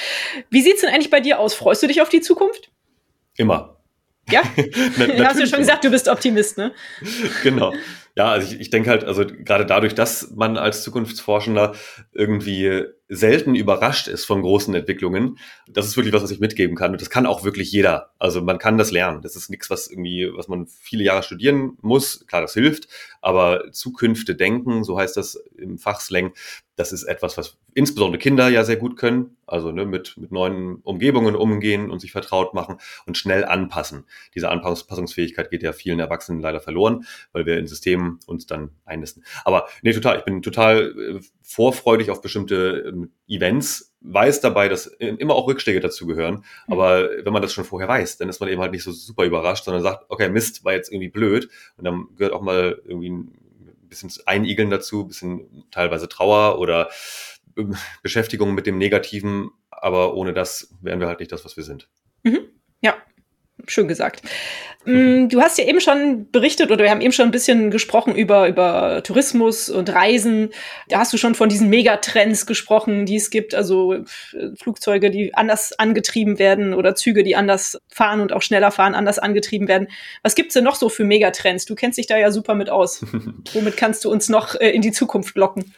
Wie 0.50 0.62
sieht's 0.62 0.80
denn 0.80 0.90
eigentlich 0.90 1.10
bei 1.10 1.20
dir 1.20 1.38
aus? 1.38 1.54
Freust 1.54 1.82
du 1.82 1.86
dich 1.86 2.00
auf 2.00 2.08
die 2.08 2.20
Zukunft? 2.20 2.70
Immer. 3.36 3.76
Ja? 4.30 4.42
Na, 4.96 5.24
hast 5.28 5.40
du 5.40 5.46
schon 5.46 5.58
gesagt, 5.58 5.84
du 5.84 5.90
bist 5.90 6.08
Optimist, 6.08 6.58
ne? 6.58 6.72
genau. 7.42 7.74
Ja, 8.14 8.30
also 8.30 8.52
ich, 8.52 8.60
ich 8.60 8.70
denke 8.70 8.90
halt, 8.90 9.04
also 9.04 9.24
gerade 9.26 9.64
dadurch, 9.66 9.94
dass 9.94 10.30
man 10.34 10.56
als 10.58 10.82
Zukunftsforschender 10.82 11.74
irgendwie 12.12 12.84
selten 13.14 13.54
überrascht 13.54 14.08
ist 14.08 14.24
von 14.24 14.40
großen 14.40 14.74
Entwicklungen, 14.74 15.38
das 15.68 15.86
ist 15.86 15.96
wirklich 15.96 16.14
was, 16.14 16.22
was 16.22 16.30
ich 16.30 16.40
mitgeben 16.40 16.76
kann. 16.76 16.92
Und 16.92 17.00
das 17.00 17.10
kann 17.10 17.26
auch 17.26 17.44
wirklich 17.44 17.70
jeder. 17.70 18.10
Also 18.18 18.40
man 18.40 18.58
kann 18.58 18.78
das 18.78 18.90
lernen. 18.90 19.20
Das 19.20 19.36
ist 19.36 19.50
nichts, 19.50 19.68
was 19.68 19.88
irgendwie, 19.88 20.30
was 20.34 20.48
man 20.48 20.66
viele 20.66 21.04
Jahre 21.04 21.22
studieren 21.22 21.76
muss. 21.82 22.26
Klar, 22.26 22.40
das 22.40 22.54
hilft. 22.54 22.88
Aber 23.22 23.72
Zukünfte 23.72 24.34
denken, 24.34 24.84
so 24.84 24.98
heißt 24.98 25.16
das 25.16 25.36
im 25.56 25.78
Fachslang, 25.78 26.32
das 26.76 26.92
ist 26.92 27.04
etwas, 27.04 27.38
was 27.38 27.56
insbesondere 27.74 28.18
Kinder 28.18 28.48
ja 28.48 28.64
sehr 28.64 28.76
gut 28.76 28.96
können. 28.96 29.36
Also 29.46 29.70
ne, 29.70 29.86
mit, 29.86 30.16
mit 30.16 30.32
neuen 30.32 30.76
Umgebungen 30.76 31.36
umgehen 31.36 31.90
und 31.90 32.00
sich 32.00 32.12
vertraut 32.12 32.52
machen 32.52 32.78
und 33.06 33.16
schnell 33.16 33.44
anpassen. 33.44 34.04
Diese 34.34 34.50
Anpassungsfähigkeit 34.50 35.50
geht 35.50 35.62
ja 35.62 35.72
vielen 35.72 36.00
Erwachsenen 36.00 36.40
leider 36.40 36.60
verloren, 36.60 37.06
weil 37.32 37.46
wir 37.46 37.58
in 37.58 37.66
Systemen 37.66 38.18
uns 38.26 38.46
dann 38.46 38.70
einnisten. 38.84 39.24
Aber 39.44 39.68
nee, 39.82 39.92
total. 39.92 40.18
Ich 40.18 40.24
bin 40.24 40.42
total 40.42 40.94
äh, 40.98 41.20
vorfreudig 41.42 42.10
auf 42.10 42.20
bestimmte 42.20 42.84
ähm, 42.88 43.12
Events, 43.28 43.91
weiß 44.04 44.40
dabei, 44.40 44.68
dass 44.68 44.86
immer 44.86 45.34
auch 45.34 45.46
Rückschläge 45.46 45.80
dazu 45.80 46.06
gehören. 46.06 46.44
Mhm. 46.66 46.72
Aber 46.72 47.08
wenn 47.24 47.32
man 47.32 47.42
das 47.42 47.52
schon 47.52 47.64
vorher 47.64 47.88
weiß, 47.88 48.18
dann 48.18 48.28
ist 48.28 48.40
man 48.40 48.48
eben 48.48 48.60
halt 48.60 48.72
nicht 48.72 48.82
so 48.82 48.92
super 48.92 49.24
überrascht, 49.24 49.64
sondern 49.64 49.82
sagt, 49.82 50.04
okay, 50.08 50.28
Mist, 50.28 50.64
war 50.64 50.72
jetzt 50.72 50.90
irgendwie 50.90 51.08
blöd. 51.08 51.48
Und 51.76 51.84
dann 51.84 52.08
gehört 52.16 52.34
auch 52.34 52.42
mal 52.42 52.80
irgendwie 52.84 53.10
ein 53.10 53.32
bisschen 53.88 54.10
Einigeln 54.26 54.70
dazu, 54.70 55.02
ein 55.02 55.08
bisschen 55.08 55.64
teilweise 55.70 56.08
Trauer 56.08 56.58
oder 56.58 56.90
ähm, 57.56 57.76
Beschäftigung 58.02 58.54
mit 58.54 58.66
dem 58.66 58.78
Negativen. 58.78 59.50
Aber 59.70 60.14
ohne 60.14 60.32
das 60.32 60.74
wären 60.80 61.00
wir 61.00 61.08
halt 61.08 61.20
nicht 61.20 61.32
das, 61.32 61.44
was 61.44 61.56
wir 61.56 61.64
sind. 61.64 61.88
Mhm. 62.22 62.48
Ja, 62.80 62.96
schön 63.66 63.88
gesagt. 63.88 64.22
Mm, 64.84 65.28
du 65.28 65.40
hast 65.40 65.58
ja 65.58 65.64
eben 65.64 65.80
schon 65.80 66.30
berichtet 66.32 66.70
oder 66.70 66.82
wir 66.82 66.90
haben 66.90 67.00
eben 67.00 67.12
schon 67.12 67.26
ein 67.26 67.30
bisschen 67.30 67.70
gesprochen 67.70 68.16
über, 68.16 68.48
über 68.48 69.02
Tourismus 69.04 69.70
und 69.70 69.90
Reisen. 69.90 70.50
Da 70.88 70.98
hast 70.98 71.12
du 71.12 71.18
schon 71.18 71.34
von 71.34 71.48
diesen 71.48 71.68
Megatrends 71.68 72.46
gesprochen, 72.46 73.06
die 73.06 73.16
es 73.16 73.30
gibt, 73.30 73.54
also 73.54 73.94
äh, 73.94 74.04
Flugzeuge, 74.60 75.10
die 75.10 75.34
anders 75.34 75.78
angetrieben 75.78 76.38
werden 76.38 76.74
oder 76.74 76.94
Züge, 76.94 77.22
die 77.22 77.36
anders 77.36 77.78
fahren 77.88 78.20
und 78.20 78.32
auch 78.32 78.42
schneller 78.42 78.72
fahren, 78.72 78.94
anders 78.94 79.18
angetrieben 79.20 79.68
werden. 79.68 79.88
Was 80.22 80.34
gibt's 80.34 80.54
denn 80.54 80.64
noch 80.64 80.76
so 80.76 80.88
für 80.88 81.04
Megatrends? 81.04 81.64
Du 81.64 81.74
kennst 81.74 81.98
dich 81.98 82.06
da 82.06 82.16
ja 82.16 82.32
super 82.32 82.54
mit 82.54 82.70
aus. 82.70 83.04
Womit 83.52 83.76
kannst 83.76 84.04
du 84.04 84.10
uns 84.10 84.28
noch 84.28 84.56
äh, 84.56 84.70
in 84.70 84.82
die 84.82 84.92
Zukunft 84.92 85.36
locken? 85.36 85.72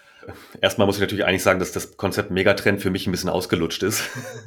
Erstmal 0.60 0.86
muss 0.86 0.96
ich 0.96 1.00
natürlich 1.00 1.24
eigentlich 1.24 1.42
sagen, 1.42 1.58
dass 1.58 1.72
das 1.72 1.96
Konzept 1.96 2.30
Megatrend 2.30 2.80
für 2.80 2.90
mich 2.90 3.06
ein 3.06 3.10
bisschen 3.10 3.30
ausgelutscht 3.30 3.82
ist. 3.82 4.02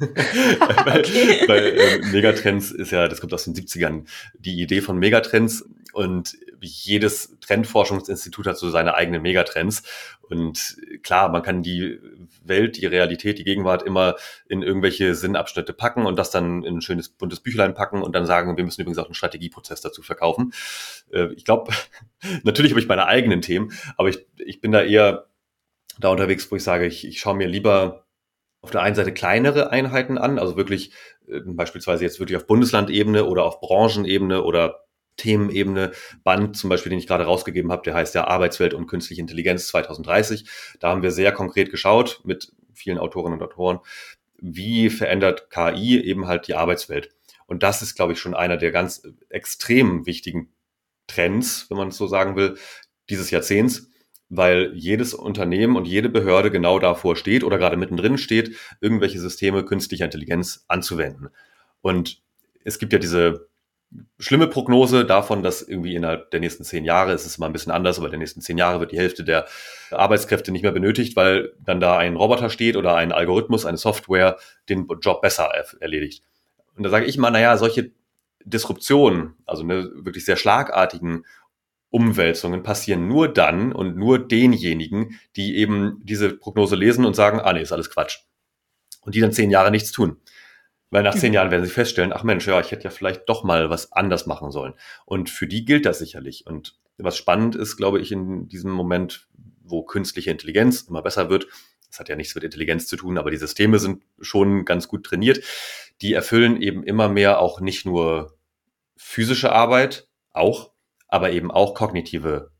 weil, 0.84 1.00
okay. 1.00 1.44
weil 1.46 1.64
äh, 1.66 1.98
Megatrends 2.12 2.70
ist 2.70 2.90
ja, 2.90 3.08
das 3.08 3.20
kommt 3.20 3.34
aus 3.34 3.44
den 3.44 3.54
70ern, 3.54 4.04
die 4.38 4.60
Idee 4.60 4.80
von 4.80 4.98
Megatrends 4.98 5.64
und 5.92 6.36
jedes 6.60 7.38
Trendforschungsinstitut 7.40 8.46
hat 8.46 8.58
so 8.58 8.70
seine 8.70 8.94
eigenen 8.94 9.22
Megatrends. 9.22 9.82
Und 10.22 10.76
klar, 11.02 11.28
man 11.28 11.42
kann 11.42 11.62
die 11.62 11.98
Welt, 12.44 12.76
die 12.76 12.86
Realität, 12.86 13.38
die 13.38 13.44
Gegenwart 13.44 13.82
immer 13.82 14.16
in 14.48 14.62
irgendwelche 14.62 15.14
Sinnabschnitte 15.14 15.72
packen 15.72 16.04
und 16.06 16.18
das 16.18 16.30
dann 16.30 16.64
in 16.64 16.76
ein 16.76 16.80
schönes 16.82 17.08
buntes 17.08 17.40
Büchlein 17.40 17.74
packen 17.74 18.02
und 18.02 18.14
dann 18.14 18.26
sagen, 18.26 18.56
wir 18.56 18.64
müssen 18.64 18.80
übrigens 18.80 18.98
auch 18.98 19.06
einen 19.06 19.14
Strategieprozess 19.14 19.80
dazu 19.80 20.02
verkaufen. 20.02 20.52
Äh, 21.10 21.32
ich 21.34 21.44
glaube, 21.44 21.72
natürlich 22.42 22.72
habe 22.72 22.80
ich 22.80 22.88
meine 22.88 23.06
eigenen 23.06 23.40
Themen, 23.40 23.72
aber 23.96 24.08
ich, 24.08 24.26
ich 24.36 24.60
bin 24.60 24.72
da 24.72 24.82
eher 24.82 25.27
da 25.98 26.10
unterwegs, 26.10 26.50
wo 26.50 26.56
ich 26.56 26.64
sage, 26.64 26.86
ich, 26.86 27.06
ich 27.06 27.20
schaue 27.20 27.36
mir 27.36 27.48
lieber 27.48 28.06
auf 28.60 28.70
der 28.70 28.82
einen 28.82 28.96
Seite 28.96 29.12
kleinere 29.12 29.70
Einheiten 29.70 30.18
an, 30.18 30.38
also 30.38 30.56
wirklich 30.56 30.92
äh, 31.28 31.40
beispielsweise 31.44 32.04
jetzt 32.04 32.18
wirklich 32.20 32.36
auf 32.36 32.46
Bundeslandebene 32.46 33.24
oder 33.24 33.44
auf 33.44 33.60
Branchenebene 33.60 34.42
oder 34.42 34.84
Themenebene 35.16 35.92
Band, 36.22 36.56
zum 36.56 36.70
Beispiel, 36.70 36.90
den 36.90 36.98
ich 37.00 37.08
gerade 37.08 37.24
rausgegeben 37.24 37.72
habe, 37.72 37.82
der 37.82 37.94
heißt 37.94 38.14
ja 38.14 38.28
Arbeitswelt 38.28 38.72
und 38.72 38.86
künstliche 38.86 39.20
Intelligenz 39.20 39.66
2030. 39.66 40.48
Da 40.78 40.90
haben 40.90 41.02
wir 41.02 41.10
sehr 41.10 41.32
konkret 41.32 41.70
geschaut 41.70 42.20
mit 42.24 42.52
vielen 42.72 42.98
Autorinnen 42.98 43.40
und 43.40 43.44
Autoren, 43.44 43.80
wie 44.40 44.90
verändert 44.90 45.50
KI 45.50 46.00
eben 46.00 46.28
halt 46.28 46.46
die 46.46 46.54
Arbeitswelt. 46.54 47.10
Und 47.46 47.64
das 47.64 47.82
ist, 47.82 47.96
glaube 47.96 48.12
ich, 48.12 48.20
schon 48.20 48.34
einer 48.34 48.56
der 48.56 48.70
ganz 48.70 49.02
extrem 49.28 50.06
wichtigen 50.06 50.52
Trends, 51.08 51.66
wenn 51.68 51.78
man 51.78 51.88
es 51.88 51.96
so 51.96 52.06
sagen 52.06 52.36
will, 52.36 52.56
dieses 53.10 53.30
Jahrzehnts, 53.30 53.88
weil 54.28 54.72
jedes 54.74 55.14
Unternehmen 55.14 55.76
und 55.76 55.86
jede 55.86 56.08
Behörde 56.08 56.50
genau 56.50 56.78
davor 56.78 57.16
steht 57.16 57.44
oder 57.44 57.58
gerade 57.58 57.76
mittendrin 57.76 58.18
steht, 58.18 58.56
irgendwelche 58.80 59.18
Systeme 59.18 59.64
künstlicher 59.64 60.04
Intelligenz 60.04 60.64
anzuwenden. 60.68 61.28
Und 61.80 62.20
es 62.64 62.78
gibt 62.78 62.92
ja 62.92 62.98
diese 62.98 63.48
schlimme 64.18 64.48
Prognose 64.48 65.06
davon, 65.06 65.42
dass 65.42 65.62
irgendwie 65.62 65.94
innerhalb 65.94 66.30
der 66.30 66.40
nächsten 66.40 66.64
zehn 66.64 66.84
Jahre, 66.84 67.12
es 67.12 67.24
ist 67.24 67.38
mal 67.38 67.46
ein 67.46 67.52
bisschen 67.52 67.72
anders, 67.72 67.98
aber 67.98 68.10
der 68.10 68.18
nächsten 68.18 68.42
zehn 68.42 68.58
Jahre 68.58 68.80
wird 68.80 68.92
die 68.92 68.98
Hälfte 68.98 69.24
der 69.24 69.46
Arbeitskräfte 69.90 70.52
nicht 70.52 70.62
mehr 70.62 70.72
benötigt, 70.72 71.16
weil 71.16 71.54
dann 71.58 71.80
da 71.80 71.96
ein 71.96 72.16
Roboter 72.16 72.50
steht 72.50 72.76
oder 72.76 72.96
ein 72.96 73.12
Algorithmus, 73.12 73.64
eine 73.64 73.78
Software 73.78 74.36
den 74.68 74.86
Job 75.00 75.22
besser 75.22 75.50
erledigt. 75.80 76.22
Und 76.76 76.82
da 76.82 76.90
sage 76.90 77.06
ich 77.06 77.16
mal, 77.16 77.30
naja, 77.30 77.56
solche 77.56 77.92
Disruptionen, 78.44 79.34
also 79.46 79.62
eine 79.62 79.90
wirklich 79.94 80.24
sehr 80.24 80.36
schlagartigen 80.36 81.24
Umwälzungen 81.90 82.62
passieren 82.62 83.08
nur 83.08 83.32
dann 83.32 83.72
und 83.72 83.96
nur 83.96 84.18
denjenigen, 84.26 85.18
die 85.36 85.56
eben 85.56 86.00
diese 86.02 86.36
Prognose 86.36 86.76
lesen 86.76 87.04
und 87.04 87.14
sagen, 87.14 87.40
ah 87.40 87.52
nee, 87.52 87.62
ist 87.62 87.72
alles 87.72 87.90
Quatsch. 87.90 88.18
Und 89.00 89.14
die 89.14 89.20
dann 89.20 89.32
zehn 89.32 89.50
Jahre 89.50 89.70
nichts 89.70 89.92
tun. 89.92 90.18
Weil 90.90 91.02
nach 91.02 91.14
zehn 91.14 91.32
Jahren 91.32 91.50
werden 91.50 91.64
sie 91.64 91.70
feststellen, 91.70 92.12
ach 92.12 92.22
Mensch, 92.22 92.46
ja, 92.46 92.60
ich 92.60 92.70
hätte 92.70 92.84
ja 92.84 92.90
vielleicht 92.90 93.28
doch 93.28 93.44
mal 93.44 93.68
was 93.70 93.92
anders 93.92 94.26
machen 94.26 94.50
sollen. 94.50 94.74
Und 95.04 95.28
für 95.30 95.46
die 95.46 95.64
gilt 95.64 95.86
das 95.86 95.98
sicherlich. 95.98 96.46
Und 96.46 96.78
was 96.96 97.16
spannend 97.16 97.54
ist, 97.56 97.76
glaube 97.76 98.00
ich, 98.00 98.10
in 98.10 98.48
diesem 98.48 98.70
Moment, 98.70 99.28
wo 99.62 99.82
künstliche 99.82 100.30
Intelligenz 100.30 100.82
immer 100.82 101.02
besser 101.02 101.30
wird, 101.30 101.46
das 101.90 102.00
hat 102.00 102.08
ja 102.08 102.16
nichts 102.16 102.34
mit 102.34 102.44
Intelligenz 102.44 102.86
zu 102.86 102.96
tun, 102.96 103.18
aber 103.18 103.30
die 103.30 103.36
Systeme 103.36 103.78
sind 103.78 104.02
schon 104.20 104.64
ganz 104.64 104.88
gut 104.88 105.04
trainiert, 105.04 105.42
die 106.02 106.12
erfüllen 106.12 106.60
eben 106.60 106.82
immer 106.82 107.08
mehr 107.08 107.40
auch 107.40 107.60
nicht 107.60 107.86
nur 107.86 108.38
physische 108.96 109.52
Arbeit, 109.52 110.08
auch, 110.32 110.72
aber 111.08 111.32
eben 111.32 111.50
auch 111.50 111.74
kognitive, 111.74 112.50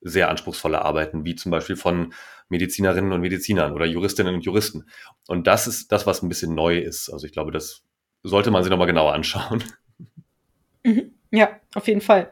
sehr 0.00 0.28
anspruchsvolle 0.28 0.82
Arbeiten, 0.82 1.24
wie 1.24 1.34
zum 1.34 1.50
Beispiel 1.50 1.76
von 1.76 2.12
Medizinerinnen 2.48 3.12
und 3.12 3.20
Medizinern 3.20 3.72
oder 3.72 3.86
Juristinnen 3.86 4.34
und 4.34 4.44
Juristen. 4.44 4.84
Und 5.26 5.46
das 5.46 5.66
ist 5.66 5.90
das, 5.90 6.06
was 6.06 6.22
ein 6.22 6.28
bisschen 6.28 6.54
neu 6.54 6.78
ist. 6.78 7.10
Also 7.10 7.26
ich 7.26 7.32
glaube, 7.32 7.50
das 7.50 7.82
sollte 8.22 8.50
man 8.50 8.62
sich 8.62 8.70
nochmal 8.70 8.86
genauer 8.86 9.14
anschauen. 9.14 9.64
Mhm. 10.84 11.14
Ja, 11.32 11.60
auf 11.74 11.88
jeden 11.88 12.00
Fall. 12.00 12.30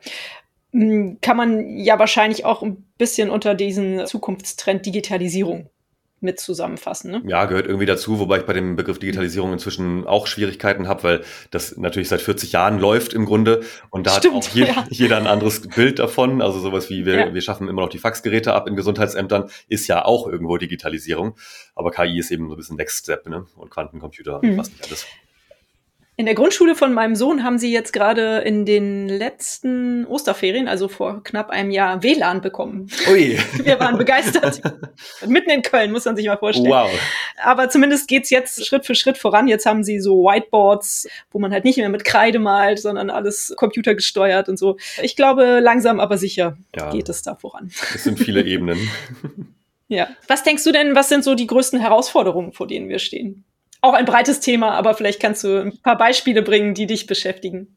Hm, 0.72 1.18
kann 1.20 1.36
man 1.36 1.76
ja 1.76 1.98
wahrscheinlich 1.98 2.44
auch 2.44 2.62
ein 2.62 2.84
bisschen 2.98 3.30
unter 3.30 3.54
diesen 3.54 4.06
Zukunftstrend 4.06 4.86
Digitalisierung 4.86 5.70
mit 6.20 6.40
zusammenfassen. 6.40 7.10
Ne? 7.10 7.22
Ja, 7.26 7.44
gehört 7.44 7.66
irgendwie 7.66 7.86
dazu, 7.86 8.18
wobei 8.18 8.38
ich 8.38 8.46
bei 8.46 8.52
dem 8.52 8.76
Begriff 8.76 8.98
Digitalisierung 8.98 9.52
inzwischen 9.52 10.06
auch 10.06 10.26
Schwierigkeiten 10.26 10.88
habe, 10.88 11.02
weil 11.02 11.24
das 11.50 11.76
natürlich 11.76 12.08
seit 12.08 12.22
40 12.22 12.52
Jahren 12.52 12.78
läuft 12.78 13.12
im 13.12 13.26
Grunde 13.26 13.62
und 13.90 14.06
da 14.06 14.12
Stimmt, 14.12 14.36
hat 14.36 14.44
auch 14.44 14.48
je, 14.54 14.64
ja. 14.66 14.86
jeder 14.90 15.18
ein 15.18 15.26
anderes 15.26 15.68
Bild 15.68 15.98
davon. 15.98 16.40
Also 16.40 16.60
sowas 16.60 16.90
wie 16.90 17.04
wir, 17.04 17.14
ja. 17.14 17.34
wir 17.34 17.42
schaffen 17.42 17.68
immer 17.68 17.82
noch 17.82 17.90
die 17.90 17.98
Faxgeräte 17.98 18.54
ab 18.54 18.66
in 18.66 18.76
Gesundheitsämtern, 18.76 19.50
ist 19.68 19.86
ja 19.86 20.04
auch 20.04 20.26
irgendwo 20.26 20.56
Digitalisierung. 20.56 21.36
Aber 21.74 21.90
KI 21.90 22.18
ist 22.18 22.30
eben 22.30 22.48
so 22.48 22.54
ein 22.54 22.56
bisschen 22.56 22.76
Next 22.76 23.04
Step 23.04 23.28
ne? 23.28 23.46
und 23.56 23.70
Quantencomputer 23.70 24.40
und 24.40 24.52
mhm. 24.52 24.58
was 24.58 24.70
nicht 24.70 24.84
alles. 24.86 25.06
In 26.16 26.26
der 26.26 26.36
Grundschule 26.36 26.76
von 26.76 26.92
meinem 26.92 27.16
Sohn 27.16 27.42
haben 27.42 27.58
sie 27.58 27.72
jetzt 27.72 27.92
gerade 27.92 28.38
in 28.38 28.64
den 28.64 29.08
letzten 29.08 30.06
Osterferien, 30.06 30.68
also 30.68 30.86
vor 30.86 31.24
knapp 31.24 31.50
einem 31.50 31.72
Jahr, 31.72 32.04
WLAN 32.04 32.40
bekommen. 32.40 32.88
Ui. 33.10 33.36
Wir 33.64 33.80
waren 33.80 33.98
begeistert. 33.98 34.60
Mitten 35.26 35.50
in 35.50 35.62
Köln, 35.62 35.90
muss 35.90 36.04
man 36.04 36.14
sich 36.14 36.26
mal 36.26 36.36
vorstellen. 36.36 36.70
Wow. 36.70 36.88
Aber 37.42 37.68
zumindest 37.68 38.06
geht's 38.06 38.30
jetzt 38.30 38.64
Schritt 38.64 38.86
für 38.86 38.94
Schritt 38.94 39.18
voran. 39.18 39.48
Jetzt 39.48 39.66
haben 39.66 39.82
sie 39.82 39.98
so 39.98 40.22
Whiteboards, 40.22 41.08
wo 41.32 41.40
man 41.40 41.52
halt 41.52 41.64
nicht 41.64 41.78
mehr 41.78 41.88
mit 41.88 42.04
Kreide 42.04 42.38
malt, 42.38 42.78
sondern 42.78 43.10
alles 43.10 43.52
computergesteuert 43.56 44.48
und 44.48 44.56
so. 44.56 44.76
Ich 45.02 45.16
glaube, 45.16 45.58
langsam 45.58 45.98
aber 45.98 46.16
sicher 46.16 46.56
ja. 46.76 46.90
geht 46.90 47.08
es 47.08 47.22
da 47.22 47.34
voran. 47.34 47.72
Es 47.92 48.04
sind 48.04 48.20
viele 48.20 48.44
Ebenen. 48.44 48.78
Ja. 49.86 50.08
Was 50.28 50.42
denkst 50.42 50.64
du 50.64 50.72
denn, 50.72 50.94
was 50.96 51.10
sind 51.10 51.24
so 51.24 51.34
die 51.34 51.46
größten 51.46 51.78
Herausforderungen, 51.78 52.52
vor 52.52 52.66
denen 52.66 52.88
wir 52.88 52.98
stehen? 52.98 53.44
Auch 53.84 53.94
ein 53.94 54.06
breites 54.06 54.40
Thema, 54.40 54.72
aber 54.72 54.94
vielleicht 54.94 55.20
kannst 55.20 55.44
du 55.44 55.60
ein 55.60 55.78
paar 55.82 55.98
Beispiele 55.98 56.42
bringen, 56.42 56.74
die 56.74 56.86
dich 56.86 57.06
beschäftigen. 57.06 57.76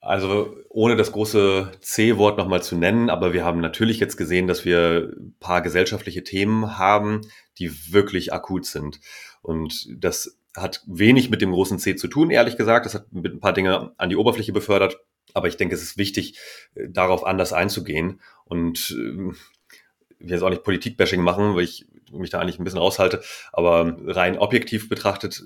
Also 0.00 0.56
ohne 0.70 0.96
das 0.96 1.12
große 1.12 1.72
C-Wort 1.80 2.38
nochmal 2.38 2.62
zu 2.62 2.76
nennen, 2.76 3.10
aber 3.10 3.32
wir 3.32 3.44
haben 3.44 3.60
natürlich 3.60 4.00
jetzt 4.00 4.16
gesehen, 4.16 4.46
dass 4.46 4.64
wir 4.64 5.12
ein 5.14 5.34
paar 5.40 5.60
gesellschaftliche 5.60 6.24
Themen 6.24 6.78
haben, 6.78 7.20
die 7.58 7.92
wirklich 7.92 8.32
akut 8.32 8.64
sind. 8.64 9.00
Und 9.42 9.88
das 9.98 10.38
hat 10.56 10.82
wenig 10.86 11.28
mit 11.28 11.42
dem 11.42 11.52
großen 11.52 11.78
C 11.78 11.96
zu 11.96 12.08
tun, 12.08 12.30
ehrlich 12.30 12.56
gesagt. 12.56 12.86
Das 12.86 12.94
hat 12.94 13.12
mit 13.12 13.34
ein 13.34 13.40
paar 13.40 13.52
Dinge 13.52 13.92
an 13.98 14.08
die 14.08 14.16
Oberfläche 14.16 14.52
befördert. 14.52 14.98
Aber 15.34 15.48
ich 15.48 15.56
denke, 15.56 15.74
es 15.74 15.82
ist 15.82 15.98
wichtig, 15.98 16.38
äh, 16.74 16.88
darauf 16.88 17.26
anders 17.26 17.52
einzugehen. 17.52 18.20
Und 18.44 18.96
äh, 18.96 19.32
ich 20.18 20.26
will 20.26 20.30
jetzt 20.30 20.42
auch 20.42 20.50
nicht 20.50 20.64
Politikbashing 20.64 21.22
machen, 21.22 21.54
weil 21.54 21.64
ich 21.64 21.86
mich 22.10 22.30
da 22.30 22.40
eigentlich 22.40 22.58
ein 22.58 22.64
bisschen 22.64 22.78
raushalte. 22.80 23.22
Aber 23.52 23.96
rein 24.06 24.38
objektiv 24.38 24.88
betrachtet 24.88 25.42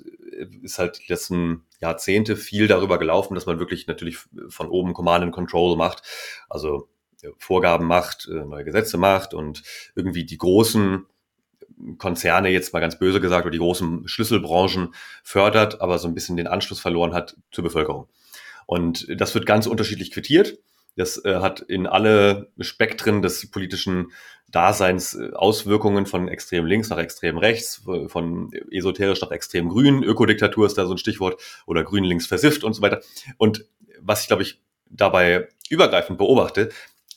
ist 0.61 0.79
halt 0.79 0.99
die 0.99 1.11
letzten 1.11 1.65
Jahrzehnte 1.79 2.35
viel 2.35 2.67
darüber 2.67 2.99
gelaufen, 2.99 3.35
dass 3.35 3.45
man 3.45 3.59
wirklich 3.59 3.87
natürlich 3.87 4.17
von 4.49 4.67
oben 4.67 4.93
Command 4.93 5.23
and 5.23 5.33
Control 5.33 5.77
macht. 5.77 6.03
Also 6.49 6.89
äh, 7.21 7.29
Vorgaben 7.37 7.87
macht, 7.87 8.27
äh, 8.27 8.45
neue 8.45 8.65
Gesetze 8.65 8.97
macht 8.97 9.33
und 9.33 9.63
irgendwie 9.95 10.25
die 10.25 10.37
großen 10.37 11.05
Konzerne 11.97 12.49
jetzt 12.49 12.73
mal 12.73 12.79
ganz 12.79 12.97
böse 12.97 13.19
gesagt 13.19 13.45
oder 13.45 13.51
die 13.51 13.57
großen 13.57 14.07
Schlüsselbranchen 14.07 14.93
fördert, 15.23 15.81
aber 15.81 15.99
so 15.99 16.07
ein 16.07 16.13
bisschen 16.13 16.37
den 16.37 16.47
Anschluss 16.47 16.79
verloren 16.79 17.13
hat 17.13 17.35
zur 17.51 17.63
Bevölkerung. 17.63 18.07
Und 18.65 19.07
das 19.19 19.35
wird 19.35 19.45
ganz 19.45 19.67
unterschiedlich 19.67 20.11
quittiert. 20.11 20.57
Das 20.95 21.23
äh, 21.25 21.35
hat 21.35 21.59
in 21.59 21.87
alle 21.87 22.51
Spektren 22.59 23.21
des 23.21 23.51
politischen 23.51 24.11
Daseins 24.47 25.15
äh, 25.15 25.31
Auswirkungen 25.33 26.05
von 26.05 26.27
extrem 26.27 26.65
links 26.65 26.89
nach 26.89 26.97
extrem 26.97 27.37
rechts, 27.37 27.83
von 28.07 28.51
esoterisch 28.71 29.21
nach 29.21 29.31
extrem 29.31 29.69
grün. 29.69 30.03
Ökodiktatur 30.03 30.65
ist 30.65 30.77
da 30.77 30.85
so 30.85 30.93
ein 30.93 30.97
Stichwort 30.97 31.41
oder 31.65 31.83
grün 31.83 32.03
links 32.03 32.27
versifft 32.27 32.63
und 32.63 32.73
so 32.73 32.81
weiter. 32.81 33.01
Und 33.37 33.65
was 33.99 34.21
ich, 34.21 34.27
glaube 34.27 34.43
ich, 34.43 34.61
dabei 34.85 35.47
übergreifend 35.69 36.17
beobachte, 36.17 36.69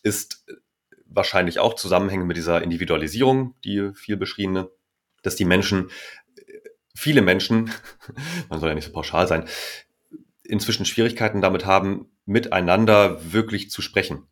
ist 0.02 0.44
wahrscheinlich 1.06 1.58
auch 1.58 1.74
zusammenhängend 1.74 2.28
mit 2.28 2.36
dieser 2.36 2.62
Individualisierung, 2.62 3.54
die 3.64 3.90
viel 3.94 4.16
beschriebene, 4.16 4.70
dass 5.22 5.36
die 5.36 5.44
Menschen, 5.44 5.90
viele 6.94 7.22
Menschen, 7.22 7.70
man 8.48 8.60
soll 8.60 8.70
ja 8.70 8.74
nicht 8.74 8.86
so 8.86 8.92
pauschal 8.92 9.26
sein, 9.26 9.48
inzwischen 10.44 10.86
Schwierigkeiten 10.86 11.42
damit 11.42 11.66
haben, 11.66 12.10
miteinander 12.24 13.32
wirklich 13.32 13.70
zu 13.70 13.82
sprechen. 13.82 14.27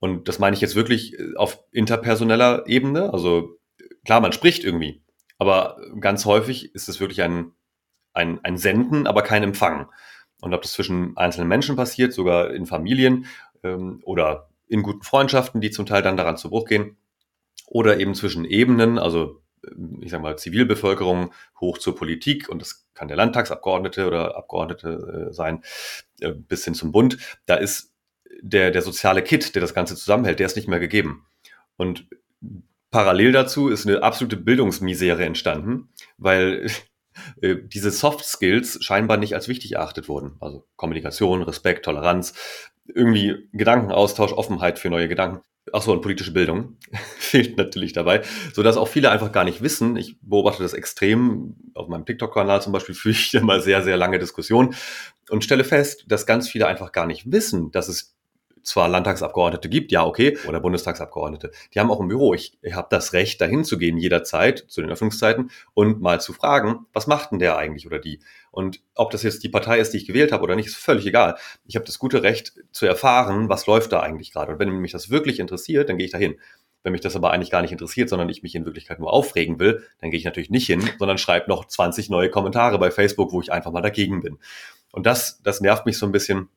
Und 0.00 0.28
das 0.28 0.38
meine 0.38 0.54
ich 0.54 0.60
jetzt 0.60 0.76
wirklich 0.76 1.18
äh, 1.18 1.34
auf 1.36 1.62
interpersoneller 1.72 2.66
Ebene. 2.66 3.12
Also 3.12 3.58
klar, 4.04 4.20
man 4.20 4.32
spricht 4.32 4.64
irgendwie, 4.64 5.02
aber 5.38 5.80
ganz 6.00 6.24
häufig 6.24 6.74
ist 6.74 6.88
es 6.88 7.00
wirklich 7.00 7.22
ein, 7.22 7.52
ein, 8.12 8.42
ein 8.44 8.56
Senden, 8.56 9.06
aber 9.06 9.22
kein 9.22 9.42
Empfang. 9.42 9.88
Und 10.40 10.54
ob 10.54 10.62
das 10.62 10.72
zwischen 10.72 11.16
einzelnen 11.16 11.48
Menschen 11.48 11.76
passiert, 11.76 12.12
sogar 12.12 12.52
in 12.52 12.66
Familien 12.66 13.26
ähm, 13.62 14.00
oder 14.04 14.50
in 14.68 14.82
guten 14.82 15.02
Freundschaften, 15.02 15.60
die 15.60 15.70
zum 15.70 15.86
Teil 15.86 16.02
dann 16.02 16.16
daran 16.16 16.36
zu 16.36 16.50
Bruch 16.50 16.66
gehen, 16.66 16.96
oder 17.66 17.98
eben 17.98 18.14
zwischen 18.14 18.44
Ebenen, 18.44 18.98
also 18.98 19.42
äh, 19.64 19.70
ich 20.00 20.10
sage 20.10 20.22
mal 20.22 20.38
Zivilbevölkerung 20.38 21.32
hoch 21.60 21.78
zur 21.78 21.96
Politik 21.96 22.48
und 22.48 22.62
das 22.62 22.86
kann 22.94 23.08
der 23.08 23.16
Landtagsabgeordnete 23.16 24.06
oder 24.06 24.36
Abgeordnete 24.36 25.28
äh, 25.28 25.32
sein, 25.32 25.62
äh, 26.20 26.32
bis 26.32 26.64
hin 26.64 26.74
zum 26.74 26.92
Bund. 26.92 27.18
Da 27.46 27.56
ist 27.56 27.92
der, 28.42 28.70
der 28.70 28.82
soziale 28.82 29.22
Kit, 29.22 29.54
der 29.54 29.62
das 29.62 29.74
Ganze 29.74 29.96
zusammenhält, 29.96 30.38
der 30.38 30.46
ist 30.46 30.56
nicht 30.56 30.68
mehr 30.68 30.80
gegeben. 30.80 31.26
Und 31.76 32.06
parallel 32.90 33.32
dazu 33.32 33.68
ist 33.68 33.86
eine 33.86 34.02
absolute 34.02 34.36
Bildungsmisere 34.36 35.24
entstanden, 35.24 35.88
weil 36.16 36.70
äh, 37.40 37.56
diese 37.62 37.90
Soft 37.90 38.24
Skills 38.24 38.78
scheinbar 38.82 39.16
nicht 39.16 39.34
als 39.34 39.48
wichtig 39.48 39.72
erachtet 39.72 40.08
wurden. 40.08 40.36
Also 40.40 40.66
Kommunikation, 40.76 41.42
Respekt, 41.42 41.84
Toleranz, 41.84 42.34
irgendwie 42.86 43.48
Gedankenaustausch, 43.52 44.32
Offenheit 44.32 44.78
für 44.78 44.90
neue 44.90 45.08
Gedanken. 45.08 45.42
Ach 45.70 45.82
so, 45.82 45.92
und 45.92 46.00
politische 46.00 46.32
Bildung 46.32 46.78
fehlt 47.18 47.58
natürlich 47.58 47.92
dabei, 47.92 48.22
so 48.54 48.62
dass 48.62 48.78
auch 48.78 48.88
viele 48.88 49.10
einfach 49.10 49.32
gar 49.32 49.44
nicht 49.44 49.60
wissen. 49.60 49.96
Ich 49.96 50.16
beobachte 50.22 50.62
das 50.62 50.72
extrem 50.72 51.56
auf 51.74 51.88
meinem 51.88 52.06
TikTok-Kanal 52.06 52.62
zum 52.62 52.72
Beispiel 52.72 52.94
führe 52.94 53.12
ich 53.12 53.34
immer 53.34 53.60
sehr, 53.60 53.82
sehr 53.82 53.98
lange 53.98 54.18
Diskussionen 54.18 54.74
und 55.28 55.44
stelle 55.44 55.64
fest, 55.64 56.06
dass 56.08 56.24
ganz 56.24 56.48
viele 56.48 56.66
einfach 56.66 56.92
gar 56.92 57.06
nicht 57.06 57.30
wissen, 57.30 57.70
dass 57.70 57.88
es 57.88 58.17
zwar 58.62 58.88
Landtagsabgeordnete 58.88 59.68
gibt, 59.68 59.92
ja, 59.92 60.04
okay, 60.04 60.38
oder 60.46 60.60
Bundestagsabgeordnete, 60.60 61.50
die 61.74 61.80
haben 61.80 61.90
auch 61.90 62.00
ein 62.00 62.08
Büro. 62.08 62.34
Ich, 62.34 62.58
ich 62.62 62.74
habe 62.74 62.88
das 62.90 63.12
Recht, 63.12 63.40
dahin 63.40 63.64
zu 63.64 63.78
gehen 63.78 63.96
jederzeit 63.96 64.64
zu 64.68 64.80
den 64.80 64.90
Öffnungszeiten 64.90 65.50
und 65.74 66.00
mal 66.00 66.20
zu 66.20 66.32
fragen, 66.32 66.86
was 66.92 67.06
macht 67.06 67.32
denn 67.32 67.38
der 67.38 67.56
eigentlich 67.56 67.86
oder 67.86 67.98
die? 67.98 68.20
Und 68.50 68.80
ob 68.94 69.10
das 69.10 69.22
jetzt 69.22 69.44
die 69.44 69.48
Partei 69.48 69.78
ist, 69.78 69.92
die 69.92 69.98
ich 69.98 70.06
gewählt 70.06 70.32
habe 70.32 70.42
oder 70.42 70.56
nicht, 70.56 70.66
ist 70.66 70.76
völlig 70.76 71.06
egal. 71.06 71.36
Ich 71.66 71.76
habe 71.76 71.86
das 71.86 71.98
gute 71.98 72.22
Recht 72.22 72.54
zu 72.72 72.86
erfahren, 72.86 73.48
was 73.48 73.66
läuft 73.66 73.92
da 73.92 74.00
eigentlich 74.00 74.32
gerade. 74.32 74.52
Und 74.52 74.58
wenn 74.58 74.70
mich 74.70 74.92
das 74.92 75.10
wirklich 75.10 75.38
interessiert, 75.38 75.88
dann 75.88 75.98
gehe 75.98 76.06
ich 76.06 76.12
dahin. 76.12 76.38
Wenn 76.82 76.92
mich 76.92 77.00
das 77.00 77.16
aber 77.16 77.32
eigentlich 77.32 77.50
gar 77.50 77.62
nicht 77.62 77.72
interessiert, 77.72 78.08
sondern 78.08 78.28
ich 78.28 78.42
mich 78.42 78.54
in 78.54 78.64
Wirklichkeit 78.64 79.00
nur 79.00 79.12
aufregen 79.12 79.58
will, 79.58 79.84
dann 80.00 80.10
gehe 80.10 80.18
ich 80.18 80.24
natürlich 80.24 80.50
nicht 80.50 80.66
hin, 80.66 80.88
sondern 80.98 81.18
schreibe 81.18 81.48
noch 81.48 81.66
20 81.66 82.08
neue 82.08 82.30
Kommentare 82.30 82.78
bei 82.78 82.90
Facebook, 82.90 83.32
wo 83.32 83.40
ich 83.40 83.52
einfach 83.52 83.72
mal 83.72 83.82
dagegen 83.82 84.22
bin. 84.22 84.38
Und 84.92 85.06
das, 85.06 85.42
das 85.42 85.60
nervt 85.60 85.86
mich 85.86 85.98
so 85.98 86.06
ein 86.06 86.12
bisschen. 86.12 86.48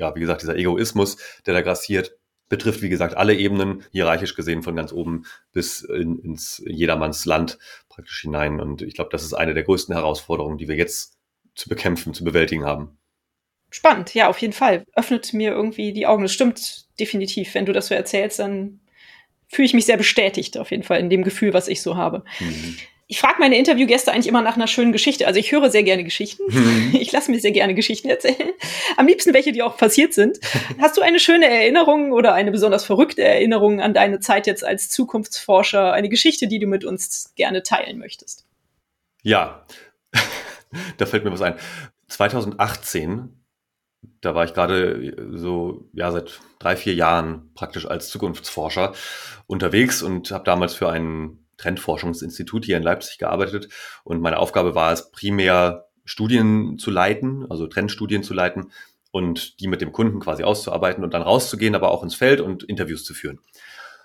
Ja, 0.00 0.14
wie 0.16 0.20
gesagt, 0.20 0.42
dieser 0.42 0.56
Egoismus, 0.56 1.18
der 1.46 1.54
da 1.54 1.60
grassiert, 1.60 2.16
betrifft, 2.48 2.82
wie 2.82 2.88
gesagt, 2.88 3.16
alle 3.16 3.34
Ebenen, 3.34 3.84
hierarchisch 3.92 4.34
gesehen 4.34 4.62
von 4.62 4.74
ganz 4.74 4.92
oben 4.92 5.24
bis 5.52 5.82
in, 5.82 6.18
ins 6.18 6.60
jedermanns 6.66 7.26
Land 7.26 7.58
praktisch 7.88 8.22
hinein. 8.22 8.60
Und 8.60 8.82
ich 8.82 8.94
glaube, 8.94 9.10
das 9.12 9.22
ist 9.22 9.34
eine 9.34 9.54
der 9.54 9.62
größten 9.62 9.94
Herausforderungen, 9.94 10.58
die 10.58 10.66
wir 10.66 10.74
jetzt 10.74 11.18
zu 11.54 11.68
bekämpfen, 11.68 12.14
zu 12.14 12.24
bewältigen 12.24 12.64
haben. 12.64 12.98
Spannend, 13.70 14.14
ja, 14.14 14.28
auf 14.28 14.38
jeden 14.38 14.54
Fall. 14.54 14.84
Öffnet 14.94 15.32
mir 15.32 15.52
irgendwie 15.52 15.92
die 15.92 16.06
Augen. 16.06 16.22
Das 16.22 16.32
stimmt 16.32 16.86
definitiv. 16.98 17.54
Wenn 17.54 17.66
du 17.66 17.72
das 17.72 17.86
so 17.86 17.94
erzählst, 17.94 18.40
dann 18.40 18.80
fühle 19.46 19.66
ich 19.66 19.74
mich 19.74 19.86
sehr 19.86 19.96
bestätigt, 19.96 20.58
auf 20.58 20.72
jeden 20.72 20.82
Fall, 20.82 20.98
in 20.98 21.10
dem 21.10 21.22
Gefühl, 21.22 21.54
was 21.54 21.68
ich 21.68 21.82
so 21.82 21.96
habe. 21.96 22.24
Mhm 22.40 22.78
ich 23.10 23.18
frage 23.18 23.40
meine 23.40 23.58
Interviewgäste 23.58 24.12
eigentlich 24.12 24.28
immer 24.28 24.40
nach 24.40 24.54
einer 24.54 24.68
schönen 24.68 24.92
Geschichte. 24.92 25.26
Also 25.26 25.40
ich 25.40 25.50
höre 25.50 25.68
sehr 25.68 25.82
gerne 25.82 26.04
Geschichten. 26.04 26.44
Mhm. 26.46 26.94
Ich 27.00 27.10
lasse 27.10 27.32
mir 27.32 27.40
sehr 27.40 27.50
gerne 27.50 27.74
Geschichten 27.74 28.08
erzählen. 28.08 28.50
Am 28.96 29.08
liebsten 29.08 29.34
welche, 29.34 29.50
die 29.50 29.62
auch 29.62 29.76
passiert 29.76 30.14
sind. 30.14 30.38
Hast 30.78 30.96
du 30.96 31.00
eine 31.00 31.18
schöne 31.18 31.50
Erinnerung 31.50 32.12
oder 32.12 32.34
eine 32.34 32.52
besonders 32.52 32.84
verrückte 32.84 33.24
Erinnerung 33.24 33.80
an 33.80 33.94
deine 33.94 34.20
Zeit 34.20 34.46
jetzt 34.46 34.64
als 34.64 34.90
Zukunftsforscher? 34.90 35.92
Eine 35.92 36.08
Geschichte, 36.08 36.46
die 36.46 36.60
du 36.60 36.68
mit 36.68 36.84
uns 36.84 37.32
gerne 37.34 37.64
teilen 37.64 37.98
möchtest? 37.98 38.46
Ja, 39.24 39.66
da 40.96 41.04
fällt 41.04 41.24
mir 41.24 41.32
was 41.32 41.42
ein. 41.42 41.56
2018, 42.06 43.44
da 44.20 44.36
war 44.36 44.44
ich 44.44 44.54
gerade 44.54 45.16
so, 45.32 45.88
ja, 45.94 46.12
seit 46.12 46.38
drei, 46.60 46.76
vier 46.76 46.94
Jahren 46.94 47.50
praktisch 47.54 47.86
als 47.86 48.08
Zukunftsforscher 48.08 48.94
unterwegs 49.48 50.00
und 50.00 50.30
habe 50.30 50.44
damals 50.44 50.74
für 50.74 50.88
einen 50.88 51.39
Trendforschungsinstitut 51.60 52.64
hier 52.64 52.76
in 52.76 52.82
Leipzig 52.82 53.18
gearbeitet 53.18 53.68
und 54.04 54.20
meine 54.20 54.38
Aufgabe 54.38 54.74
war 54.74 54.92
es 54.92 55.10
primär 55.10 55.86
Studien 56.04 56.78
zu 56.78 56.90
leiten, 56.90 57.46
also 57.50 57.66
Trendstudien 57.66 58.22
zu 58.22 58.34
leiten 58.34 58.72
und 59.12 59.60
die 59.60 59.68
mit 59.68 59.80
dem 59.80 59.92
Kunden 59.92 60.20
quasi 60.20 60.42
auszuarbeiten 60.42 61.04
und 61.04 61.14
dann 61.14 61.22
rauszugehen, 61.22 61.74
aber 61.74 61.90
auch 61.90 62.02
ins 62.02 62.14
Feld 62.14 62.40
und 62.40 62.62
Interviews 62.64 63.04
zu 63.04 63.14
führen. 63.14 63.40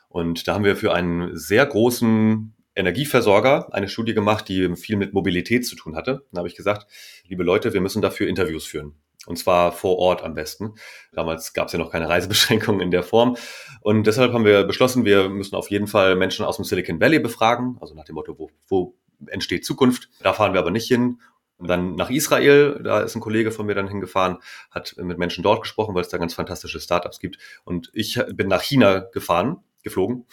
Und 0.10 0.48
da 0.48 0.54
haben 0.54 0.64
wir 0.64 0.76
für 0.76 0.94
einen 0.94 1.36
sehr 1.36 1.66
großen 1.66 2.54
Energieversorger 2.76 3.74
eine 3.74 3.88
Studie 3.88 4.14
gemacht, 4.14 4.50
die 4.50 4.76
viel 4.76 4.98
mit 4.98 5.14
Mobilität 5.14 5.66
zu 5.66 5.76
tun 5.76 5.96
hatte. 5.96 6.26
Da 6.32 6.40
habe 6.40 6.48
ich 6.48 6.56
gesagt, 6.56 6.88
liebe 7.28 7.44
Leute, 7.44 7.74
wir 7.74 7.82
müssen 7.82 8.02
dafür 8.02 8.28
Interviews 8.28 8.66
führen. 8.66 8.96
Und 9.26 9.38
zwar 9.38 9.72
vor 9.72 9.98
Ort 9.98 10.24
am 10.24 10.34
besten. 10.34 10.76
Damals 11.14 11.54
gab 11.54 11.68
es 11.68 11.74
ja 11.74 11.80
noch 11.80 11.92
keine 11.92 12.10
Reisebeschränkungen 12.10 12.82
in 12.82 12.92
der 12.92 13.04
Form. 13.04 13.38
Und 13.82 14.08
deshalb 14.08 14.34
haben 14.34 14.46
wir 14.46 14.64
beschlossen, 14.64 15.06
wir 15.06 15.30
müssen 15.30 15.56
auf 15.56 15.70
jeden 15.70 15.88
Fall 15.88 16.16
Menschen 16.16 16.46
aus 16.46 16.58
dem 16.58 16.66
Silicon 16.66 17.00
Valley 17.00 17.20
befragen. 17.20 17.78
Also 17.82 17.96
nach 17.96 18.06
dem 18.06 18.16
Motto, 18.16 18.38
wo, 18.38 18.50
wo 18.68 18.96
entsteht 19.28 19.66
Zukunft? 19.66 20.10
Da 20.22 20.34
fahren 20.34 20.54
wir 20.54 20.60
aber 20.60 20.72
nicht 20.72 20.88
hin. 20.88 21.20
Und 21.58 21.70
dann 21.70 21.96
nach 21.96 22.10
Israel, 22.10 22.82
da 22.84 23.00
ist 23.00 23.16
ein 23.16 23.22
Kollege 23.22 23.52
von 23.52 23.66
mir 23.66 23.76
dann 23.76 23.88
hingefahren, 23.88 24.40
hat 24.72 24.96
mit 24.98 25.18
Menschen 25.18 25.42
dort 25.42 25.62
gesprochen, 25.62 25.96
weil 25.96 26.02
es 26.02 26.10
da 26.10 26.18
ganz 26.18 26.34
fantastische 26.34 26.82
Startups 26.82 27.20
gibt. 27.20 27.38
Und 27.64 27.90
ich 27.94 28.20
bin 28.34 28.48
nach 28.48 28.62
China 28.62 29.00
gefahren, 29.00 29.64
geflogen 29.82 30.26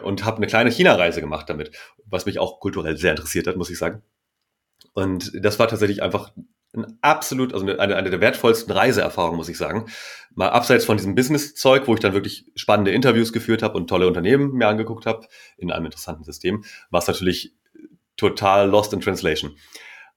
und 0.00 0.24
habe 0.24 0.38
eine 0.38 0.46
kleine 0.48 0.70
China-Reise 0.70 1.20
gemacht 1.20 1.48
damit, 1.48 1.70
was 2.04 2.26
mich 2.26 2.40
auch 2.40 2.58
kulturell 2.58 2.96
sehr 2.96 3.12
interessiert 3.12 3.46
hat, 3.46 3.56
muss 3.56 3.70
ich 3.70 3.78
sagen. 3.78 4.02
Und 4.94 5.32
das 5.34 5.58
war 5.58 5.68
tatsächlich 5.68 6.02
einfach 6.02 6.32
ein 6.76 6.98
absolut, 7.00 7.52
also 7.52 7.66
eine, 7.66 7.96
eine 7.96 8.10
der 8.10 8.20
wertvollsten 8.20 8.72
Reiseerfahrungen, 8.72 9.36
muss 9.36 9.48
ich 9.48 9.58
sagen. 9.58 9.86
Mal 10.34 10.50
abseits 10.50 10.84
von 10.84 10.96
diesem 10.96 11.14
Business-Zeug, 11.14 11.86
wo 11.86 11.94
ich 11.94 12.00
dann 12.00 12.12
wirklich 12.12 12.46
spannende 12.54 12.90
Interviews 12.90 13.32
geführt 13.32 13.62
habe 13.62 13.76
und 13.76 13.88
tolle 13.88 14.06
Unternehmen 14.06 14.52
mir 14.52 14.68
angeguckt 14.68 15.06
habe, 15.06 15.26
in 15.56 15.70
einem 15.70 15.86
interessanten 15.86 16.24
System, 16.24 16.64
war 16.90 17.00
es 17.00 17.06
natürlich 17.06 17.54
total 18.16 18.68
lost 18.68 18.92
in 18.92 19.00
translation. 19.00 19.56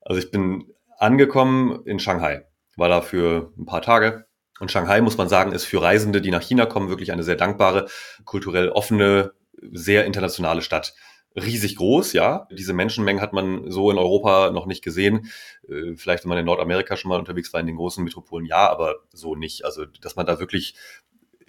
Also 0.01 0.19
ich 0.19 0.31
bin 0.31 0.65
angekommen 0.97 1.83
in 1.85 1.99
Shanghai, 1.99 2.45
war 2.75 2.89
da 2.89 3.01
für 3.01 3.53
ein 3.57 3.65
paar 3.65 3.81
Tage. 3.81 4.25
Und 4.59 4.71
Shanghai, 4.71 5.01
muss 5.01 5.17
man 5.17 5.29
sagen, 5.29 5.51
ist 5.51 5.65
für 5.65 5.81
Reisende, 5.81 6.21
die 6.21 6.31
nach 6.31 6.41
China 6.41 6.65
kommen, 6.65 6.89
wirklich 6.89 7.11
eine 7.11 7.23
sehr 7.23 7.35
dankbare, 7.35 7.87
kulturell 8.25 8.69
offene, 8.69 9.33
sehr 9.71 10.05
internationale 10.05 10.61
Stadt 10.61 10.93
riesig 11.37 11.75
groß, 11.75 12.13
ja. 12.13 12.47
Diese 12.51 12.73
Menschenmengen 12.73 13.21
hat 13.21 13.33
man 13.33 13.69
so 13.69 13.91
in 13.91 13.97
Europa 13.97 14.51
noch 14.51 14.65
nicht 14.65 14.83
gesehen. 14.83 15.29
Äh, 15.69 15.95
vielleicht, 15.95 16.23
wenn 16.23 16.29
man 16.29 16.37
in 16.39 16.45
Nordamerika 16.45 16.97
schon 16.97 17.09
mal 17.09 17.19
unterwegs 17.19 17.53
war, 17.53 17.59
in 17.59 17.67
den 17.67 17.77
großen 17.77 18.03
Metropolen, 18.03 18.45
ja, 18.45 18.69
aber 18.69 18.95
so 19.13 19.35
nicht. 19.35 19.63
Also, 19.65 19.85
dass 19.85 20.15
man 20.15 20.25
da 20.25 20.39
wirklich 20.39 20.75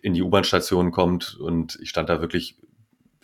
in 0.00 0.14
die 0.14 0.22
U-Bahn-Station 0.22 0.92
kommt 0.92 1.36
und 1.40 1.78
ich 1.82 1.90
stand 1.90 2.08
da 2.08 2.20
wirklich 2.20 2.56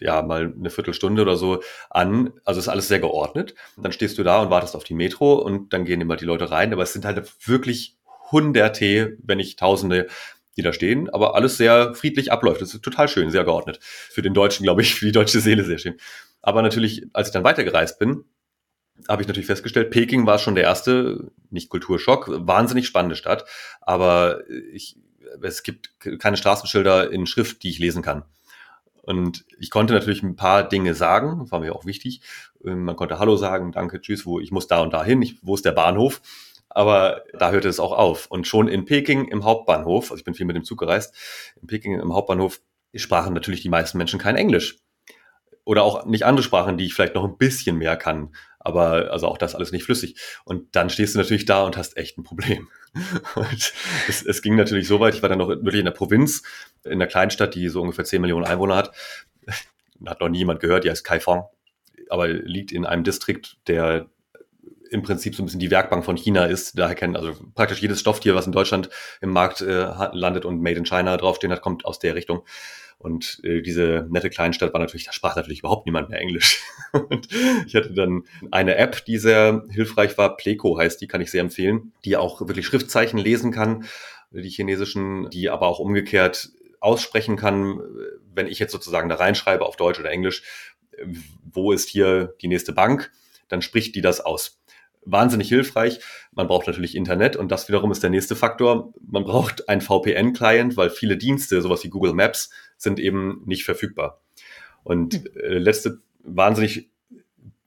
ja, 0.00 0.22
mal 0.22 0.52
eine 0.58 0.70
Viertelstunde 0.70 1.22
oder 1.22 1.36
so 1.36 1.62
an. 1.90 2.32
Also 2.44 2.58
ist 2.58 2.68
alles 2.68 2.88
sehr 2.88 2.98
geordnet. 2.98 3.54
Dann 3.76 3.92
stehst 3.92 4.18
du 4.18 4.24
da 4.24 4.42
und 4.42 4.50
wartest 4.50 4.74
auf 4.74 4.84
die 4.84 4.94
Metro 4.94 5.34
und 5.34 5.72
dann 5.72 5.84
gehen 5.84 6.00
immer 6.00 6.16
die 6.16 6.24
Leute 6.24 6.50
rein. 6.50 6.72
Aber 6.72 6.82
es 6.82 6.92
sind 6.92 7.04
halt 7.04 7.32
wirklich 7.46 7.96
hunderte, 8.32 9.16
wenn 9.22 9.38
nicht 9.38 9.58
Tausende 9.58 10.08
die 10.56 10.62
da 10.62 10.72
stehen, 10.72 11.10
aber 11.10 11.34
alles 11.34 11.56
sehr 11.56 11.94
friedlich 11.94 12.30
abläuft. 12.30 12.60
Das 12.62 12.74
ist 12.74 12.82
total 12.82 13.08
schön, 13.08 13.30
sehr 13.30 13.44
geordnet. 13.44 13.78
Für 13.82 14.22
den 14.22 14.34
Deutschen, 14.34 14.62
glaube 14.62 14.82
ich, 14.82 14.94
für 14.94 15.06
die 15.06 15.12
deutsche 15.12 15.40
Seele 15.40 15.64
sehr 15.64 15.78
schön. 15.78 15.96
Aber 16.44 16.60
natürlich, 16.60 17.06
als 17.14 17.28
ich 17.28 17.32
dann 17.32 17.42
weitergereist 17.42 17.98
bin, 17.98 18.24
habe 19.08 19.22
ich 19.22 19.28
natürlich 19.28 19.46
festgestellt, 19.46 19.90
Peking 19.90 20.26
war 20.26 20.38
schon 20.38 20.54
der 20.54 20.64
erste, 20.64 21.32
nicht 21.48 21.70
Kulturschock, 21.70 22.28
wahnsinnig 22.46 22.86
spannende 22.86 23.16
Stadt, 23.16 23.46
aber 23.80 24.42
ich, 24.70 24.98
es 25.40 25.62
gibt 25.62 25.94
keine 26.18 26.36
Straßenschilder 26.36 27.10
in 27.10 27.26
Schrift, 27.26 27.62
die 27.62 27.70
ich 27.70 27.78
lesen 27.78 28.02
kann. 28.02 28.24
Und 29.00 29.46
ich 29.58 29.70
konnte 29.70 29.94
natürlich 29.94 30.22
ein 30.22 30.36
paar 30.36 30.68
Dinge 30.68 30.94
sagen, 30.94 31.38
das 31.40 31.50
war 31.50 31.60
mir 31.60 31.74
auch 31.74 31.86
wichtig. 31.86 32.20
Ähm, 32.62 32.84
man 32.84 32.96
konnte 32.96 33.18
Hallo 33.18 33.36
sagen, 33.36 33.72
danke, 33.72 34.02
tschüss, 34.02 34.26
wo 34.26 34.38
ich 34.38 34.50
muss 34.50 34.66
da 34.66 34.80
und 34.80 34.92
da 34.92 35.02
hin, 35.02 35.26
wo 35.40 35.54
ist 35.54 35.64
der 35.64 35.72
Bahnhof? 35.72 36.20
Aber 36.68 37.22
da 37.38 37.52
hörte 37.52 37.68
es 37.68 37.80
auch 37.80 37.92
auf. 37.92 38.26
Und 38.26 38.46
schon 38.46 38.68
in 38.68 38.84
Peking 38.84 39.28
im 39.28 39.44
Hauptbahnhof, 39.44 40.10
also 40.10 40.18
ich 40.18 40.24
bin 40.24 40.34
viel 40.34 40.46
mit 40.46 40.56
dem 40.56 40.64
Zug 40.64 40.78
gereist, 40.78 41.14
in 41.60 41.68
Peking 41.68 41.98
im 41.98 42.12
Hauptbahnhof 42.12 42.60
sprachen 42.94 43.32
natürlich 43.32 43.62
die 43.62 43.70
meisten 43.70 43.98
Menschen 43.98 44.20
kein 44.20 44.36
Englisch 44.36 44.83
oder 45.64 45.82
auch 45.82 46.04
nicht 46.06 46.24
andere 46.24 46.42
Sprachen, 46.42 46.76
die 46.76 46.86
ich 46.86 46.94
vielleicht 46.94 47.14
noch 47.14 47.24
ein 47.24 47.38
bisschen 47.38 47.76
mehr 47.76 47.96
kann. 47.96 48.34
Aber 48.58 49.10
also 49.12 49.28
auch 49.28 49.38
das 49.38 49.54
alles 49.54 49.72
nicht 49.72 49.84
flüssig. 49.84 50.18
Und 50.44 50.74
dann 50.74 50.88
stehst 50.88 51.14
du 51.14 51.18
natürlich 51.18 51.44
da 51.44 51.64
und 51.64 51.76
hast 51.76 51.96
echt 51.96 52.16
ein 52.18 52.22
Problem. 52.22 52.68
Und 53.34 53.72
es, 54.08 54.24
es 54.24 54.40
ging 54.40 54.56
natürlich 54.56 54.88
so 54.88 55.00
weit, 55.00 55.14
ich 55.14 55.22
war 55.22 55.28
dann 55.28 55.38
noch 55.38 55.48
wirklich 55.48 55.80
in 55.80 55.84
der 55.84 55.92
Provinz, 55.92 56.42
in 56.84 56.92
einer 56.92 57.06
Kleinstadt, 57.06 57.54
die 57.54 57.68
so 57.68 57.82
ungefähr 57.82 58.04
10 58.04 58.20
Millionen 58.20 58.46
Einwohner 58.46 58.76
hat. 58.76 58.92
Hat 60.06 60.20
noch 60.20 60.28
niemand 60.28 60.60
gehört, 60.60 60.84
die 60.84 60.90
heißt 60.90 61.04
Kaifong, 61.04 61.44
aber 62.10 62.28
liegt 62.28 62.72
in 62.72 62.84
einem 62.84 63.04
Distrikt, 63.04 63.56
der 63.68 64.06
im 64.90 65.02
Prinzip 65.02 65.34
so 65.34 65.42
ein 65.42 65.46
bisschen 65.46 65.60
die 65.60 65.70
Werkbank 65.70 66.04
von 66.04 66.16
China 66.16 66.44
ist. 66.44 66.78
Daher 66.78 66.94
kennen 66.94 67.16
also 67.16 67.34
praktisch 67.54 67.80
jedes 67.80 68.00
Stofftier, 68.00 68.34
was 68.34 68.46
in 68.46 68.52
Deutschland 68.52 68.90
im 69.20 69.30
Markt 69.30 69.60
äh, 69.60 69.88
landet 70.12 70.44
und 70.44 70.62
Made 70.62 70.76
in 70.76 70.84
China 70.84 71.16
draufstehen 71.16 71.52
hat, 71.52 71.62
kommt 71.62 71.84
aus 71.84 71.98
der 71.98 72.14
Richtung. 72.14 72.44
Und 73.04 73.38
äh, 73.44 73.60
diese 73.60 74.06
nette 74.08 74.30
Kleinstadt 74.30 74.72
war 74.72 74.80
natürlich, 74.80 75.04
da 75.04 75.12
sprach 75.12 75.36
natürlich 75.36 75.58
überhaupt 75.58 75.84
niemand 75.84 76.08
mehr 76.08 76.18
Englisch. 76.18 76.62
und 76.92 77.28
ich 77.66 77.74
hatte 77.74 77.92
dann 77.92 78.22
eine 78.50 78.76
App, 78.76 79.04
die 79.04 79.18
sehr 79.18 79.66
hilfreich 79.68 80.16
war. 80.16 80.38
Pleco 80.38 80.78
heißt 80.78 81.02
die, 81.02 81.06
kann 81.06 81.20
ich 81.20 81.30
sehr 81.30 81.42
empfehlen, 81.42 81.92
die 82.06 82.16
auch 82.16 82.40
wirklich 82.40 82.64
Schriftzeichen 82.64 83.18
lesen 83.18 83.52
kann, 83.52 83.84
die 84.30 84.48
chinesischen, 84.48 85.28
die 85.28 85.50
aber 85.50 85.66
auch 85.66 85.80
umgekehrt 85.80 86.48
aussprechen 86.80 87.36
kann, 87.36 87.78
wenn 88.34 88.46
ich 88.46 88.58
jetzt 88.58 88.72
sozusagen 88.72 89.10
da 89.10 89.16
reinschreibe 89.16 89.66
auf 89.66 89.76
Deutsch 89.76 90.00
oder 90.00 90.10
Englisch, 90.10 90.42
wo 91.52 91.72
ist 91.72 91.90
hier 91.90 92.32
die 92.40 92.48
nächste 92.48 92.72
Bank, 92.72 93.12
dann 93.48 93.60
spricht 93.60 93.94
die 93.96 94.00
das 94.00 94.22
aus 94.22 94.62
wahnsinnig 95.06 95.48
hilfreich. 95.48 96.00
Man 96.32 96.46
braucht 96.46 96.66
natürlich 96.66 96.94
Internet 96.94 97.36
und 97.36 97.50
das 97.50 97.68
wiederum 97.68 97.92
ist 97.92 98.02
der 98.02 98.10
nächste 98.10 98.36
Faktor. 98.36 98.92
Man 99.06 99.24
braucht 99.24 99.68
einen 99.68 99.80
VPN-Client, 99.80 100.76
weil 100.76 100.90
viele 100.90 101.16
Dienste, 101.16 101.60
sowas 101.60 101.84
wie 101.84 101.90
Google 101.90 102.14
Maps, 102.14 102.50
sind 102.76 103.00
eben 103.00 103.42
nicht 103.46 103.64
verfügbar. 103.64 104.20
Und 104.82 105.26
äh, 105.36 105.58
letzte 105.58 106.00
wahnsinnig 106.22 106.90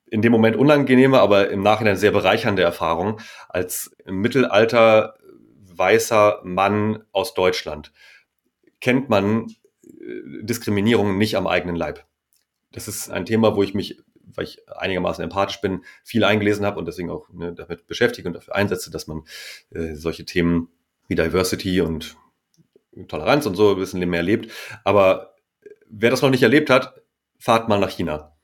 in 0.10 0.22
dem 0.22 0.32
Moment 0.32 0.55
unangenehme, 0.55 1.20
aber 1.20 1.49
im 1.49 1.62
Nachhinein 1.62 1.97
sehr 1.97 2.12
bereichernde 2.12 2.62
Erfahrung 2.62 3.20
als 3.49 3.95
im 4.05 4.22
Mittelalter 4.22 5.18
weißer 5.66 6.41
Mann 6.43 7.03
aus 7.12 7.34
Deutschland 7.34 7.91
kennt 8.80 9.10
man 9.10 9.47
äh, 9.84 10.43
Diskriminierung 10.43 11.18
nicht 11.18 11.36
am 11.36 11.47
eigenen 11.47 11.76
Leib. 11.76 12.05
Das 12.72 12.88
ist 12.88 13.10
ein 13.10 13.26
Thema, 13.26 13.55
wo 13.55 13.64
ich 13.64 13.74
mich 13.74 13.97
weil 14.36 14.45
ich 14.45 14.60
einigermaßen 14.70 15.24
empathisch 15.24 15.62
bin, 15.62 15.84
viel 16.03 16.24
eingelesen 16.24 16.66
habe 16.66 16.78
und 16.78 16.86
deswegen 16.86 17.10
auch 17.10 17.30
ne, 17.30 17.53
damit 17.53 17.88
beschäftige 17.88 18.28
und 18.28 18.34
dafür 18.34 18.55
einsetze, 18.55 18.91
dass 18.91 19.08
man 19.08 19.24
äh, 19.72 19.95
solche 19.95 20.26
Themen 20.26 20.70
wie 21.08 21.16
Diversity 21.16 21.82
und 21.82 22.18
Toleranz 23.07 23.45
und 23.45 23.55
so 23.55 23.71
ein 23.71 23.77
bisschen 23.77 24.07
mehr 24.09 24.23
lebt. 24.23 24.51
Aber 24.83 25.35
wer 25.89 26.09
das 26.09 26.21
noch 26.21 26.29
nicht 26.29 26.43
erlebt 26.43 26.69
hat, 26.69 27.01
fahrt 27.37 27.69
mal 27.69 27.79
nach 27.79 27.91
China. 27.91 28.35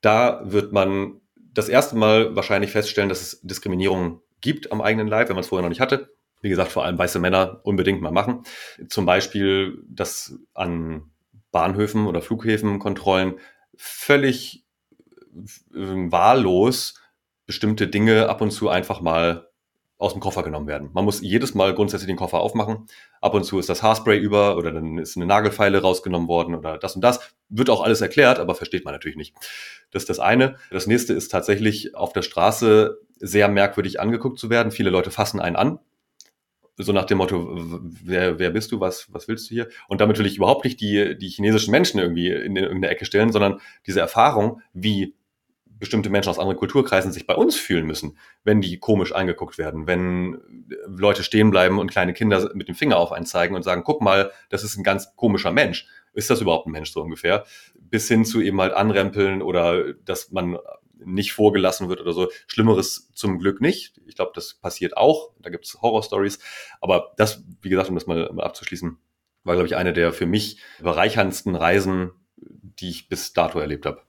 Da 0.00 0.40
wird 0.44 0.72
man 0.72 1.20
das 1.34 1.68
erste 1.68 1.96
Mal 1.96 2.36
wahrscheinlich 2.36 2.70
feststellen, 2.70 3.08
dass 3.08 3.20
es 3.20 3.40
Diskriminierung 3.42 4.22
gibt 4.40 4.72
am 4.72 4.80
eigenen 4.80 5.08
Leib, 5.08 5.28
wenn 5.28 5.36
man 5.36 5.42
es 5.42 5.48
vorher 5.48 5.62
noch 5.62 5.68
nicht 5.70 5.80
hatte. 5.80 6.14
Wie 6.40 6.48
gesagt, 6.48 6.72
vor 6.72 6.84
allem 6.84 6.98
weiße 6.98 7.18
Männer 7.18 7.60
unbedingt 7.64 8.00
mal 8.00 8.12
machen. 8.12 8.44
Zum 8.88 9.04
Beispiel, 9.04 9.82
dass 9.88 10.38
an 10.54 11.10
Bahnhöfen 11.50 12.06
oder 12.06 12.22
Flughäfen 12.22 12.78
Kontrollen 12.78 13.34
völlig 13.76 14.64
äh, 15.74 16.10
wahllos 16.10 17.00
bestimmte 17.46 17.88
Dinge 17.88 18.28
ab 18.28 18.40
und 18.40 18.52
zu 18.52 18.68
einfach 18.68 19.00
mal 19.00 19.49
aus 20.00 20.14
dem 20.14 20.20
Koffer 20.20 20.42
genommen 20.42 20.66
werden. 20.66 20.88
Man 20.94 21.04
muss 21.04 21.20
jedes 21.20 21.54
Mal 21.54 21.74
grundsätzlich 21.74 22.06
den 22.06 22.16
Koffer 22.16 22.40
aufmachen. 22.40 22.86
Ab 23.20 23.34
und 23.34 23.44
zu 23.44 23.58
ist 23.58 23.68
das 23.68 23.82
Haarspray 23.82 24.18
über 24.18 24.56
oder 24.56 24.72
dann 24.72 24.96
ist 24.96 25.16
eine 25.16 25.26
Nagelfeile 25.26 25.82
rausgenommen 25.82 26.26
worden 26.26 26.54
oder 26.54 26.78
das 26.78 26.96
und 26.96 27.02
das. 27.02 27.20
Wird 27.50 27.68
auch 27.68 27.82
alles 27.82 28.00
erklärt, 28.00 28.38
aber 28.38 28.54
versteht 28.54 28.86
man 28.86 28.94
natürlich 28.94 29.18
nicht. 29.18 29.34
Das 29.90 30.04
ist 30.04 30.08
das 30.08 30.18
eine. 30.18 30.56
Das 30.70 30.86
nächste 30.86 31.12
ist 31.12 31.28
tatsächlich 31.28 31.94
auf 31.94 32.14
der 32.14 32.22
Straße 32.22 32.98
sehr 33.18 33.48
merkwürdig 33.48 34.00
angeguckt 34.00 34.38
zu 34.38 34.48
werden. 34.48 34.72
Viele 34.72 34.88
Leute 34.88 35.10
fassen 35.10 35.38
einen 35.38 35.56
an. 35.56 35.78
So 36.78 36.92
nach 36.92 37.04
dem 37.04 37.18
Motto, 37.18 37.58
wer, 38.02 38.38
wer 38.38 38.48
bist 38.48 38.72
du, 38.72 38.80
was, 38.80 39.12
was 39.12 39.28
willst 39.28 39.50
du 39.50 39.54
hier? 39.54 39.68
Und 39.86 40.00
damit 40.00 40.18
will 40.18 40.24
ich 40.24 40.38
überhaupt 40.38 40.64
nicht 40.64 40.80
die, 40.80 41.18
die 41.18 41.28
chinesischen 41.28 41.72
Menschen 41.72 42.00
irgendwie 42.00 42.28
in 42.28 42.56
irgendeine 42.56 42.88
Ecke 42.88 43.04
stellen, 43.04 43.32
sondern 43.32 43.60
diese 43.86 44.00
Erfahrung, 44.00 44.62
wie 44.72 45.14
bestimmte 45.80 46.10
Menschen 46.10 46.30
aus 46.30 46.38
anderen 46.38 46.58
Kulturkreisen 46.58 47.10
sich 47.10 47.26
bei 47.26 47.34
uns 47.34 47.56
fühlen 47.56 47.86
müssen, 47.86 48.18
wenn 48.44 48.60
die 48.60 48.78
komisch 48.78 49.12
angeguckt 49.12 49.58
werden, 49.58 49.86
wenn 49.86 50.40
Leute 50.86 51.24
stehen 51.24 51.50
bleiben 51.50 51.78
und 51.78 51.90
kleine 51.90 52.12
Kinder 52.12 52.50
mit 52.54 52.68
dem 52.68 52.74
Finger 52.74 52.98
auf 52.98 53.10
einen 53.10 53.26
zeigen 53.26 53.56
und 53.56 53.62
sagen, 53.62 53.82
guck 53.82 54.02
mal, 54.02 54.30
das 54.50 54.62
ist 54.62 54.76
ein 54.76 54.84
ganz 54.84 55.16
komischer 55.16 55.50
Mensch. 55.50 55.88
Ist 56.12 56.30
das 56.30 56.40
überhaupt 56.40 56.66
ein 56.66 56.72
Mensch 56.72 56.92
so 56.92 57.02
ungefähr? 57.02 57.44
Bis 57.78 58.06
hin 58.08 58.24
zu 58.24 58.40
eben 58.40 58.60
halt 58.60 58.74
anrempeln 58.74 59.42
oder 59.42 59.94
dass 59.94 60.30
man 60.30 60.58
nicht 61.04 61.32
vorgelassen 61.32 61.88
wird 61.88 62.00
oder 62.00 62.12
so. 62.12 62.28
Schlimmeres 62.46 63.10
zum 63.14 63.38
Glück 63.38 63.60
nicht. 63.60 64.00
Ich 64.06 64.16
glaube, 64.16 64.32
das 64.34 64.54
passiert 64.54 64.96
auch. 64.96 65.32
Da 65.40 65.50
gibt 65.50 65.64
es 65.64 65.80
Horror-Stories. 65.80 66.38
Aber 66.80 67.12
das, 67.16 67.42
wie 67.62 67.70
gesagt, 67.70 67.88
um 67.88 67.94
das 67.94 68.06
mal, 68.06 68.30
mal 68.32 68.44
abzuschließen, 68.44 68.98
war, 69.44 69.54
glaube 69.54 69.66
ich, 69.66 69.76
eine 69.76 69.92
der 69.92 70.12
für 70.12 70.26
mich 70.26 70.58
bereicherndsten 70.80 71.54
Reisen, 71.54 72.10
die 72.36 72.90
ich 72.90 73.08
bis 73.08 73.32
dato 73.32 73.58
erlebt 73.58 73.86
habe. 73.86 74.02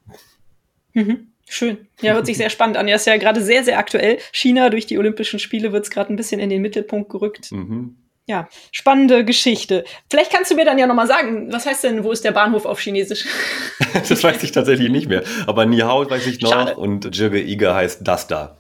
Mhm. 0.94 1.32
Schön. 1.52 1.90
Ja, 2.02 2.14
hört 2.14 2.26
sich 2.26 2.38
sehr 2.38 2.50
spannend 2.50 2.78
an. 2.78 2.88
Ja, 2.88 2.96
ist 2.96 3.06
ja 3.08 3.18
gerade 3.18 3.42
sehr, 3.42 3.64
sehr 3.64 3.78
aktuell. 3.78 4.20
China 4.32 4.70
durch 4.70 4.86
die 4.86 4.98
Olympischen 4.98 5.38
Spiele 5.38 5.74
wird 5.74 5.84
es 5.84 5.92
gerade 5.92 6.12
ein 6.12 6.16
bisschen 6.16 6.40
in 6.40 6.50
den 6.50 6.62
Mittelpunkt 6.62 7.10
gerückt. 7.10 7.52
Mhm. 7.52 7.98
Ja, 8.26 8.48
spannende 8.72 9.26
Geschichte. 9.26 9.84
Vielleicht 10.10 10.32
kannst 10.32 10.50
du 10.50 10.56
mir 10.56 10.64
dann 10.64 10.78
ja 10.78 10.88
nochmal 10.88 11.08
sagen, 11.08 11.52
was 11.52 11.66
heißt 11.66 11.84
denn, 11.84 12.06
wo 12.06 12.12
ist 12.14 12.24
der 12.24 12.32
Bahnhof 12.32 12.66
auf 12.66 12.80
Chinesisch? 12.80 13.26
das 14.08 14.24
weiß 14.24 14.42
ich 14.44 14.54
tatsächlich 14.54 14.90
nicht 14.90 15.10
mehr. 15.10 15.24
Aber 15.46 15.66
Nihao 15.66 16.10
weiß 16.10 16.26
ich 16.28 16.40
noch 16.40 16.52
Schade. 16.52 16.76
und 16.78 17.14
Jirge 17.14 17.42
Ige 17.42 17.74
heißt 17.74 18.00
das 18.08 18.28
da. 18.28 18.58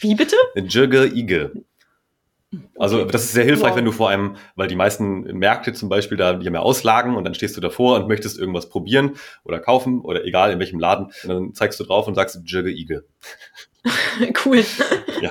Wie 0.00 0.14
bitte? 0.14 0.36
Jirge 0.54 1.04
Ige. 1.04 1.52
Also 2.78 3.04
das 3.04 3.24
ist 3.24 3.32
sehr 3.32 3.44
hilfreich, 3.44 3.70
wow. 3.70 3.76
wenn 3.76 3.84
du 3.84 3.92
vor 3.92 4.10
einem, 4.10 4.36
weil 4.56 4.68
die 4.68 4.76
meisten 4.76 5.22
Märkte 5.38 5.72
zum 5.72 5.88
Beispiel, 5.88 6.16
da 6.16 6.34
die 6.34 6.46
haben 6.46 6.54
ja 6.54 6.60
Auslagen 6.60 7.16
und 7.16 7.24
dann 7.24 7.34
stehst 7.34 7.56
du 7.56 7.60
davor 7.60 7.96
und 7.96 8.08
möchtest 8.08 8.38
irgendwas 8.38 8.68
probieren 8.68 9.12
oder 9.44 9.60
kaufen 9.60 10.00
oder 10.00 10.24
egal 10.24 10.52
in 10.52 10.58
welchem 10.58 10.78
Laden. 10.78 11.06
Und 11.22 11.28
dann 11.28 11.54
zeigst 11.54 11.78
du 11.80 11.84
drauf 11.84 12.06
und 12.08 12.14
sagst 12.14 12.40
Jirge 12.44 12.70
Ige. 12.70 13.04
cool. 14.44 14.64
Ja, 15.20 15.30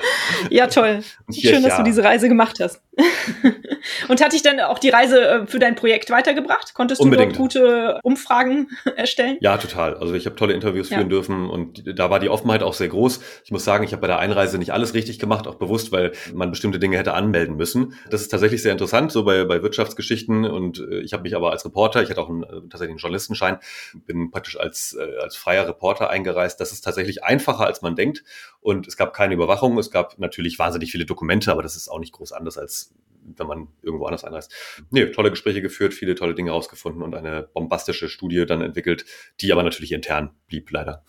ja 0.50 0.66
toll. 0.68 1.02
Schön, 1.32 1.62
dass 1.62 1.76
du 1.76 1.82
diese 1.82 2.04
Reise 2.04 2.28
gemacht 2.28 2.58
hast. 2.60 2.80
Und 4.08 4.22
hat 4.22 4.32
dich 4.32 4.42
dann 4.42 4.60
auch 4.60 4.78
die 4.78 4.90
Reise 4.90 5.20
äh, 5.20 5.46
für 5.46 5.58
dein 5.58 5.74
Projekt 5.74 6.10
weitergebracht? 6.10 6.74
Konntest 6.74 7.02
du 7.02 7.10
dort 7.10 7.36
gute 7.36 7.98
Umfragen 8.02 8.68
erstellen? 8.96 9.38
Ja, 9.40 9.58
total. 9.58 9.96
Also 9.96 10.14
ich 10.14 10.26
habe 10.26 10.36
tolle 10.36 10.54
Interviews 10.54 10.88
führen 10.88 11.02
ja. 11.02 11.08
dürfen 11.08 11.50
und 11.50 11.98
da 11.98 12.10
war 12.10 12.20
die 12.20 12.28
Offenheit 12.28 12.62
auch 12.62 12.74
sehr 12.74 12.88
groß. 12.88 13.20
Ich 13.44 13.50
muss 13.50 13.64
sagen, 13.64 13.84
ich 13.84 13.92
habe 13.92 14.00
bei 14.00 14.06
der 14.06 14.18
Einreise 14.18 14.58
nicht 14.58 14.72
alles 14.72 14.94
richtig 14.94 15.18
gemacht, 15.18 15.46
auch 15.48 15.56
bewusst, 15.56 15.90
weil 15.90 16.12
man 16.32 16.50
bestimmte 16.50 16.78
Dinge 16.78 16.96
hätte 16.96 17.14
anmelden 17.14 17.56
müssen. 17.56 17.94
Das 18.10 18.20
ist 18.20 18.28
tatsächlich 18.28 18.62
sehr 18.62 18.72
interessant, 18.72 19.10
so 19.10 19.24
bei, 19.24 19.44
bei 19.44 19.62
Wirtschaftsgeschichten. 19.62 20.44
Und 20.44 20.78
äh, 20.78 21.00
ich 21.00 21.12
habe 21.12 21.24
mich 21.24 21.34
aber 21.34 21.50
als 21.50 21.64
Reporter, 21.64 22.02
ich 22.02 22.10
hatte 22.10 22.20
auch 22.20 22.30
einen, 22.30 22.44
äh, 22.44 22.46
tatsächlich 22.70 22.90
einen 22.90 22.98
Journalistenschein, 22.98 23.58
bin 24.06 24.30
praktisch 24.30 24.58
als, 24.58 24.96
als 25.20 25.36
freier 25.36 25.66
Reporter 25.66 26.10
eingereist. 26.10 26.60
Das 26.60 26.72
ist 26.72 26.82
tatsächlich 26.82 27.24
einfacher, 27.24 27.66
als 27.66 27.82
man 27.82 27.96
denkt. 27.96 28.22
Und 28.60 28.86
es 28.86 28.96
gab 28.96 29.12
keine 29.12 29.34
Überwachung. 29.34 29.78
Es 29.78 29.90
gab 29.90 30.18
natürlich 30.18 30.58
wahnsinnig 30.58 30.90
viele 30.90 31.06
Dokumente, 31.06 31.52
aber 31.52 31.62
das 31.62 31.76
ist 31.76 31.88
auch 31.88 31.98
nicht 31.98 32.12
groß 32.12 32.32
anders 32.32 32.58
als 32.58 32.94
wenn 33.36 33.46
man 33.46 33.68
irgendwo 33.82 34.06
anders 34.06 34.24
einreist. 34.24 34.52
Nee, 34.90 35.06
tolle 35.06 35.30
Gespräche 35.30 35.62
geführt, 35.62 35.94
viele 35.94 36.14
tolle 36.14 36.34
Dinge 36.34 36.50
rausgefunden 36.50 37.02
und 37.02 37.14
eine 37.14 37.48
bombastische 37.54 38.08
Studie 38.08 38.44
dann 38.46 38.60
entwickelt, 38.60 39.04
die 39.40 39.52
aber 39.52 39.62
natürlich 39.62 39.92
intern 39.92 40.34
blieb, 40.46 40.70
leider. 40.70 41.02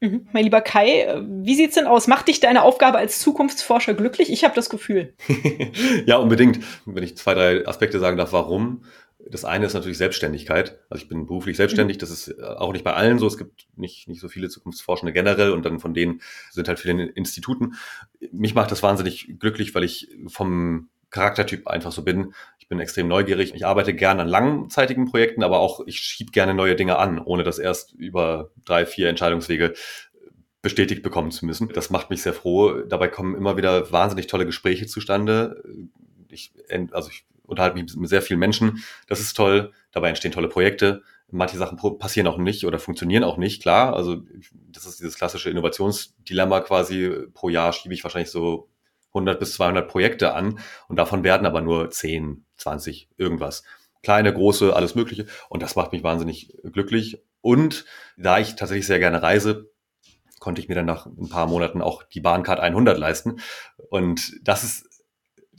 Mhm. 0.00 0.28
Mein 0.32 0.44
lieber 0.44 0.62
Kai, 0.62 1.22
wie 1.26 1.54
sieht's 1.54 1.74
denn 1.74 1.86
aus? 1.86 2.06
Macht 2.06 2.28
dich 2.28 2.40
deine 2.40 2.62
Aufgabe 2.62 2.98
als 2.98 3.18
Zukunftsforscher 3.20 3.94
glücklich? 3.94 4.32
Ich 4.32 4.44
habe 4.44 4.54
das 4.54 4.70
Gefühl. 4.70 5.14
ja, 6.06 6.16
unbedingt. 6.16 6.60
Wenn 6.86 7.04
ich 7.04 7.16
zwei, 7.16 7.34
drei 7.34 7.66
Aspekte 7.66 7.98
sagen 7.98 8.16
darf, 8.16 8.32
warum. 8.32 8.84
Das 9.30 9.44
eine 9.44 9.66
ist 9.66 9.74
natürlich 9.74 9.98
Selbstständigkeit. 9.98 10.78
Also 10.90 11.04
ich 11.04 11.08
bin 11.08 11.26
beruflich 11.26 11.56
selbstständig. 11.56 11.96
Mhm. 11.96 12.00
Das 12.00 12.10
ist 12.10 12.28
äh, 12.28 12.42
auch 12.42 12.72
nicht 12.72 12.84
bei 12.84 12.94
allen 12.94 13.18
so. 13.18 13.26
Es 13.26 13.38
gibt 13.38 13.66
nicht, 13.76 14.08
nicht 14.08 14.20
so 14.20 14.28
viele 14.28 14.48
Zukunftsforschende 14.48 15.12
generell 15.12 15.52
und 15.52 15.64
dann 15.64 15.80
von 15.80 15.94
denen 15.94 16.20
sind 16.50 16.68
halt 16.68 16.80
viele 16.80 17.04
Instituten. 17.04 17.74
Mich 18.32 18.54
macht 18.54 18.70
das 18.70 18.82
wahnsinnig 18.82 19.36
glücklich, 19.38 19.74
weil 19.74 19.84
ich 19.84 20.08
vom 20.28 20.88
Charaktertyp 21.10 21.66
einfach 21.66 21.92
so 21.92 22.02
bin. 22.02 22.34
Ich 22.58 22.68
bin 22.68 22.78
extrem 22.80 23.08
neugierig. 23.08 23.54
Ich 23.54 23.66
arbeite 23.66 23.94
gerne 23.94 24.22
an 24.22 24.28
langzeitigen 24.28 25.06
Projekten, 25.06 25.42
aber 25.42 25.58
auch 25.58 25.80
ich 25.86 25.98
schiebe 25.98 26.30
gerne 26.30 26.54
neue 26.54 26.76
Dinge 26.76 26.98
an, 26.98 27.18
ohne 27.18 27.42
das 27.42 27.58
erst 27.58 27.92
über 27.94 28.50
drei, 28.64 28.86
vier 28.86 29.08
Entscheidungswege 29.08 29.74
bestätigt 30.62 31.02
bekommen 31.02 31.30
zu 31.30 31.46
müssen. 31.46 31.68
Das 31.68 31.90
macht 31.90 32.10
mich 32.10 32.22
sehr 32.22 32.34
froh. 32.34 32.82
Dabei 32.82 33.08
kommen 33.08 33.34
immer 33.34 33.56
wieder 33.56 33.90
wahnsinnig 33.92 34.26
tolle 34.26 34.46
Gespräche 34.46 34.86
zustande. 34.86 35.62
Ich, 36.28 36.52
also 36.92 37.10
ich 37.10 37.24
unterhalte 37.50 37.76
mich 37.76 37.94
mit 37.96 38.08
sehr 38.08 38.22
vielen 38.22 38.40
Menschen. 38.40 38.82
Das 39.06 39.20
ist 39.20 39.34
toll. 39.34 39.72
Dabei 39.92 40.08
entstehen 40.08 40.32
tolle 40.32 40.48
Projekte. 40.48 41.02
Manche 41.32 41.58
Sachen 41.58 41.78
passieren 41.98 42.26
auch 42.26 42.38
nicht 42.38 42.64
oder 42.64 42.78
funktionieren 42.78 43.22
auch 43.22 43.36
nicht, 43.36 43.62
klar. 43.62 43.94
Also 43.94 44.22
das 44.52 44.86
ist 44.86 45.00
dieses 45.00 45.16
klassische 45.16 45.50
Innovationsdilemma 45.50 46.60
quasi. 46.60 47.12
Pro 47.34 47.48
Jahr 47.48 47.72
schiebe 47.72 47.94
ich 47.94 48.02
wahrscheinlich 48.02 48.30
so 48.30 48.68
100 49.08 49.38
bis 49.38 49.54
200 49.54 49.88
Projekte 49.88 50.34
an 50.34 50.58
und 50.88 50.96
davon 50.96 51.24
werden 51.24 51.46
aber 51.46 51.60
nur 51.60 51.90
10, 51.90 52.44
20, 52.56 53.08
irgendwas. 53.16 53.62
Kleine, 54.02 54.32
große, 54.32 54.74
alles 54.74 54.94
Mögliche. 54.94 55.26
Und 55.48 55.62
das 55.62 55.76
macht 55.76 55.92
mich 55.92 56.02
wahnsinnig 56.02 56.52
glücklich. 56.64 57.22
Und 57.42 57.84
da 58.16 58.38
ich 58.38 58.56
tatsächlich 58.56 58.86
sehr 58.86 58.98
gerne 58.98 59.22
reise, 59.22 59.70
konnte 60.40 60.60
ich 60.60 60.68
mir 60.68 60.74
dann 60.74 60.86
nach 60.86 61.06
ein 61.06 61.28
paar 61.28 61.46
Monaten 61.46 61.82
auch 61.82 62.02
die 62.02 62.20
Bahncard 62.20 62.60
100 62.60 62.98
leisten. 62.98 63.40
Und 63.90 64.32
das 64.42 64.64
ist 64.64 64.89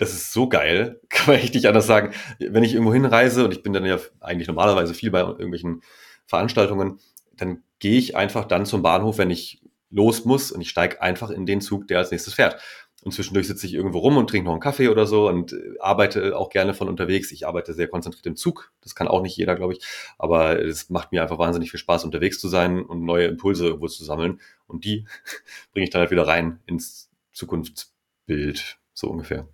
das 0.02 0.14
ist 0.14 0.34
so 0.34 0.50
geil, 0.50 1.00
kann 1.10 1.28
man 1.28 1.36
echt 1.36 1.54
nicht 1.54 1.68
anders 1.68 1.86
sagen. 1.86 2.14
Wenn 2.40 2.64
ich 2.64 2.74
irgendwo 2.74 2.92
hinreise 2.92 3.46
und 3.46 3.54
ich 3.54 3.62
bin 3.62 3.72
dann 3.72 3.86
ja 3.86 4.00
eigentlich 4.20 4.48
normalerweise 4.48 4.96
viel 4.96 5.12
bei 5.12 5.20
irgendwelchen 5.20 5.84
Veranstaltungen, 6.26 7.00
dann 7.38 7.62
gehe 7.78 8.00
ich 8.00 8.16
einfach 8.16 8.46
dann 8.46 8.66
zum 8.66 8.82
Bahnhof, 8.82 9.20
wenn 9.20 9.30
ich 9.30 9.62
los 9.92 10.26
muss 10.26 10.52
und 10.52 10.62
ich 10.62 10.70
steige 10.70 11.02
einfach 11.04 11.30
in 11.30 11.46
den 11.46 11.62
Zug, 11.62 11.88
der 11.88 12.00
als 12.00 12.10
nächstes 12.10 12.34
fährt. 12.34 12.60
Und 13.04 13.12
zwischendurch 13.14 13.48
sitze 13.48 13.68
ich 13.68 13.76
irgendwo 13.76 14.00
rum 14.00 14.18
und 14.18 14.28
trinke 14.28 14.46
noch 14.46 14.54
einen 14.54 14.62
Kaffee 14.62 14.88
oder 14.88 15.06
so 15.06 15.28
und 15.28 15.54
äh, 15.54 15.74
arbeite 15.80 16.36
auch 16.36 16.50
gerne 16.50 16.74
von 16.74 16.88
unterwegs. 16.88 17.32
Ich 17.32 17.46
arbeite 17.46 17.74
sehr 17.74 17.88
konzentriert 17.88 18.26
im 18.26 18.36
Zug. 18.36 18.72
Das 18.82 18.96
kann 18.96 19.08
auch 19.08 19.22
nicht 19.22 19.38
jeder, 19.38 19.56
glaube 19.56 19.74
ich. 19.74 19.86
Aber 20.18 20.60
es 20.60 20.90
macht 20.90 21.12
mir 21.12 21.22
einfach 21.22 21.40
wahnsinnig 21.40 21.70
viel 21.70 21.80
Spaß, 21.80 22.06
unterwegs 22.06 22.40
zu 22.40 22.48
sein 22.48 22.82
und 22.82 23.04
neue 23.04 23.28
Impulse 23.28 23.68
irgendwo 23.68 23.88
zu 23.88 24.04
sammeln. 24.04 24.40
Und 24.68 24.86
die 24.86 25.06
bringe 25.74 25.84
ich 25.84 25.90
dann 25.92 26.00
halt 26.00 26.12
wieder 26.12 26.28
rein 26.28 26.60
ins 26.66 27.10
Zukunftsbild, 27.34 28.80
so 28.94 29.10
ungefähr. 29.10 29.48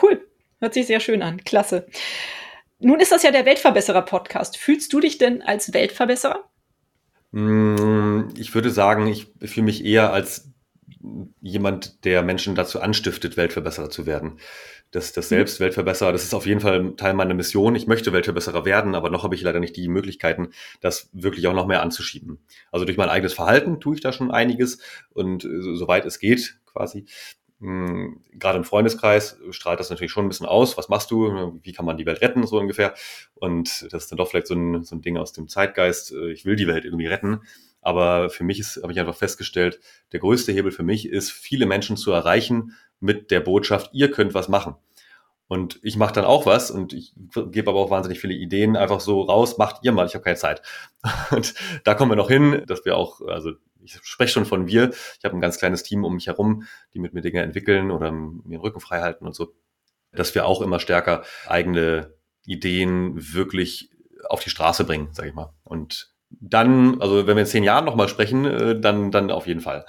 Cool. 0.00 0.26
Hört 0.58 0.74
sich 0.74 0.86
sehr 0.86 1.00
schön 1.00 1.22
an. 1.22 1.42
Klasse. 1.44 1.86
Nun 2.78 3.00
ist 3.00 3.12
das 3.12 3.22
ja 3.22 3.30
der 3.30 3.46
Weltverbesserer-Podcast. 3.46 4.56
Fühlst 4.56 4.92
du 4.92 5.00
dich 5.00 5.18
denn 5.18 5.42
als 5.42 5.72
Weltverbesserer? 5.72 6.44
Mm, 7.32 8.28
ich 8.36 8.54
würde 8.54 8.70
sagen, 8.70 9.06
ich 9.06 9.28
fühle 9.40 9.64
mich 9.64 9.84
eher 9.84 10.12
als 10.12 10.52
jemand, 11.40 12.04
der 12.04 12.22
Menschen 12.22 12.54
dazu 12.54 12.80
anstiftet, 12.80 13.36
Weltverbesserer 13.36 13.90
zu 13.90 14.06
werden. 14.06 14.38
Das, 14.92 15.12
das 15.12 15.26
mhm. 15.26 15.36
selbst 15.36 15.58
Weltverbesserer, 15.58 16.12
das 16.12 16.22
ist 16.22 16.34
auf 16.34 16.46
jeden 16.46 16.60
Fall 16.60 16.94
Teil 16.96 17.14
meiner 17.14 17.34
Mission. 17.34 17.74
Ich 17.74 17.86
möchte 17.86 18.12
Weltverbesserer 18.12 18.64
werden, 18.64 18.94
aber 18.94 19.10
noch 19.10 19.24
habe 19.24 19.34
ich 19.34 19.42
leider 19.42 19.58
nicht 19.58 19.76
die 19.76 19.88
Möglichkeiten, 19.88 20.50
das 20.80 21.08
wirklich 21.12 21.46
auch 21.48 21.54
noch 21.54 21.66
mehr 21.66 21.82
anzuschieben. 21.82 22.40
Also 22.70 22.84
durch 22.84 22.98
mein 22.98 23.08
eigenes 23.08 23.32
Verhalten 23.32 23.80
tue 23.80 23.94
ich 23.94 24.00
da 24.00 24.12
schon 24.12 24.30
einiges 24.30 24.78
und 25.10 25.44
äh, 25.44 25.74
soweit 25.74 26.04
es 26.04 26.18
geht 26.18 26.58
quasi. 26.66 27.06
Hm, 27.62 28.24
gerade 28.32 28.58
im 28.58 28.64
Freundeskreis 28.64 29.38
strahlt 29.50 29.78
das 29.78 29.88
natürlich 29.88 30.10
schon 30.10 30.26
ein 30.26 30.28
bisschen 30.28 30.46
aus. 30.46 30.76
Was 30.76 30.88
machst 30.88 31.12
du? 31.12 31.60
Wie 31.62 31.72
kann 31.72 31.86
man 31.86 31.96
die 31.96 32.06
Welt 32.06 32.20
retten, 32.20 32.44
so 32.44 32.58
ungefähr? 32.58 32.92
Und 33.34 33.86
das 33.92 34.02
ist 34.04 34.10
dann 34.10 34.16
doch 34.16 34.28
vielleicht 34.28 34.48
so 34.48 34.54
ein, 34.54 34.82
so 34.82 34.96
ein 34.96 35.00
Ding 35.00 35.16
aus 35.16 35.32
dem 35.32 35.46
Zeitgeist. 35.46 36.10
Äh, 36.10 36.32
ich 36.32 36.44
will 36.44 36.56
die 36.56 36.66
Welt 36.66 36.84
irgendwie 36.84 37.06
retten. 37.06 37.42
Aber 37.80 38.30
für 38.30 38.42
mich 38.42 38.58
ist, 38.58 38.80
habe 38.82 38.92
ich 38.92 38.98
einfach 38.98 39.14
festgestellt, 39.14 39.78
der 40.10 40.18
größte 40.18 40.50
Hebel 40.50 40.72
für 40.72 40.82
mich 40.82 41.08
ist, 41.08 41.30
viele 41.30 41.66
Menschen 41.66 41.96
zu 41.96 42.10
erreichen 42.10 42.76
mit 42.98 43.30
der 43.30 43.40
Botschaft, 43.40 43.90
ihr 43.92 44.10
könnt 44.10 44.34
was 44.34 44.48
machen. 44.48 44.74
Und 45.48 45.78
ich 45.82 45.96
mache 45.96 46.14
dann 46.14 46.24
auch 46.24 46.46
was 46.46 46.70
und 46.70 46.92
ich 46.92 47.14
gebe 47.50 47.70
aber 47.70 47.80
auch 47.80 47.90
wahnsinnig 47.90 48.20
viele 48.20 48.34
Ideen 48.34 48.76
einfach 48.76 49.00
so 49.00 49.22
raus, 49.22 49.58
macht 49.58 49.80
ihr 49.82 49.92
mal, 49.92 50.06
ich 50.06 50.14
habe 50.14 50.24
keine 50.24 50.36
Zeit. 50.36 50.62
Und 51.30 51.54
da 51.84 51.94
kommen 51.94 52.10
wir 52.10 52.16
noch 52.16 52.30
hin, 52.30 52.62
dass 52.66 52.86
wir 52.86 52.96
auch, 52.96 53.20
also 53.20 53.52
ich 53.84 53.98
spreche 54.02 54.32
schon 54.32 54.46
von 54.46 54.66
wir, 54.66 54.90
ich 54.90 55.24
habe 55.24 55.36
ein 55.36 55.40
ganz 55.40 55.58
kleines 55.58 55.82
Team 55.82 56.04
um 56.04 56.14
mich 56.14 56.26
herum, 56.26 56.64
die 56.94 56.98
mit 56.98 57.14
mir 57.14 57.20
Dinge 57.20 57.42
entwickeln 57.42 57.90
oder 57.90 58.12
mir 58.12 58.42
den 58.44 58.60
Rücken 58.60 58.80
frei 58.80 59.00
halten 59.00 59.26
und 59.26 59.34
so, 59.34 59.54
dass 60.12 60.34
wir 60.34 60.46
auch 60.46 60.62
immer 60.62 60.80
stärker 60.80 61.24
eigene 61.46 62.14
Ideen 62.44 63.34
wirklich 63.34 63.90
auf 64.28 64.42
die 64.42 64.50
Straße 64.50 64.84
bringen, 64.84 65.08
sage 65.12 65.28
ich 65.28 65.34
mal. 65.34 65.52
Und 65.64 66.12
dann, 66.40 67.00
also 67.00 67.26
wenn 67.26 67.36
wir 67.36 67.42
in 67.42 67.46
zehn 67.46 67.64
Jahren 67.64 67.84
nochmal 67.84 68.08
sprechen, 68.08 68.44
äh, 68.44 68.80
dann, 68.80 69.10
dann 69.10 69.30
auf 69.30 69.46
jeden 69.46 69.60
Fall. 69.60 69.84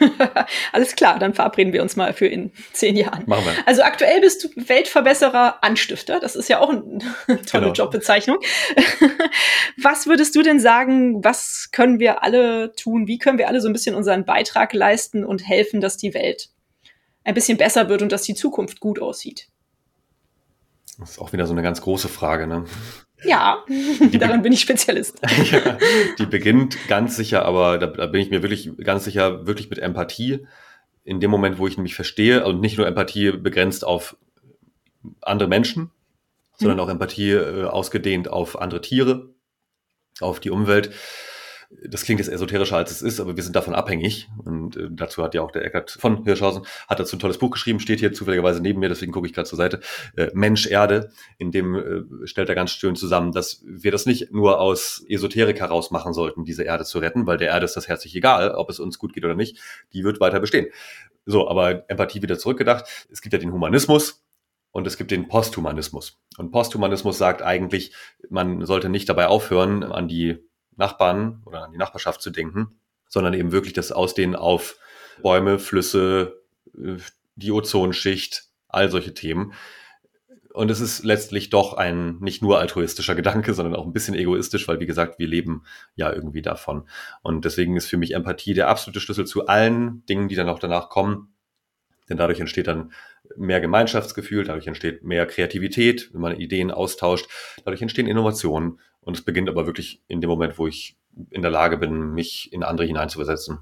Alles 0.72 0.96
klar, 0.96 1.18
dann 1.18 1.34
verabreden 1.34 1.72
wir 1.72 1.82
uns 1.82 1.96
mal 1.96 2.12
für 2.12 2.26
in 2.26 2.52
zehn 2.72 2.96
Jahren. 2.96 3.24
Machen 3.26 3.44
wir. 3.46 3.52
Also 3.66 3.82
aktuell 3.82 4.20
bist 4.20 4.44
du 4.44 4.48
Weltverbesserer 4.56 5.62
Anstifter. 5.62 6.20
Das 6.20 6.36
ist 6.36 6.48
ja 6.48 6.60
auch 6.60 6.70
eine 6.70 6.98
tolle 7.46 7.64
genau. 7.64 7.72
Jobbezeichnung. 7.72 8.38
was 9.82 10.06
würdest 10.06 10.34
du 10.34 10.42
denn 10.42 10.60
sagen, 10.60 11.24
was 11.24 11.70
können 11.72 11.98
wir 12.00 12.22
alle 12.22 12.74
tun? 12.74 13.06
Wie 13.06 13.18
können 13.18 13.38
wir 13.38 13.48
alle 13.48 13.60
so 13.60 13.68
ein 13.68 13.72
bisschen 13.72 13.94
unseren 13.94 14.24
Beitrag 14.24 14.72
leisten 14.72 15.24
und 15.24 15.46
helfen, 15.46 15.80
dass 15.80 15.96
die 15.96 16.14
Welt 16.14 16.50
ein 17.24 17.34
bisschen 17.34 17.58
besser 17.58 17.88
wird 17.88 18.02
und 18.02 18.12
dass 18.12 18.22
die 18.22 18.34
Zukunft 18.34 18.80
gut 18.80 19.00
aussieht? 19.00 19.48
Das 20.98 21.12
ist 21.12 21.18
auch 21.18 21.32
wieder 21.32 21.46
so 21.46 21.52
eine 21.52 21.62
ganz 21.62 21.80
große 21.80 22.08
Frage, 22.08 22.46
ne? 22.46 22.64
Ja, 23.24 23.64
daran 24.12 24.42
bin 24.42 24.52
ich 24.52 24.60
Spezialist. 24.60 25.20
ja, 25.50 25.78
die 26.18 26.26
beginnt 26.26 26.76
ganz 26.88 27.16
sicher, 27.16 27.44
aber 27.44 27.78
da, 27.78 27.86
da, 27.86 28.06
bin 28.06 28.20
ich 28.20 28.30
mir 28.30 28.42
wirklich 28.42 28.70
ganz 28.78 29.04
sicher, 29.04 29.46
wirklich 29.46 29.70
mit 29.70 29.78
Empathie. 29.78 30.46
In 31.04 31.20
dem 31.20 31.30
Moment, 31.30 31.58
wo 31.58 31.66
ich 31.66 31.76
nämlich 31.76 31.94
verstehe, 31.94 32.44
und 32.44 32.60
nicht 32.60 32.78
nur 32.78 32.86
Empathie 32.86 33.32
begrenzt 33.32 33.84
auf 33.84 34.16
andere 35.20 35.48
Menschen, 35.48 35.90
sondern 36.56 36.78
mhm. 36.78 36.82
auch 36.84 36.88
Empathie 36.88 37.32
äh, 37.32 37.64
ausgedehnt 37.64 38.28
auf 38.28 38.60
andere 38.60 38.80
Tiere, 38.80 39.30
auf 40.20 40.40
die 40.40 40.50
Umwelt 40.50 40.90
das 41.88 42.04
klingt 42.04 42.20
jetzt 42.20 42.28
esoterischer 42.28 42.76
als 42.76 42.90
es 42.90 43.02
ist, 43.02 43.20
aber 43.20 43.36
wir 43.36 43.42
sind 43.42 43.56
davon 43.56 43.74
abhängig. 43.74 44.28
Und 44.44 44.76
äh, 44.76 44.88
dazu 44.90 45.22
hat 45.22 45.34
ja 45.34 45.42
auch 45.42 45.50
der 45.50 45.64
Eckert 45.64 45.90
von 45.90 46.24
Hirschhausen, 46.24 46.64
hat 46.88 47.00
dazu 47.00 47.16
ein 47.16 47.18
tolles 47.18 47.38
Buch 47.38 47.50
geschrieben, 47.50 47.80
steht 47.80 48.00
hier 48.00 48.12
zufälligerweise 48.12 48.60
neben 48.60 48.80
mir, 48.80 48.88
deswegen 48.88 49.12
gucke 49.12 49.26
ich 49.26 49.32
gerade 49.32 49.48
zur 49.48 49.56
Seite. 49.56 49.80
Äh, 50.16 50.30
Mensch 50.34 50.66
Erde, 50.66 51.10
in 51.38 51.50
dem 51.50 51.74
äh, 51.74 52.26
stellt 52.26 52.48
er 52.48 52.54
ganz 52.54 52.70
schön 52.72 52.96
zusammen, 52.96 53.32
dass 53.32 53.62
wir 53.64 53.90
das 53.90 54.06
nicht 54.06 54.32
nur 54.32 54.60
aus 54.60 55.04
Esoterik 55.08 55.60
heraus 55.60 55.90
machen 55.90 56.12
sollten, 56.12 56.44
diese 56.44 56.62
Erde 56.62 56.84
zu 56.84 56.98
retten, 56.98 57.26
weil 57.26 57.38
der 57.38 57.48
Erde 57.48 57.64
ist 57.64 57.76
das 57.76 57.88
herzlich 57.88 58.14
egal, 58.14 58.52
ob 58.52 58.70
es 58.70 58.78
uns 58.78 58.98
gut 58.98 59.12
geht 59.12 59.24
oder 59.24 59.34
nicht, 59.34 59.58
die 59.92 60.04
wird 60.04 60.20
weiter 60.20 60.40
bestehen. 60.40 60.66
So, 61.24 61.48
aber 61.48 61.88
Empathie 61.88 62.22
wieder 62.22 62.38
zurückgedacht. 62.38 63.06
Es 63.10 63.22
gibt 63.22 63.32
ja 63.32 63.38
den 63.38 63.52
Humanismus, 63.52 64.24
und 64.74 64.86
es 64.86 64.96
gibt 64.96 65.10
den 65.10 65.28
Posthumanismus. 65.28 66.18
Und 66.38 66.50
Posthumanismus 66.50 67.18
sagt 67.18 67.42
eigentlich, 67.42 67.92
man 68.30 68.64
sollte 68.64 68.88
nicht 68.88 69.06
dabei 69.06 69.26
aufhören, 69.26 69.82
an 69.82 70.08
die 70.08 70.38
Nachbarn 70.76 71.42
oder 71.44 71.64
an 71.64 71.72
die 71.72 71.78
Nachbarschaft 71.78 72.22
zu 72.22 72.30
denken, 72.30 72.78
sondern 73.08 73.34
eben 73.34 73.52
wirklich 73.52 73.72
das 73.72 73.92
Ausdehnen 73.92 74.36
auf 74.36 74.76
Bäume, 75.22 75.58
Flüsse, 75.58 76.40
äh, 76.76 76.96
die 77.36 77.52
Ozonschicht, 77.52 78.44
all 78.68 78.90
solche 78.90 79.14
Themen. 79.14 79.52
Und 80.52 80.70
es 80.70 80.80
ist 80.80 81.02
letztlich 81.02 81.48
doch 81.48 81.74
ein 81.74 82.18
nicht 82.20 82.42
nur 82.42 82.58
altruistischer 82.58 83.14
Gedanke, 83.14 83.54
sondern 83.54 83.74
auch 83.74 83.86
ein 83.86 83.94
bisschen 83.94 84.14
egoistisch, 84.14 84.68
weil 84.68 84.80
wie 84.80 84.86
gesagt, 84.86 85.18
wir 85.18 85.26
leben 85.26 85.64
ja 85.94 86.12
irgendwie 86.12 86.42
davon. 86.42 86.88
Und 87.22 87.46
deswegen 87.46 87.76
ist 87.76 87.86
für 87.86 87.96
mich 87.96 88.12
Empathie 88.12 88.52
der 88.52 88.68
absolute 88.68 89.00
Schlüssel 89.00 89.26
zu 89.26 89.46
allen 89.46 90.04
Dingen, 90.06 90.28
die 90.28 90.34
dann 90.34 90.50
auch 90.50 90.58
danach 90.58 90.90
kommen. 90.90 91.31
Denn 92.12 92.18
dadurch 92.18 92.40
entsteht 92.40 92.66
dann 92.66 92.92
mehr 93.36 93.62
Gemeinschaftsgefühl, 93.62 94.44
dadurch 94.44 94.66
entsteht 94.66 95.02
mehr 95.02 95.24
Kreativität, 95.24 96.10
wenn 96.12 96.20
man 96.20 96.38
Ideen 96.38 96.70
austauscht, 96.70 97.26
dadurch 97.64 97.80
entstehen 97.80 98.06
Innovationen, 98.06 98.80
und 99.00 99.16
es 99.16 99.24
beginnt 99.24 99.48
aber 99.48 99.64
wirklich 99.64 100.02
in 100.08 100.20
dem 100.20 100.28
Moment, 100.28 100.58
wo 100.58 100.66
ich 100.66 100.98
in 101.30 101.40
der 101.40 101.50
Lage 101.50 101.78
bin, 101.78 102.12
mich 102.12 102.52
in 102.52 102.64
andere 102.64 102.86
hineinzuversetzen. 102.86 103.60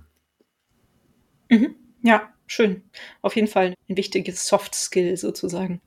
Mhm. 1.49 1.77
Ja, 2.03 2.35
schön. 2.49 2.83
Auf 3.23 3.37
jeden 3.37 3.47
Fall 3.47 3.75
ein 3.89 3.97
wichtiges 3.97 4.49
Soft 4.49 4.75
Skill 4.75 5.17
sozusagen. 5.17 5.81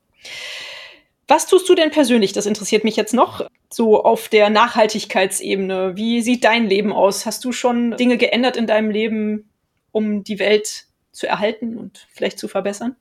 Was 1.28 1.48
tust 1.48 1.68
du 1.68 1.76
denn 1.76 1.92
persönlich? 1.92 2.32
Das 2.32 2.46
interessiert 2.46 2.86
mich 2.86 2.96
jetzt 2.96 3.14
noch. 3.14 3.46
So 3.74 4.06
auf 4.06 4.30
der 4.30 4.50
Nachhaltigkeitsebene. 4.50 5.98
Wie 5.98 6.22
sieht 6.22 6.46
dein 6.46 6.66
Leben 6.66 6.94
aus? 6.94 7.26
Hast 7.26 7.44
du 7.44 7.52
schon 7.52 7.98
Dinge 7.98 8.18
geändert 8.18 8.56
in 8.56 8.68
deinem 8.68 8.90
Leben, 8.90 9.50
um 9.92 10.24
die 10.24 10.40
Welt 10.40 10.86
zu 11.14 11.28
erhalten 11.28 11.78
und 11.78 12.08
vielleicht 12.12 12.38
zu 12.38 12.50
verbessern? 12.50 12.98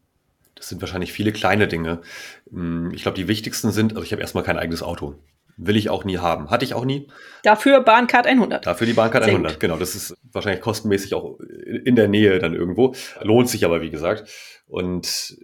Das 0.54 0.68
sind 0.68 0.80
wahrscheinlich 0.80 1.12
viele 1.12 1.32
kleine 1.32 1.66
Dinge. 1.66 2.02
Hm, 2.50 2.92
ich 2.94 3.02
glaube, 3.02 3.16
die 3.16 3.26
wichtigsten 3.26 3.72
sind, 3.72 3.94
also 3.94 4.04
ich 4.04 4.12
habe 4.12 4.22
erstmal 4.22 4.44
kein 4.44 4.58
eigenes 4.58 4.82
Auto. 4.82 5.16
Will 5.56 5.76
ich 5.76 5.90
auch 5.90 6.04
nie 6.04 6.18
haben. 6.18 6.50
Hatte 6.50 6.64
ich 6.64 6.74
auch 6.74 6.84
nie. 6.84 7.08
Dafür 7.42 7.80
Bahncard 7.80 8.26
100. 8.26 8.66
Dafür 8.66 8.86
die 8.86 8.94
Bahncard 8.94 9.24
100, 9.24 9.60
genau. 9.60 9.76
Das 9.76 9.94
ist 9.94 10.16
wahrscheinlich 10.32 10.62
kostenmäßig 10.62 11.14
auch 11.14 11.38
in 11.40 11.94
der 11.94 12.08
Nähe 12.08 12.38
dann 12.38 12.54
irgendwo. 12.54 12.94
Lohnt 13.20 13.48
sich 13.48 13.64
aber, 13.64 13.82
wie 13.82 13.90
gesagt. 13.90 14.30
Und 14.66 15.36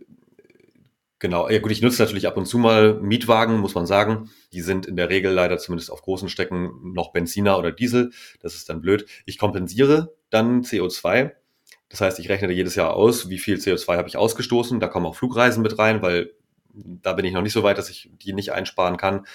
genau, 1.19 1.49
ja 1.51 1.59
gut, 1.59 1.73
ich 1.73 1.83
nutze 1.83 2.03
natürlich 2.03 2.27
ab 2.27 2.37
und 2.37 2.47
zu 2.47 2.59
mal 2.59 2.95
Mietwagen, 2.95 3.59
muss 3.59 3.75
man 3.75 3.87
sagen. 3.87 4.31
Die 4.53 4.63
sind 4.63 4.87
in 4.87 4.97
der 4.97 5.11
Regel 5.11 5.33
leider 5.33 5.59
zumindest 5.59 5.91
auf 5.91 6.03
großen 6.03 6.29
Strecken 6.29 6.93
noch 6.95 7.13
Benziner 7.13 7.59
oder 7.59 7.71
Diesel. 7.71 8.11
Das 8.41 8.55
ist 8.55 8.71
dann 8.71 8.81
blöd. 8.81 9.07
Ich 9.27 9.37
kompensiere 9.37 10.15
dann 10.31 10.63
CO2. 10.63 11.33
Das 11.89 12.01
heißt, 12.01 12.19
ich 12.19 12.29
rechne 12.29 12.53
jedes 12.53 12.75
Jahr 12.75 12.95
aus, 12.95 13.29
wie 13.29 13.39
viel 13.39 13.57
CO2 13.57 13.97
habe 13.97 14.09
ich 14.09 14.17
ausgestoßen. 14.17 14.81
Da 14.81 14.89
kommen 14.89 15.07
auch 15.07 15.17
Flugreisen 15.17 15.63
mit 15.63 15.79
rein, 15.79 16.03
weil 16.03 16.33
da 16.75 17.15
bin 17.15 17.25
ich 17.25 17.33
noch 17.33 17.43
nicht 17.43 17.53
so 17.53 17.63
weit, 17.63 17.79
dass 17.79 17.89
ich 17.89 18.11
die 18.13 18.33
nicht 18.33 18.53
einsparen 18.53 18.97
kann. 18.97 19.27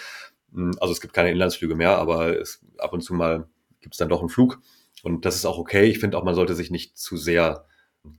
Hm, 0.53 0.71
also 0.79 0.91
es 0.93 1.01
gibt 1.01 1.13
keine 1.13 1.31
Inlandsflüge 1.31 1.75
mehr, 1.75 1.97
aber 1.97 2.39
es, 2.39 2.63
ab 2.77 2.93
und 2.93 3.01
zu 3.01 3.13
mal 3.13 3.47
gibt 3.81 3.95
es 3.95 3.97
dann 3.97 4.09
doch 4.09 4.19
einen 4.19 4.29
Flug. 4.29 4.61
Und 5.01 5.25
das 5.25 5.35
ist 5.35 5.45
auch 5.45 5.57
okay. 5.57 5.85
Ich 5.85 5.99
finde 5.99 6.17
auch, 6.17 6.23
man 6.23 6.35
sollte 6.35 6.55
sich 6.55 6.71
nicht 6.71 6.97
zu 6.97 7.17
sehr 7.17 7.65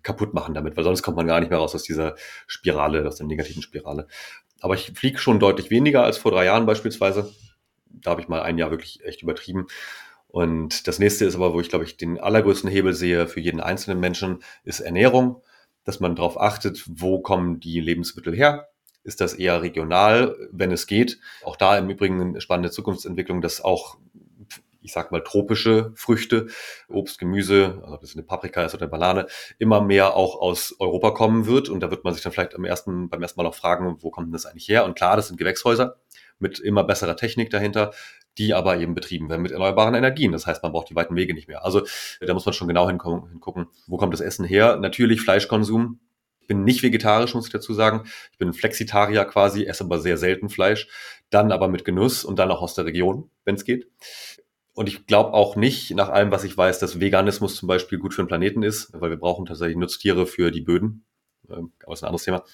kaputt 0.02 0.34
machen 0.34 0.54
damit, 0.54 0.76
weil 0.76 0.84
sonst 0.84 1.02
kommt 1.02 1.16
man 1.16 1.26
gar 1.26 1.40
nicht 1.40 1.50
mehr 1.50 1.58
raus 1.58 1.74
aus 1.74 1.82
dieser 1.82 2.16
Spirale, 2.46 3.06
aus 3.06 3.16
der 3.16 3.26
negativen 3.26 3.62
Spirale. 3.62 4.06
Aber 4.60 4.74
ich 4.74 4.92
fliege 4.94 5.18
schon 5.18 5.40
deutlich 5.40 5.70
weniger 5.70 6.04
als 6.04 6.18
vor 6.18 6.32
drei 6.32 6.46
Jahren 6.46 6.66
beispielsweise. 6.66 7.32
Da 7.86 8.10
habe 8.10 8.20
ich 8.20 8.28
mal 8.28 8.42
ein 8.42 8.58
Jahr 8.58 8.70
wirklich 8.70 9.04
echt 9.04 9.22
übertrieben. 9.22 9.66
Und 10.34 10.88
das 10.88 10.98
nächste 10.98 11.26
ist 11.26 11.36
aber, 11.36 11.54
wo 11.54 11.60
ich 11.60 11.68
glaube 11.68 11.84
ich 11.84 11.96
den 11.96 12.18
allergrößten 12.18 12.68
Hebel 12.68 12.92
sehe 12.92 13.28
für 13.28 13.38
jeden 13.38 13.60
einzelnen 13.60 14.00
Menschen, 14.00 14.42
ist 14.64 14.80
Ernährung, 14.80 15.40
dass 15.84 16.00
man 16.00 16.16
darauf 16.16 16.40
achtet, 16.40 16.82
wo 16.88 17.20
kommen 17.20 17.60
die 17.60 17.78
Lebensmittel 17.78 18.34
her, 18.34 18.66
ist 19.04 19.20
das 19.20 19.34
eher 19.34 19.62
regional, 19.62 20.34
wenn 20.50 20.72
es 20.72 20.88
geht. 20.88 21.20
Auch 21.44 21.54
da 21.54 21.78
im 21.78 21.88
Übrigen 21.88 22.20
eine 22.20 22.40
spannende 22.40 22.72
Zukunftsentwicklung, 22.72 23.42
dass 23.42 23.60
auch 23.60 23.96
ich 24.82 24.92
sag 24.92 25.12
mal, 25.12 25.22
tropische 25.22 25.92
Früchte, 25.94 26.48
Obst, 26.88 27.18
Gemüse, 27.20 27.80
also 27.82 27.94
ob 27.94 28.00
das 28.00 28.14
eine 28.14 28.24
Paprika 28.24 28.64
ist 28.64 28.74
oder 28.74 28.82
eine 28.82 28.90
Banane, 28.90 29.26
immer 29.58 29.80
mehr 29.80 30.14
auch 30.14 30.40
aus 30.40 30.74
Europa 30.78 31.12
kommen 31.12 31.46
wird. 31.46 31.70
Und 31.70 31.80
da 31.80 31.90
wird 31.90 32.04
man 32.04 32.12
sich 32.12 32.22
dann 32.22 32.32
vielleicht 32.32 32.54
am 32.54 32.64
ersten, 32.64 33.08
beim 33.08 33.22
ersten 33.22 33.40
Mal 33.40 33.46
auch 33.46 33.54
fragen, 33.54 33.96
wo 34.00 34.10
kommt 34.10 34.26
denn 34.26 34.32
das 34.32 34.44
eigentlich 34.44 34.68
her? 34.68 34.84
Und 34.84 34.94
klar, 34.94 35.16
das 35.16 35.28
sind 35.28 35.38
Gewächshäuser 35.38 35.96
mit 36.38 36.58
immer 36.58 36.84
besserer 36.84 37.16
Technik 37.16 37.48
dahinter, 37.48 37.92
die 38.38 38.54
aber 38.54 38.78
eben 38.78 38.94
betrieben 38.94 39.28
werden 39.28 39.42
mit 39.42 39.52
erneuerbaren 39.52 39.94
Energien. 39.94 40.32
Das 40.32 40.46
heißt, 40.46 40.62
man 40.62 40.72
braucht 40.72 40.90
die 40.90 40.96
weiten 40.96 41.16
Wege 41.16 41.34
nicht 41.34 41.48
mehr. 41.48 41.64
Also 41.64 41.82
da 42.20 42.34
muss 42.34 42.46
man 42.46 42.52
schon 42.52 42.68
genau 42.68 42.88
hingucken, 42.88 43.68
wo 43.86 43.96
kommt 43.96 44.12
das 44.12 44.20
Essen 44.20 44.44
her? 44.44 44.76
Natürlich 44.76 45.20
Fleischkonsum, 45.20 46.00
ich 46.44 46.48
bin 46.48 46.62
nicht 46.62 46.82
vegetarisch, 46.82 47.34
muss 47.34 47.46
ich 47.46 47.52
dazu 47.52 47.72
sagen. 47.72 48.02
Ich 48.32 48.36
bin 48.36 48.52
Flexitarier 48.52 49.24
quasi, 49.24 49.64
esse 49.64 49.84
aber 49.84 49.98
sehr 49.98 50.18
selten 50.18 50.50
Fleisch. 50.50 50.88
Dann 51.30 51.52
aber 51.52 51.68
mit 51.68 51.86
Genuss 51.86 52.22
und 52.22 52.38
dann 52.38 52.50
auch 52.50 52.60
aus 52.60 52.74
der 52.74 52.84
Region, 52.84 53.30
wenn 53.46 53.54
es 53.54 53.64
geht. 53.64 53.88
Und 54.74 54.88
ich 54.88 55.06
glaube 55.06 55.32
auch 55.32 55.56
nicht, 55.56 55.94
nach 55.94 56.10
allem, 56.10 56.30
was 56.32 56.44
ich 56.44 56.54
weiß, 56.54 56.80
dass 56.80 57.00
Veganismus 57.00 57.56
zum 57.56 57.66
Beispiel 57.66 57.98
gut 57.98 58.12
für 58.12 58.22
den 58.22 58.28
Planeten 58.28 58.62
ist, 58.62 58.90
weil 58.92 59.08
wir 59.08 59.16
brauchen 59.16 59.46
tatsächlich 59.46 59.78
Nutztiere 59.78 60.26
für 60.26 60.50
die 60.50 60.60
Böden. 60.60 61.06
Ähm, 61.50 61.72
aber 61.82 61.92
ist 61.94 62.02
ein 62.02 62.08
anderes 62.08 62.24
Thema. 62.24 62.44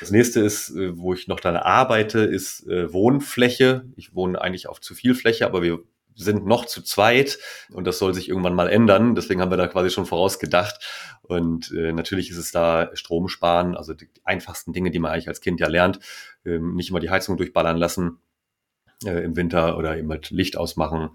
Das 0.00 0.10
nächste 0.10 0.40
ist, 0.40 0.70
äh, 0.70 0.96
wo 0.98 1.14
ich 1.14 1.28
noch 1.28 1.40
dann 1.40 1.56
arbeite, 1.56 2.20
ist 2.20 2.66
äh, 2.66 2.92
Wohnfläche. 2.92 3.84
Ich 3.96 4.14
wohne 4.14 4.40
eigentlich 4.40 4.68
auf 4.68 4.80
zu 4.80 4.94
viel 4.94 5.14
Fläche, 5.14 5.46
aber 5.46 5.62
wir 5.62 5.80
sind 6.18 6.46
noch 6.46 6.64
zu 6.64 6.82
zweit 6.82 7.38
und 7.70 7.86
das 7.86 7.98
soll 7.98 8.12
sich 8.12 8.28
irgendwann 8.28 8.54
mal 8.54 8.68
ändern. 8.68 9.14
Deswegen 9.14 9.40
haben 9.40 9.52
wir 9.52 9.56
da 9.56 9.68
quasi 9.68 9.90
schon 9.90 10.04
vorausgedacht. 10.06 10.84
Und 11.22 11.72
äh, 11.72 11.92
natürlich 11.92 12.30
ist 12.30 12.38
es 12.38 12.50
da 12.50 12.90
Strom 12.94 13.28
sparen, 13.28 13.76
also 13.76 13.94
die 13.94 14.10
einfachsten 14.24 14.72
Dinge, 14.72 14.90
die 14.90 14.98
man 14.98 15.12
eigentlich 15.12 15.28
als 15.28 15.40
Kind 15.40 15.60
ja 15.60 15.68
lernt. 15.68 16.00
Ähm, 16.44 16.74
nicht 16.74 16.90
immer 16.90 17.00
die 17.00 17.10
Heizung 17.10 17.36
durchballern 17.36 17.76
lassen 17.76 18.18
äh, 19.04 19.22
im 19.22 19.36
Winter 19.36 19.78
oder 19.78 19.96
eben 19.96 20.10
halt 20.10 20.30
Licht 20.30 20.56
ausmachen. 20.56 21.10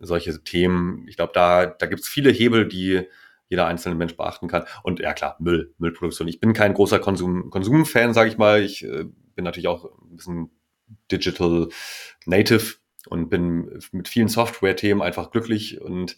Solche 0.00 0.42
Themen. 0.42 1.04
Ich 1.08 1.16
glaube, 1.16 1.32
da, 1.34 1.66
da 1.66 1.86
gibt 1.86 2.00
es 2.02 2.08
viele 2.08 2.30
Hebel, 2.30 2.66
die 2.66 3.06
jeder 3.48 3.66
einzelne 3.66 3.94
Mensch 3.94 4.16
beachten 4.16 4.48
kann. 4.48 4.64
Und 4.82 5.00
ja 5.00 5.12
klar, 5.12 5.36
Müll, 5.38 5.74
Müllproduktion. 5.78 6.28
Ich 6.28 6.40
bin 6.40 6.52
kein 6.52 6.74
großer 6.74 6.98
Konsum, 6.98 7.50
Konsumfan, 7.50 8.14
sage 8.14 8.30
ich 8.30 8.38
mal. 8.38 8.62
Ich 8.62 8.84
äh, 8.84 9.04
bin 9.34 9.44
natürlich 9.44 9.68
auch 9.68 9.84
ein 9.84 10.16
bisschen 10.16 10.50
Digital 11.10 11.68
Native 12.26 12.76
und 13.08 13.28
bin 13.28 13.80
mit 13.92 14.08
vielen 14.08 14.28
Software-Themen 14.28 15.02
einfach 15.02 15.30
glücklich 15.30 15.80
und 15.80 16.16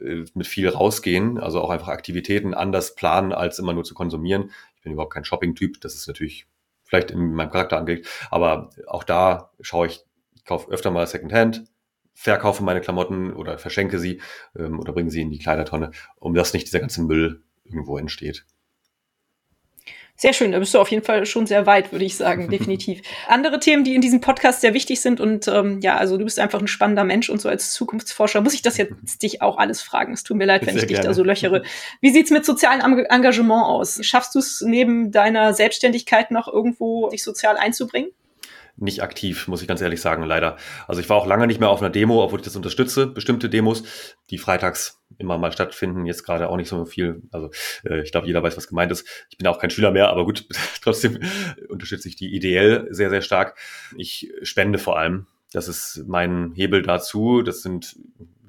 äh, 0.00 0.24
mit 0.34 0.46
viel 0.46 0.68
rausgehen, 0.68 1.38
also 1.38 1.60
auch 1.60 1.70
einfach 1.70 1.88
Aktivitäten 1.88 2.54
anders 2.54 2.94
planen, 2.94 3.32
als 3.32 3.58
immer 3.58 3.72
nur 3.72 3.84
zu 3.84 3.94
konsumieren. 3.94 4.50
Ich 4.76 4.82
bin 4.82 4.92
überhaupt 4.92 5.14
kein 5.14 5.24
Shopping-Typ, 5.24 5.80
das 5.80 5.94
ist 5.94 6.08
natürlich 6.08 6.46
vielleicht 6.84 7.10
in 7.10 7.32
meinem 7.32 7.50
Charakter 7.50 7.78
angelegt. 7.78 8.08
Aber 8.30 8.70
auch 8.86 9.04
da 9.04 9.50
schaue 9.60 9.86
ich, 9.86 10.04
ich 10.34 10.44
kaufe 10.44 10.70
öfter 10.70 10.90
mal 10.90 11.06
Secondhand, 11.06 11.64
verkaufe 12.16 12.64
meine 12.64 12.80
Klamotten 12.80 13.32
oder 13.32 13.58
verschenke 13.58 13.98
sie 13.98 14.20
ähm, 14.58 14.80
oder 14.80 14.92
bringe 14.92 15.10
sie 15.10 15.20
in 15.20 15.30
die 15.30 15.38
Kleidertonne, 15.38 15.90
um 16.18 16.34
dass 16.34 16.54
nicht 16.54 16.66
dieser 16.66 16.80
ganze 16.80 17.02
Müll 17.02 17.42
irgendwo 17.64 17.98
entsteht. 17.98 18.46
Sehr 20.18 20.32
schön, 20.32 20.52
da 20.52 20.58
bist 20.58 20.72
du 20.72 20.78
auf 20.78 20.88
jeden 20.88 21.04
Fall 21.04 21.26
schon 21.26 21.46
sehr 21.46 21.66
weit, 21.66 21.92
würde 21.92 22.06
ich 22.06 22.16
sagen, 22.16 22.48
definitiv. 22.50 23.02
Andere 23.28 23.60
Themen, 23.60 23.84
die 23.84 23.94
in 23.94 24.00
diesem 24.00 24.22
Podcast 24.22 24.62
sehr 24.62 24.72
wichtig 24.72 25.02
sind 25.02 25.20
und 25.20 25.46
ähm, 25.46 25.80
ja, 25.82 25.98
also 25.98 26.16
du 26.16 26.24
bist 26.24 26.38
einfach 26.38 26.58
ein 26.58 26.68
spannender 26.68 27.04
Mensch 27.04 27.28
und 27.28 27.38
so 27.38 27.50
als 27.50 27.70
Zukunftsforscher 27.72 28.40
muss 28.40 28.54
ich 28.54 28.62
das 28.62 28.78
jetzt 28.78 29.22
dich 29.22 29.42
auch 29.42 29.58
alles 29.58 29.82
fragen. 29.82 30.14
Es 30.14 30.24
tut 30.24 30.38
mir 30.38 30.46
leid, 30.46 30.62
wenn 30.62 30.72
sehr 30.72 30.84
ich 30.84 30.88
dich 30.88 30.96
gerne. 30.96 31.08
da 31.08 31.14
so 31.14 31.22
löchere. 31.22 31.64
Wie 32.00 32.10
sieht's 32.10 32.30
mit 32.30 32.46
sozialem 32.46 32.80
Engagement 33.10 33.66
aus? 33.66 33.98
Schaffst 34.02 34.34
du 34.34 34.38
es 34.38 34.62
neben 34.62 35.12
deiner 35.12 35.52
Selbstständigkeit 35.52 36.30
noch 36.30 36.48
irgendwo, 36.48 37.10
dich 37.10 37.22
sozial 37.22 37.58
einzubringen? 37.58 38.10
Nicht 38.76 39.02
aktiv, 39.02 39.48
muss 39.48 39.62
ich 39.62 39.68
ganz 39.68 39.80
ehrlich 39.80 40.00
sagen, 40.00 40.22
leider. 40.22 40.56
Also 40.86 41.00
ich 41.00 41.08
war 41.08 41.16
auch 41.16 41.26
lange 41.26 41.46
nicht 41.46 41.60
mehr 41.60 41.70
auf 41.70 41.80
einer 41.80 41.90
Demo, 41.90 42.22
obwohl 42.22 42.40
ich 42.40 42.44
das 42.44 42.56
unterstütze, 42.56 43.06
bestimmte 43.06 43.48
Demos, 43.48 43.84
die 44.30 44.38
freitags 44.38 45.02
immer 45.18 45.38
mal 45.38 45.52
stattfinden, 45.52 46.04
jetzt 46.04 46.24
gerade 46.24 46.48
auch 46.48 46.56
nicht 46.56 46.68
so 46.68 46.84
viel. 46.84 47.22
Also 47.32 47.50
äh, 47.84 48.02
ich 48.02 48.12
glaube, 48.12 48.26
jeder 48.26 48.42
weiß, 48.42 48.56
was 48.56 48.68
gemeint 48.68 48.92
ist. 48.92 49.06
Ich 49.30 49.38
bin 49.38 49.46
auch 49.46 49.58
kein 49.58 49.70
Schüler 49.70 49.90
mehr, 49.90 50.10
aber 50.10 50.24
gut, 50.24 50.46
trotzdem 50.82 51.20
unterstütze 51.68 52.08
ich 52.08 52.16
die 52.16 52.34
ideell 52.34 52.86
sehr, 52.90 53.10
sehr 53.10 53.22
stark. 53.22 53.58
Ich 53.96 54.30
spende 54.42 54.78
vor 54.78 54.98
allem. 54.98 55.26
Das 55.52 55.68
ist 55.68 56.04
mein 56.06 56.52
Hebel 56.54 56.82
dazu. 56.82 57.42
Das 57.42 57.62
sind 57.62 57.96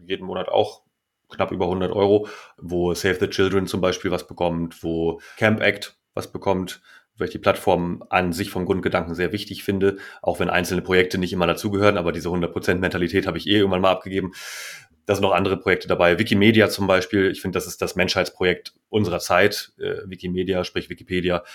jeden 0.06 0.26
Monat 0.26 0.50
auch 0.50 0.82
knapp 1.30 1.52
über 1.52 1.66
100 1.66 1.92
Euro, 1.92 2.28
wo 2.58 2.94
Save 2.94 3.18
the 3.20 3.30
Children 3.30 3.68
zum 3.68 3.82
Beispiel 3.82 4.12
was 4.12 4.28
bekommt, 4.28 4.84
wo 4.84 5.20
Camp 5.38 5.62
Act 5.62 5.98
was 6.14 6.32
bekommt, 6.32 6.82
weil 7.18 7.28
ich 7.28 7.32
die 7.32 7.40
Plattform 7.40 8.04
an 8.10 8.34
sich 8.34 8.50
vom 8.50 8.66
Grundgedanken 8.66 9.16
sehr 9.16 9.32
wichtig 9.32 9.64
finde, 9.64 9.98
auch 10.22 10.40
wenn 10.40 10.50
einzelne 10.50 10.82
Projekte 10.82 11.18
nicht 11.18 11.34
immer 11.34 11.48
dazugehören, 11.48 11.98
aber 11.98 12.12
diese 12.12 12.30
100%-Mentalität 12.30 13.28
habe 13.28 13.38
ich 13.38 13.48
eh 13.48 13.58
irgendwann 13.58 13.82
mal 13.82 13.92
abgegeben. 13.92 14.32
Da 15.08 15.16
sind 15.16 15.24
noch 15.24 15.32
andere 15.32 15.56
Projekte 15.56 15.88
dabei. 15.88 16.20
Wikimedia 16.20 16.68
zum 16.68 16.86
Beispiel, 16.86 17.32
ich 17.32 17.40
finde, 17.40 17.56
das 17.56 17.66
ist 17.66 17.82
das 17.82 17.96
Menschheitsprojekt 17.96 18.74
unserer 18.90 19.20
Zeit. 19.20 19.72
Äh, 19.80 20.02
Wikimedia, 20.06 20.66
sprich 20.66 20.90
Wikipedia, 20.90 21.46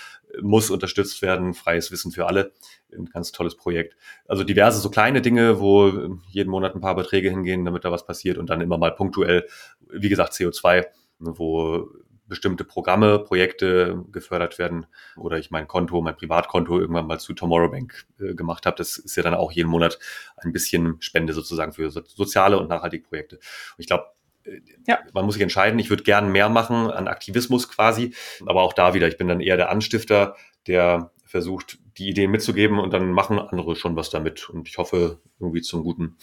muss 0.41 0.71
unterstützt 0.71 1.21
werden. 1.21 1.53
Freies 1.53 1.91
Wissen 1.91 2.11
für 2.11 2.25
alle. 2.25 2.51
Ein 2.91 3.05
ganz 3.05 3.31
tolles 3.31 3.55
Projekt. 3.55 3.95
Also 4.25 4.43
diverse 4.43 4.79
so 4.79 4.89
kleine 4.89 5.21
Dinge, 5.21 5.59
wo 5.59 6.17
jeden 6.29 6.49
Monat 6.49 6.73
ein 6.73 6.81
paar 6.81 6.95
Beträge 6.95 7.29
hingehen, 7.29 7.63
damit 7.63 7.85
da 7.85 7.91
was 7.91 8.07
passiert 8.07 8.39
und 8.39 8.49
dann 8.49 8.59
immer 8.59 8.79
mal 8.79 8.95
punktuell, 8.95 9.45
wie 9.87 10.09
gesagt, 10.09 10.33
CO2, 10.33 10.87
wo 11.19 11.89
bestimmte 12.33 12.63
Programme, 12.63 13.19
Projekte 13.19 14.03
gefördert 14.11 14.57
werden 14.57 14.87
oder 15.15 15.37
ich 15.37 15.51
mein 15.51 15.67
Konto, 15.67 16.01
mein 16.01 16.15
Privatkonto 16.15 16.79
irgendwann 16.79 17.05
mal 17.05 17.19
zu 17.19 17.33
Tomorrowbank 17.33 18.07
äh, 18.19 18.33
gemacht 18.33 18.65
habe. 18.65 18.75
Das 18.75 18.97
ist 18.97 19.15
ja 19.15 19.21
dann 19.21 19.35
auch 19.35 19.51
jeden 19.51 19.69
Monat 19.69 19.99
ein 20.37 20.51
bisschen 20.51 20.99
Spende 20.99 21.33
sozusagen 21.33 21.73
für 21.73 21.91
so, 21.91 22.01
soziale 22.03 22.57
und 22.57 22.69
nachhaltige 22.69 23.07
Projekte. 23.07 23.35
Und 23.35 23.43
ich 23.77 23.85
glaube, 23.85 24.07
äh, 24.45 24.61
ja. 24.87 24.97
man 25.13 25.25
muss 25.25 25.35
sich 25.35 25.43
entscheiden. 25.43 25.77
Ich 25.77 25.91
würde 25.91 26.01
gern 26.01 26.31
mehr 26.31 26.49
machen 26.49 26.89
an 26.89 27.07
Aktivismus 27.07 27.69
quasi, 27.69 28.15
aber 28.47 28.63
auch 28.63 28.73
da 28.73 28.95
wieder, 28.95 29.07
ich 29.07 29.17
bin 29.17 29.27
dann 29.27 29.39
eher 29.39 29.57
der 29.57 29.69
Anstifter, 29.69 30.35
der 30.65 31.11
versucht, 31.23 31.77
die 31.97 32.09
Ideen 32.09 32.31
mitzugeben 32.31 32.79
und 32.79 32.91
dann 32.93 33.11
machen 33.11 33.37
andere 33.37 33.75
schon 33.75 33.95
was 33.95 34.09
damit. 34.09 34.49
Und 34.49 34.67
ich 34.67 34.79
hoffe 34.79 35.19
irgendwie 35.39 35.61
zum 35.61 35.83
Guten. 35.83 36.17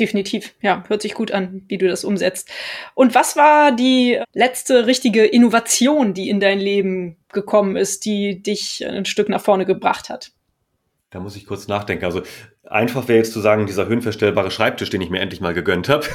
Definitiv, 0.00 0.54
ja, 0.62 0.82
hört 0.88 1.02
sich 1.02 1.12
gut 1.12 1.30
an, 1.30 1.62
wie 1.68 1.76
du 1.76 1.86
das 1.86 2.04
umsetzt. 2.04 2.48
Und 2.94 3.14
was 3.14 3.36
war 3.36 3.70
die 3.70 4.18
letzte 4.32 4.86
richtige 4.86 5.26
Innovation, 5.26 6.14
die 6.14 6.30
in 6.30 6.40
dein 6.40 6.58
Leben 6.58 7.18
gekommen 7.30 7.76
ist, 7.76 8.06
die 8.06 8.42
dich 8.42 8.82
ein 8.86 9.04
Stück 9.04 9.28
nach 9.28 9.42
vorne 9.42 9.66
gebracht 9.66 10.08
hat? 10.08 10.32
Da 11.10 11.18
muss 11.18 11.34
ich 11.34 11.44
kurz 11.44 11.66
nachdenken. 11.66 12.04
Also 12.04 12.22
einfach 12.62 13.08
wäre 13.08 13.18
jetzt 13.18 13.32
zu 13.32 13.40
sagen, 13.40 13.66
dieser 13.66 13.86
höhenverstellbare 13.86 14.52
Schreibtisch, 14.52 14.90
den 14.90 15.00
ich 15.00 15.10
mir 15.10 15.18
endlich 15.18 15.40
mal 15.40 15.54
gegönnt 15.54 15.88
habe. 15.88 16.06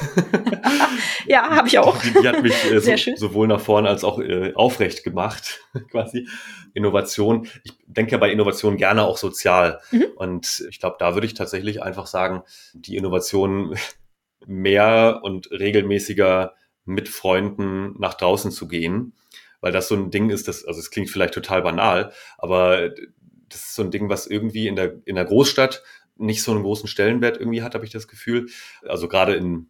ja, 1.27 1.49
habe 1.49 1.67
ich 1.67 1.77
auch. 1.79 2.01
Die, 2.01 2.13
die, 2.13 2.27
hat 2.27 2.41
mich 2.41 2.71
äh, 2.71 2.79
so, 2.79 2.95
sowohl 3.15 3.47
nach 3.47 3.59
vorne 3.59 3.89
als 3.89 4.05
auch 4.05 4.19
äh, 4.19 4.53
aufrecht 4.55 5.03
gemacht, 5.03 5.59
quasi. 5.91 6.27
Innovation. 6.73 7.47
Ich 7.63 7.73
denke 7.87 8.13
ja 8.13 8.17
bei 8.17 8.31
Innovation 8.31 8.77
gerne 8.77 9.03
auch 9.03 9.17
sozial. 9.17 9.81
Mhm. 9.91 10.05
Und 10.15 10.65
ich 10.69 10.79
glaube, 10.79 10.95
da 10.99 11.13
würde 11.13 11.27
ich 11.27 11.33
tatsächlich 11.33 11.83
einfach 11.83 12.07
sagen, 12.07 12.43
die 12.73 12.95
Innovation 12.95 13.75
mehr 14.45 15.19
und 15.23 15.51
regelmäßiger 15.51 16.53
mit 16.85 17.09
Freunden 17.09 17.99
nach 17.99 18.13
draußen 18.13 18.51
zu 18.51 18.67
gehen 18.67 19.13
weil 19.61 19.71
das 19.71 19.87
so 19.87 19.95
ein 19.95 20.11
Ding 20.11 20.29
ist, 20.29 20.47
das, 20.47 20.63
also 20.63 20.79
es 20.79 20.91
klingt 20.91 21.09
vielleicht 21.09 21.33
total 21.33 21.63
banal, 21.63 22.11
aber 22.37 22.91
das 23.49 23.61
ist 23.61 23.75
so 23.75 23.83
ein 23.83 23.91
Ding, 23.91 24.09
was 24.09 24.27
irgendwie 24.27 24.67
in 24.67 24.75
der, 24.75 24.95
in 25.05 25.15
der 25.15 25.25
Großstadt 25.25 25.83
nicht 26.17 26.43
so 26.43 26.51
einen 26.51 26.63
großen 26.63 26.87
Stellenwert 26.87 27.37
irgendwie 27.37 27.61
hat, 27.61 27.75
habe 27.75 27.85
ich 27.85 27.91
das 27.91 28.07
Gefühl. 28.07 28.47
Also 28.87 29.07
gerade 29.07 29.35
in 29.35 29.69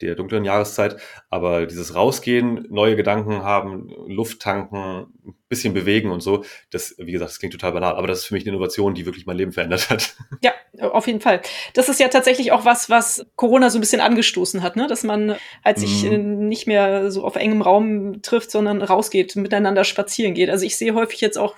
der 0.00 0.14
dunklen 0.14 0.44
Jahreszeit. 0.44 0.96
Aber 1.30 1.66
dieses 1.66 1.94
Rausgehen, 1.94 2.66
neue 2.70 2.96
Gedanken 2.96 3.42
haben, 3.42 3.88
Luft 4.06 4.40
tanken, 4.40 5.06
ein 5.24 5.34
bisschen 5.48 5.74
bewegen 5.74 6.10
und 6.10 6.22
so, 6.22 6.44
das, 6.70 6.94
wie 6.98 7.12
gesagt, 7.12 7.30
das 7.30 7.38
klingt 7.38 7.52
total 7.52 7.72
banal, 7.72 7.94
aber 7.94 8.06
das 8.06 8.20
ist 8.20 8.24
für 8.26 8.34
mich 8.34 8.44
eine 8.44 8.50
Innovation, 8.50 8.94
die 8.94 9.06
wirklich 9.06 9.26
mein 9.26 9.36
Leben 9.36 9.52
verändert 9.52 9.90
hat. 9.90 10.16
Ja, 10.42 10.52
auf 10.90 11.06
jeden 11.06 11.20
Fall. 11.20 11.40
Das 11.72 11.88
ist 11.88 11.98
ja 11.98 12.08
tatsächlich 12.08 12.52
auch 12.52 12.64
was, 12.64 12.90
was 12.90 13.26
Corona 13.36 13.70
so 13.70 13.78
ein 13.78 13.80
bisschen 13.80 14.00
angestoßen 14.00 14.62
hat, 14.62 14.76
ne? 14.76 14.86
dass 14.86 15.02
man 15.02 15.36
halt 15.64 15.78
sich 15.78 16.04
mhm. 16.04 16.48
nicht 16.48 16.66
mehr 16.66 17.10
so 17.10 17.24
auf 17.24 17.36
engem 17.36 17.62
Raum 17.62 18.20
trifft, 18.22 18.50
sondern 18.50 18.82
rausgeht, 18.82 19.34
miteinander 19.36 19.84
spazieren 19.84 20.34
geht. 20.34 20.50
Also 20.50 20.66
ich 20.66 20.76
sehe 20.76 20.94
häufig 20.94 21.20
jetzt 21.20 21.38
auch 21.38 21.56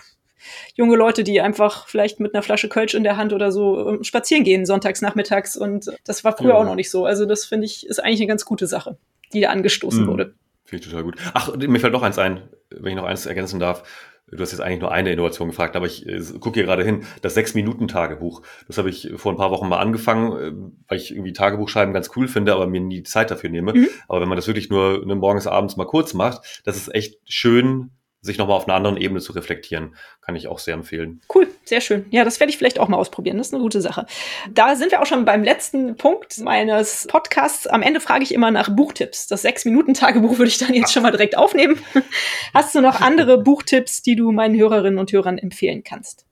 junge 0.74 0.97
Leute, 0.97 1.24
die 1.24 1.41
einfach 1.41 1.86
vielleicht 1.89 2.20
mit 2.20 2.34
einer 2.34 2.43
Flasche 2.43 2.68
Kölsch 2.68 2.95
in 2.95 3.03
der 3.03 3.16
Hand 3.16 3.32
oder 3.32 3.53
so 3.53 3.89
ähm, 3.89 4.05
spazieren 4.05 4.45
gehen, 4.45 4.66
sonntags, 4.66 5.03
nachmittags. 5.03 5.57
Und 5.57 5.91
das 6.05 6.24
war 6.24 6.36
früher 6.36 6.51
ja. 6.51 6.55
auch 6.57 6.64
noch 6.64 6.74
nicht 6.74 6.91
so. 6.91 7.05
Also 7.05 7.26
das 7.26 7.45
finde 7.45 7.66
ich, 7.66 7.86
ist 7.86 8.03
eigentlich 8.03 8.20
eine 8.20 8.28
ganz 8.28 8.45
gute 8.45 8.66
Sache, 8.66 8.99
die 9.32 9.41
da 9.41 9.51
angestoßen 9.51 10.05
mhm. 10.05 10.09
wurde. 10.09 10.34
Finde 10.64 10.84
ich 10.84 10.91
total 10.91 11.05
gut. 11.05 11.16
Ach, 11.32 11.57
mir 11.57 11.80
fällt 11.80 11.95
noch 11.95 12.03
eins 12.03 12.18
ein, 12.18 12.49
wenn 12.70 12.91
ich 12.91 12.97
noch 12.97 13.05
eins 13.05 13.24
ergänzen 13.24 13.59
darf. 13.59 13.84
Du 14.30 14.43
hast 14.43 14.53
jetzt 14.53 14.61
eigentlich 14.61 14.80
nur 14.80 14.93
eine 14.93 15.11
Innovation 15.11 15.49
gefragt, 15.49 15.74
aber 15.74 15.86
ich 15.86 16.07
äh, 16.07 16.20
gucke 16.39 16.55
hier 16.55 16.64
gerade 16.64 16.84
hin. 16.84 17.05
Das 17.22 17.34
Sechs-Minuten-Tagebuch. 17.34 18.43
Das 18.66 18.76
habe 18.76 18.91
ich 18.91 19.11
vor 19.16 19.32
ein 19.32 19.39
paar 19.39 19.51
Wochen 19.51 19.68
mal 19.68 19.78
angefangen, 19.78 20.32
äh, 20.36 20.53
weil 20.89 20.99
ich 20.99 21.12
irgendwie 21.12 21.32
Tagebuchschreiben 21.32 21.95
ganz 21.95 22.11
cool 22.16 22.28
finde, 22.28 22.53
aber 22.53 22.66
mir 22.66 22.80
nie 22.80 23.03
Zeit 23.03 23.30
dafür 23.30 23.49
nehme. 23.49 23.72
Mhm. 23.72 23.89
Aber 24.07 24.20
wenn 24.20 24.28
man 24.28 24.36
das 24.36 24.47
wirklich 24.47 24.68
nur 24.68 25.05
ne, 25.07 25.14
morgens, 25.14 25.47
abends 25.47 25.76
mal 25.76 25.86
kurz 25.86 26.12
macht, 26.12 26.62
das 26.64 26.76
ist 26.76 26.95
echt 26.95 27.18
schön, 27.24 27.91
sich 28.21 28.39
nochmal 28.39 28.57
auf 28.57 28.66
einer 28.66 28.77
anderen 28.77 28.97
Ebene 28.97 29.21
zu 29.21 29.33
reflektieren, 29.33 29.95
kann 30.21 30.35
ich 30.35 30.49
auch 30.49 30.59
sehr 30.59 30.75
empfehlen. 30.75 31.21
Cool, 31.33 31.49
sehr 31.64 31.81
schön. 31.81 32.07
Ja, 32.11 32.25
das 32.25 32.41
werde 32.41 32.51
ich 32.51 32.59
vielleicht 32.59 32.79
auch 32.79 32.89
mal 32.89 32.97
ausprobieren. 32.97 33.39
Das 33.39 33.49
ist 33.49 33.55
eine 33.55 33.62
gute 33.62 33.81
Sache. 33.81 34.07
Da 34.51 34.75
sind 34.75 34.91
wir 34.91 35.01
auch 35.01 35.07
schon 35.07 35.25
beim 35.25 35.45
letzten 35.45 35.97
Punkt 35.97 36.39
meines 36.39 37.07
Podcasts. 37.09 37.66
Am 37.66 37.83
Ende 37.83 38.01
frage 38.01 38.25
ich 38.25 38.35
immer 38.35 38.51
nach 38.51 38.75
Buchtipps. 38.75 39.29
Das 39.29 39.43
Sechs-Minuten-Tagebuch 39.43 40.39
würde 40.39 40.49
ich 40.49 40.59
dann 40.59 40.75
jetzt 40.75 40.93
schon 40.93 41.03
mal 41.03 41.12
direkt 41.12 41.37
aufnehmen. 41.37 41.79
Hast 42.55 42.75
du 42.75 42.81
noch 42.81 43.01
andere 43.01 43.39
Buchtipps, 43.39 44.03
die 44.03 44.16
du 44.16 44.33
meinen 44.33 44.59
Hörerinnen 44.59 44.99
und 44.99 45.12
Hörern 45.12 45.39
empfehlen 45.39 45.85
kannst? 45.85 46.27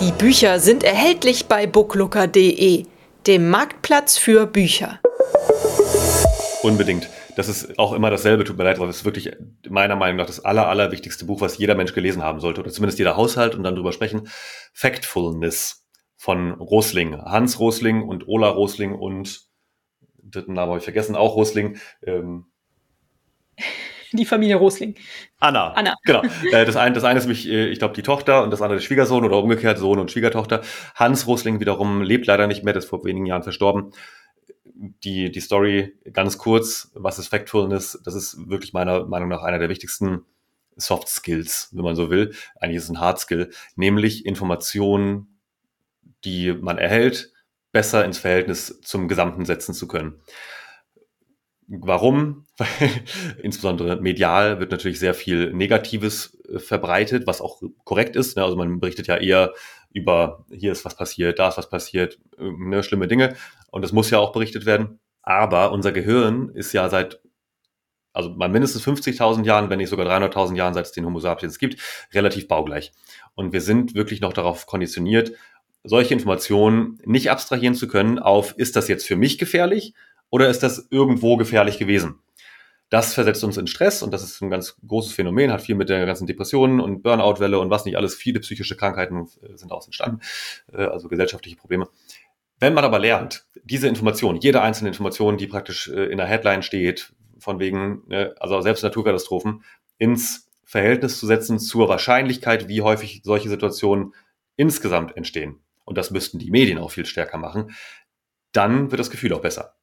Die 0.00 0.12
Bücher 0.12 0.60
sind 0.60 0.84
erhältlich 0.84 1.46
bei 1.46 1.66
booklooker.de, 1.66 2.84
dem 3.26 3.48
Marktplatz 3.48 4.18
für 4.18 4.46
Bücher. 4.46 5.00
Unbedingt 6.62 7.08
das 7.36 7.48
ist 7.48 7.78
auch 7.78 7.92
immer 7.92 8.10
dasselbe, 8.10 8.44
tut 8.44 8.56
mir 8.56 8.64
leid, 8.64 8.78
aber 8.78 8.88
es 8.88 8.98
ist 8.98 9.04
wirklich 9.04 9.32
meiner 9.68 9.96
Meinung 9.96 10.16
nach 10.16 10.26
das 10.26 10.44
aller, 10.44 10.68
allerwichtigste 10.68 11.24
Buch, 11.24 11.40
was 11.40 11.58
jeder 11.58 11.74
Mensch 11.74 11.92
gelesen 11.92 12.22
haben 12.22 12.40
sollte, 12.40 12.60
oder 12.60 12.70
zumindest 12.70 12.98
jeder 12.98 13.16
Haushalt 13.16 13.54
und 13.54 13.62
dann 13.62 13.74
drüber 13.74 13.92
sprechen. 13.92 14.28
Factfulness 14.72 15.86
von 16.16 16.52
Rosling. 16.52 17.20
Hans 17.20 17.58
Rosling 17.58 18.02
und 18.02 18.28
Ola 18.28 18.48
Rosling 18.48 18.94
und 18.94 19.42
dritten 20.22 20.54
Namen 20.54 20.70
habe 20.70 20.78
ich 20.78 20.84
vergessen, 20.84 21.16
auch 21.16 21.36
Rosling. 21.36 21.78
Ähm, 22.02 22.46
die 24.12 24.24
Familie 24.24 24.56
Rosling. 24.56 24.94
Anna. 25.40 25.72
Anna. 25.72 25.94
Genau. 26.04 26.22
Äh, 26.52 26.64
das, 26.64 26.76
eine, 26.76 26.94
das 26.94 27.04
eine 27.04 27.18
ist 27.18 27.26
mich, 27.26 27.48
äh, 27.48 27.68
ich 27.68 27.78
glaube, 27.78 27.94
die 27.94 28.02
Tochter 28.02 28.42
und 28.42 28.50
das 28.50 28.62
andere 28.62 28.78
der 28.78 28.84
Schwiegersohn 28.84 29.24
oder 29.24 29.38
umgekehrt 29.38 29.78
Sohn 29.78 29.98
und 29.98 30.10
Schwiegertochter. 30.10 30.62
Hans 30.94 31.26
Rosling 31.26 31.60
wiederum 31.60 32.02
lebt 32.02 32.26
leider 32.26 32.46
nicht 32.46 32.64
mehr, 32.64 32.72
der 32.72 32.82
ist 32.82 32.88
vor 32.88 33.04
wenigen 33.04 33.26
Jahren 33.26 33.42
verstorben 33.42 33.92
die, 35.02 35.30
die 35.30 35.40
Story 35.40 35.94
ganz 36.12 36.38
kurz, 36.38 36.90
was 36.94 37.18
ist 37.18 37.28
Factfulness? 37.28 38.00
Das 38.04 38.14
ist 38.14 38.48
wirklich 38.48 38.72
meiner 38.72 39.04
Meinung 39.06 39.28
nach 39.28 39.42
einer 39.42 39.58
der 39.58 39.68
wichtigsten 39.68 40.24
Soft 40.76 41.08
Skills, 41.08 41.68
wenn 41.72 41.84
man 41.84 41.96
so 41.96 42.10
will. 42.10 42.34
Eigentlich 42.56 42.78
ist 42.78 42.84
es 42.84 42.90
ein 42.90 43.00
Hard 43.00 43.18
Skill, 43.20 43.50
nämlich 43.76 44.26
Informationen, 44.26 45.38
die 46.24 46.52
man 46.52 46.78
erhält, 46.78 47.32
besser 47.72 48.04
ins 48.04 48.18
Verhältnis 48.18 48.80
zum 48.82 49.08
Gesamten 49.08 49.44
setzen 49.44 49.74
zu 49.74 49.88
können. 49.88 50.20
Warum? 51.66 52.46
Weil 52.58 52.68
insbesondere 53.42 54.00
medial 54.00 54.60
wird 54.60 54.70
natürlich 54.70 54.98
sehr 54.98 55.14
viel 55.14 55.52
Negatives 55.52 56.38
äh, 56.48 56.58
verbreitet, 56.58 57.26
was 57.26 57.40
auch 57.40 57.62
korrekt 57.84 58.16
ist. 58.16 58.36
Ne? 58.36 58.44
Also 58.44 58.56
man 58.56 58.80
berichtet 58.80 59.06
ja 59.06 59.16
eher 59.16 59.54
über 59.92 60.44
hier 60.50 60.72
ist 60.72 60.84
was 60.84 60.96
passiert, 60.96 61.38
da 61.38 61.48
ist 61.48 61.56
was 61.56 61.70
passiert, 61.70 62.18
äh, 62.38 62.50
ne, 62.50 62.82
schlimme 62.82 63.08
Dinge. 63.08 63.36
Und 63.74 63.82
das 63.82 63.90
muss 63.90 64.08
ja 64.08 64.20
auch 64.20 64.30
berichtet 64.30 64.66
werden. 64.66 65.00
Aber 65.22 65.72
unser 65.72 65.90
Gehirn 65.90 66.48
ist 66.50 66.72
ja 66.74 66.88
seit 66.88 67.20
also 68.12 68.30
mal 68.30 68.48
mindestens 68.48 68.86
50.000 68.86 69.44
Jahren, 69.44 69.68
wenn 69.68 69.78
nicht 69.78 69.88
sogar 69.88 70.06
300.000 70.06 70.54
Jahren, 70.54 70.74
seit 70.74 70.86
es 70.86 70.92
den 70.92 71.04
Homo 71.04 71.18
sapiens 71.18 71.58
gibt, 71.58 71.80
relativ 72.12 72.46
baugleich. 72.46 72.92
Und 73.34 73.52
wir 73.52 73.60
sind 73.60 73.96
wirklich 73.96 74.20
noch 74.20 74.32
darauf 74.32 74.66
konditioniert, 74.66 75.32
solche 75.82 76.14
Informationen 76.14 77.00
nicht 77.04 77.32
abstrahieren 77.32 77.74
zu 77.74 77.88
können 77.88 78.20
auf, 78.20 78.56
ist 78.56 78.76
das 78.76 78.86
jetzt 78.86 79.08
für 79.08 79.16
mich 79.16 79.38
gefährlich 79.38 79.94
oder 80.30 80.48
ist 80.48 80.62
das 80.62 80.86
irgendwo 80.92 81.36
gefährlich 81.36 81.76
gewesen? 81.76 82.20
Das 82.90 83.12
versetzt 83.12 83.42
uns 83.42 83.56
in 83.56 83.66
Stress 83.66 84.04
und 84.04 84.12
das 84.12 84.22
ist 84.22 84.40
ein 84.40 84.50
ganz 84.50 84.76
großes 84.86 85.14
Phänomen, 85.14 85.50
hat 85.50 85.62
viel 85.62 85.74
mit 85.74 85.88
der 85.88 86.06
ganzen 86.06 86.28
Depressionen 86.28 86.78
und 86.78 87.02
Burnout-Welle 87.02 87.58
und 87.58 87.70
was 87.70 87.84
nicht 87.84 87.96
alles, 87.96 88.14
viele 88.14 88.38
psychische 88.38 88.76
Krankheiten 88.76 89.26
äh, 89.42 89.56
sind 89.56 89.72
daraus 89.72 89.86
entstanden, 89.86 90.20
äh, 90.72 90.84
also 90.84 91.08
gesellschaftliche 91.08 91.56
Probleme. 91.56 91.88
Wenn 92.60 92.74
man 92.74 92.84
aber 92.84 92.98
lernt, 92.98 93.46
diese 93.64 93.88
Information, 93.88 94.36
jede 94.36 94.62
einzelne 94.62 94.88
Information, 94.88 95.36
die 95.36 95.46
praktisch 95.46 95.88
äh, 95.88 96.04
in 96.06 96.18
der 96.18 96.26
Headline 96.26 96.62
steht, 96.62 97.12
von 97.38 97.58
wegen, 97.58 98.02
ne, 98.06 98.34
also 98.40 98.60
selbst 98.60 98.82
Naturkatastrophen, 98.82 99.64
ins 99.98 100.50
Verhältnis 100.64 101.18
zu 101.18 101.26
setzen 101.26 101.58
zur 101.58 101.88
Wahrscheinlichkeit, 101.88 102.68
wie 102.68 102.82
häufig 102.82 103.20
solche 103.22 103.48
Situationen 103.48 104.14
insgesamt 104.56 105.16
entstehen. 105.16 105.60
Und 105.84 105.98
das 105.98 106.10
müssten 106.10 106.38
die 106.38 106.50
Medien 106.50 106.78
auch 106.78 106.90
viel 106.90 107.06
stärker 107.06 107.38
machen. 107.38 107.74
Dann 108.52 108.90
wird 108.90 108.98
das 108.98 109.10
Gefühl 109.10 109.32
auch 109.34 109.40
besser. 109.40 109.74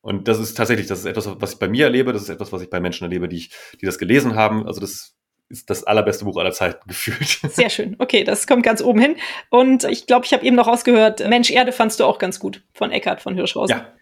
Und 0.00 0.28
das 0.28 0.38
ist 0.38 0.54
tatsächlich, 0.54 0.86
das 0.86 1.00
ist 1.00 1.04
etwas, 1.04 1.28
was 1.40 1.52
ich 1.52 1.58
bei 1.58 1.68
mir 1.68 1.84
erlebe, 1.84 2.12
das 2.12 2.22
ist 2.22 2.30
etwas, 2.30 2.52
was 2.52 2.62
ich 2.62 2.70
bei 2.70 2.80
Menschen 2.80 3.04
erlebe, 3.04 3.28
die, 3.28 3.36
ich, 3.36 3.50
die 3.80 3.86
das 3.86 3.98
gelesen 3.98 4.34
haben. 4.34 4.66
Also 4.66 4.80
das 4.80 5.16
ist 5.50 5.68
das 5.68 5.84
allerbeste 5.84 6.24
Buch 6.24 6.38
aller 6.38 6.52
Zeiten 6.52 6.80
gefühlt. 6.88 7.52
Sehr 7.52 7.68
schön. 7.70 7.96
Okay, 7.98 8.24
das 8.24 8.46
kommt 8.46 8.62
ganz 8.62 8.82
oben 8.82 9.00
hin. 9.00 9.16
Und 9.50 9.84
ich 9.84 10.06
glaube, 10.06 10.24
ich 10.24 10.32
habe 10.32 10.44
eben 10.44 10.56
noch 10.56 10.66
rausgehört, 10.66 11.28
Mensch 11.28 11.50
Erde 11.50 11.72
fandst 11.72 12.00
du 12.00 12.04
auch 12.04 12.18
ganz 12.18 12.40
gut 12.40 12.62
von 12.72 12.90
Eckhard 12.90 13.20
von 13.20 13.34
Hirschhausen. 13.34 13.76
Ja, 13.76 13.92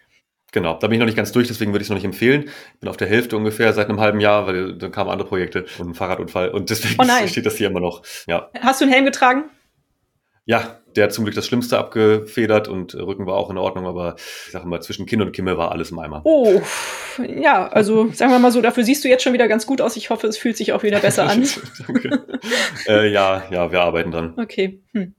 Genau, 0.51 0.73
da 0.79 0.87
bin 0.87 0.95
ich 0.95 0.99
noch 0.99 1.05
nicht 1.05 1.15
ganz 1.15 1.31
durch, 1.31 1.47
deswegen 1.47 1.73
würde 1.73 1.83
ich 1.83 1.85
es 1.85 1.89
noch 1.89 1.97
nicht 1.97 2.05
empfehlen. 2.05 2.45
Ich 2.73 2.79
bin 2.79 2.89
auf 2.89 2.97
der 2.97 3.07
Hälfte 3.07 3.37
ungefähr 3.37 3.71
seit 3.73 3.87
einem 3.87 3.99
halben 3.99 4.19
Jahr, 4.19 4.47
weil 4.47 4.77
dann 4.77 4.91
kamen 4.91 5.09
andere 5.09 5.27
Projekte 5.27 5.65
und 5.77 5.89
ein 5.89 5.93
Fahrradunfall 5.93 6.49
und 6.49 6.69
deswegen 6.71 6.99
oh 6.99 7.05
steht 7.27 7.45
das 7.45 7.57
hier 7.57 7.67
immer 7.67 7.79
noch. 7.79 8.01
Ja. 8.25 8.49
Hast 8.59 8.81
du 8.81 8.85
einen 8.85 8.93
Helm 8.93 9.05
getragen? 9.05 9.43
Ja, 10.49 10.81
der 10.95 11.03
hat 11.03 11.13
zum 11.13 11.25
Glück 11.25 11.35
das 11.35 11.45
Schlimmste 11.45 11.77
abgefedert 11.77 12.67
und 12.67 12.95
Rücken 12.95 13.27
war 13.27 13.35
auch 13.35 13.51
in 13.51 13.59
Ordnung, 13.59 13.85
aber 13.85 14.15
ich 14.17 14.51
sage 14.51 14.67
mal, 14.67 14.81
zwischen 14.81 15.05
Kinn 15.05 15.21
und 15.21 15.31
Kimme 15.31 15.59
war 15.59 15.71
alles 15.71 15.91
im 15.91 15.99
Eimer. 15.99 16.21
Oh, 16.23 16.59
ja, 17.23 17.67
also 17.67 18.11
sagen 18.13 18.31
wir 18.31 18.39
mal 18.39 18.51
so, 18.51 18.59
dafür 18.59 18.83
siehst 18.83 19.03
du 19.03 19.09
jetzt 19.09 19.21
schon 19.21 19.33
wieder 19.33 19.47
ganz 19.47 19.67
gut 19.67 19.79
aus. 19.79 19.95
Ich 19.95 20.09
hoffe, 20.09 20.25
es 20.25 20.39
fühlt 20.39 20.57
sich 20.57 20.73
auch 20.73 20.81
wieder 20.81 21.01
besser 21.01 21.29
an. 21.29 21.47
Danke. 21.87 22.39
äh, 22.87 23.11
ja, 23.11 23.43
ja, 23.51 23.71
wir 23.71 23.81
arbeiten 23.81 24.09
dran. 24.09 24.33
Okay. 24.37 24.81
Hm. 24.93 25.13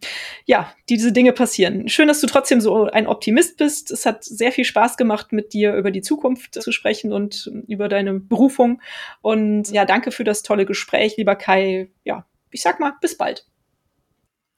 Ja, 0.47 0.75
diese 0.89 1.13
Dinge 1.13 1.33
passieren. 1.33 1.89
Schön, 1.89 2.09
dass 2.09 2.21
du 2.21 2.27
trotzdem 2.27 2.61
so 2.61 2.87
ein 2.87 3.07
Optimist 3.07 3.57
bist. 3.57 3.93
Es 3.93 4.07
hat 4.07 4.25
sehr 4.25 4.51
viel 4.51 4.65
Spaß 4.65 4.97
gemacht, 4.97 5.31
mit 5.31 5.53
dir 5.53 5.77
über 5.77 5.93
die 5.93 6.03
Zukunft 6.03 6.61
zu 6.61 6.73
sprechen 6.73 7.13
und 7.13 7.49
über 7.69 7.89
deine 7.89 8.15
Berufung. 8.15 8.83
Und 9.23 9.71
ja, 9.71 9.85
danke 9.85 10.11
für 10.11 10.25
das 10.25 10.43
tolle 10.43 10.67
Gespräch, 10.67 11.17
lieber 11.19 11.37
Kai. 11.37 11.89
Ja, 12.03 12.27
ich 12.51 12.63
sag 12.63 12.81
mal, 12.81 12.95
bis 13.01 13.17
bald. 13.17 13.47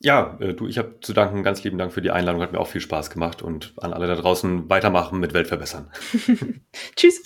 Ja, 0.03 0.36
äh, 0.40 0.53
du, 0.53 0.66
ich 0.66 0.78
habe 0.78 0.98
zu 1.00 1.12
danken. 1.12 1.42
Ganz 1.42 1.62
lieben 1.62 1.78
Dank 1.78 1.92
für 1.92 2.03
die 2.03 2.11
Einladung. 2.11 2.42
Hat 2.42 2.53
mir 2.53 2.61
auch 2.61 2.68
viel 2.68 2.80
Spaß 2.80 3.11
gemacht 3.11 3.40
und 3.40 3.72
an 3.76 3.92
alle 3.92 4.07
da 4.07 4.16
draußen 4.16 4.68
weitermachen 4.68 5.20
mit 5.20 5.32
Weltverbessern. 5.32 5.90
Tschüss. 6.96 7.22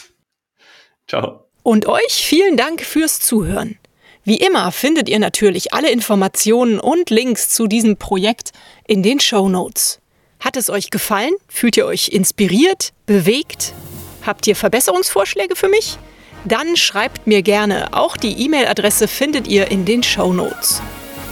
Ciao. 1.08 1.48
Und 1.62 1.86
euch 1.86 2.12
vielen 2.12 2.56
Dank 2.56 2.82
fürs 2.82 3.18
Zuhören. 3.18 3.78
Wie 4.24 4.36
immer 4.36 4.72
findet 4.72 5.08
ihr 5.08 5.18
natürlich 5.18 5.72
alle 5.72 5.90
Informationen 5.90 6.80
und 6.80 7.10
Links 7.10 7.48
zu 7.48 7.66
diesem 7.66 7.96
Projekt 7.96 8.50
in 8.86 9.02
den 9.02 9.20
Show 9.20 9.48
Notes. 9.48 10.00
Hat 10.40 10.56
es 10.56 10.68
euch 10.68 10.90
gefallen? 10.90 11.32
Fühlt 11.48 11.76
ihr 11.76 11.86
euch 11.86 12.08
inspiriert, 12.08 12.92
bewegt? 13.06 13.72
Habt 14.26 14.46
ihr 14.46 14.56
Verbesserungsvorschläge 14.56 15.56
für 15.56 15.68
mich? 15.68 15.98
Dann 16.44 16.76
schreibt 16.76 17.26
mir 17.26 17.42
gerne. 17.42 17.94
Auch 17.94 18.16
die 18.16 18.44
E-Mail-Adresse 18.44 19.08
findet 19.08 19.48
ihr 19.48 19.70
in 19.70 19.84
den 19.84 20.02
Show 20.02 20.32
Notes. 20.32 20.82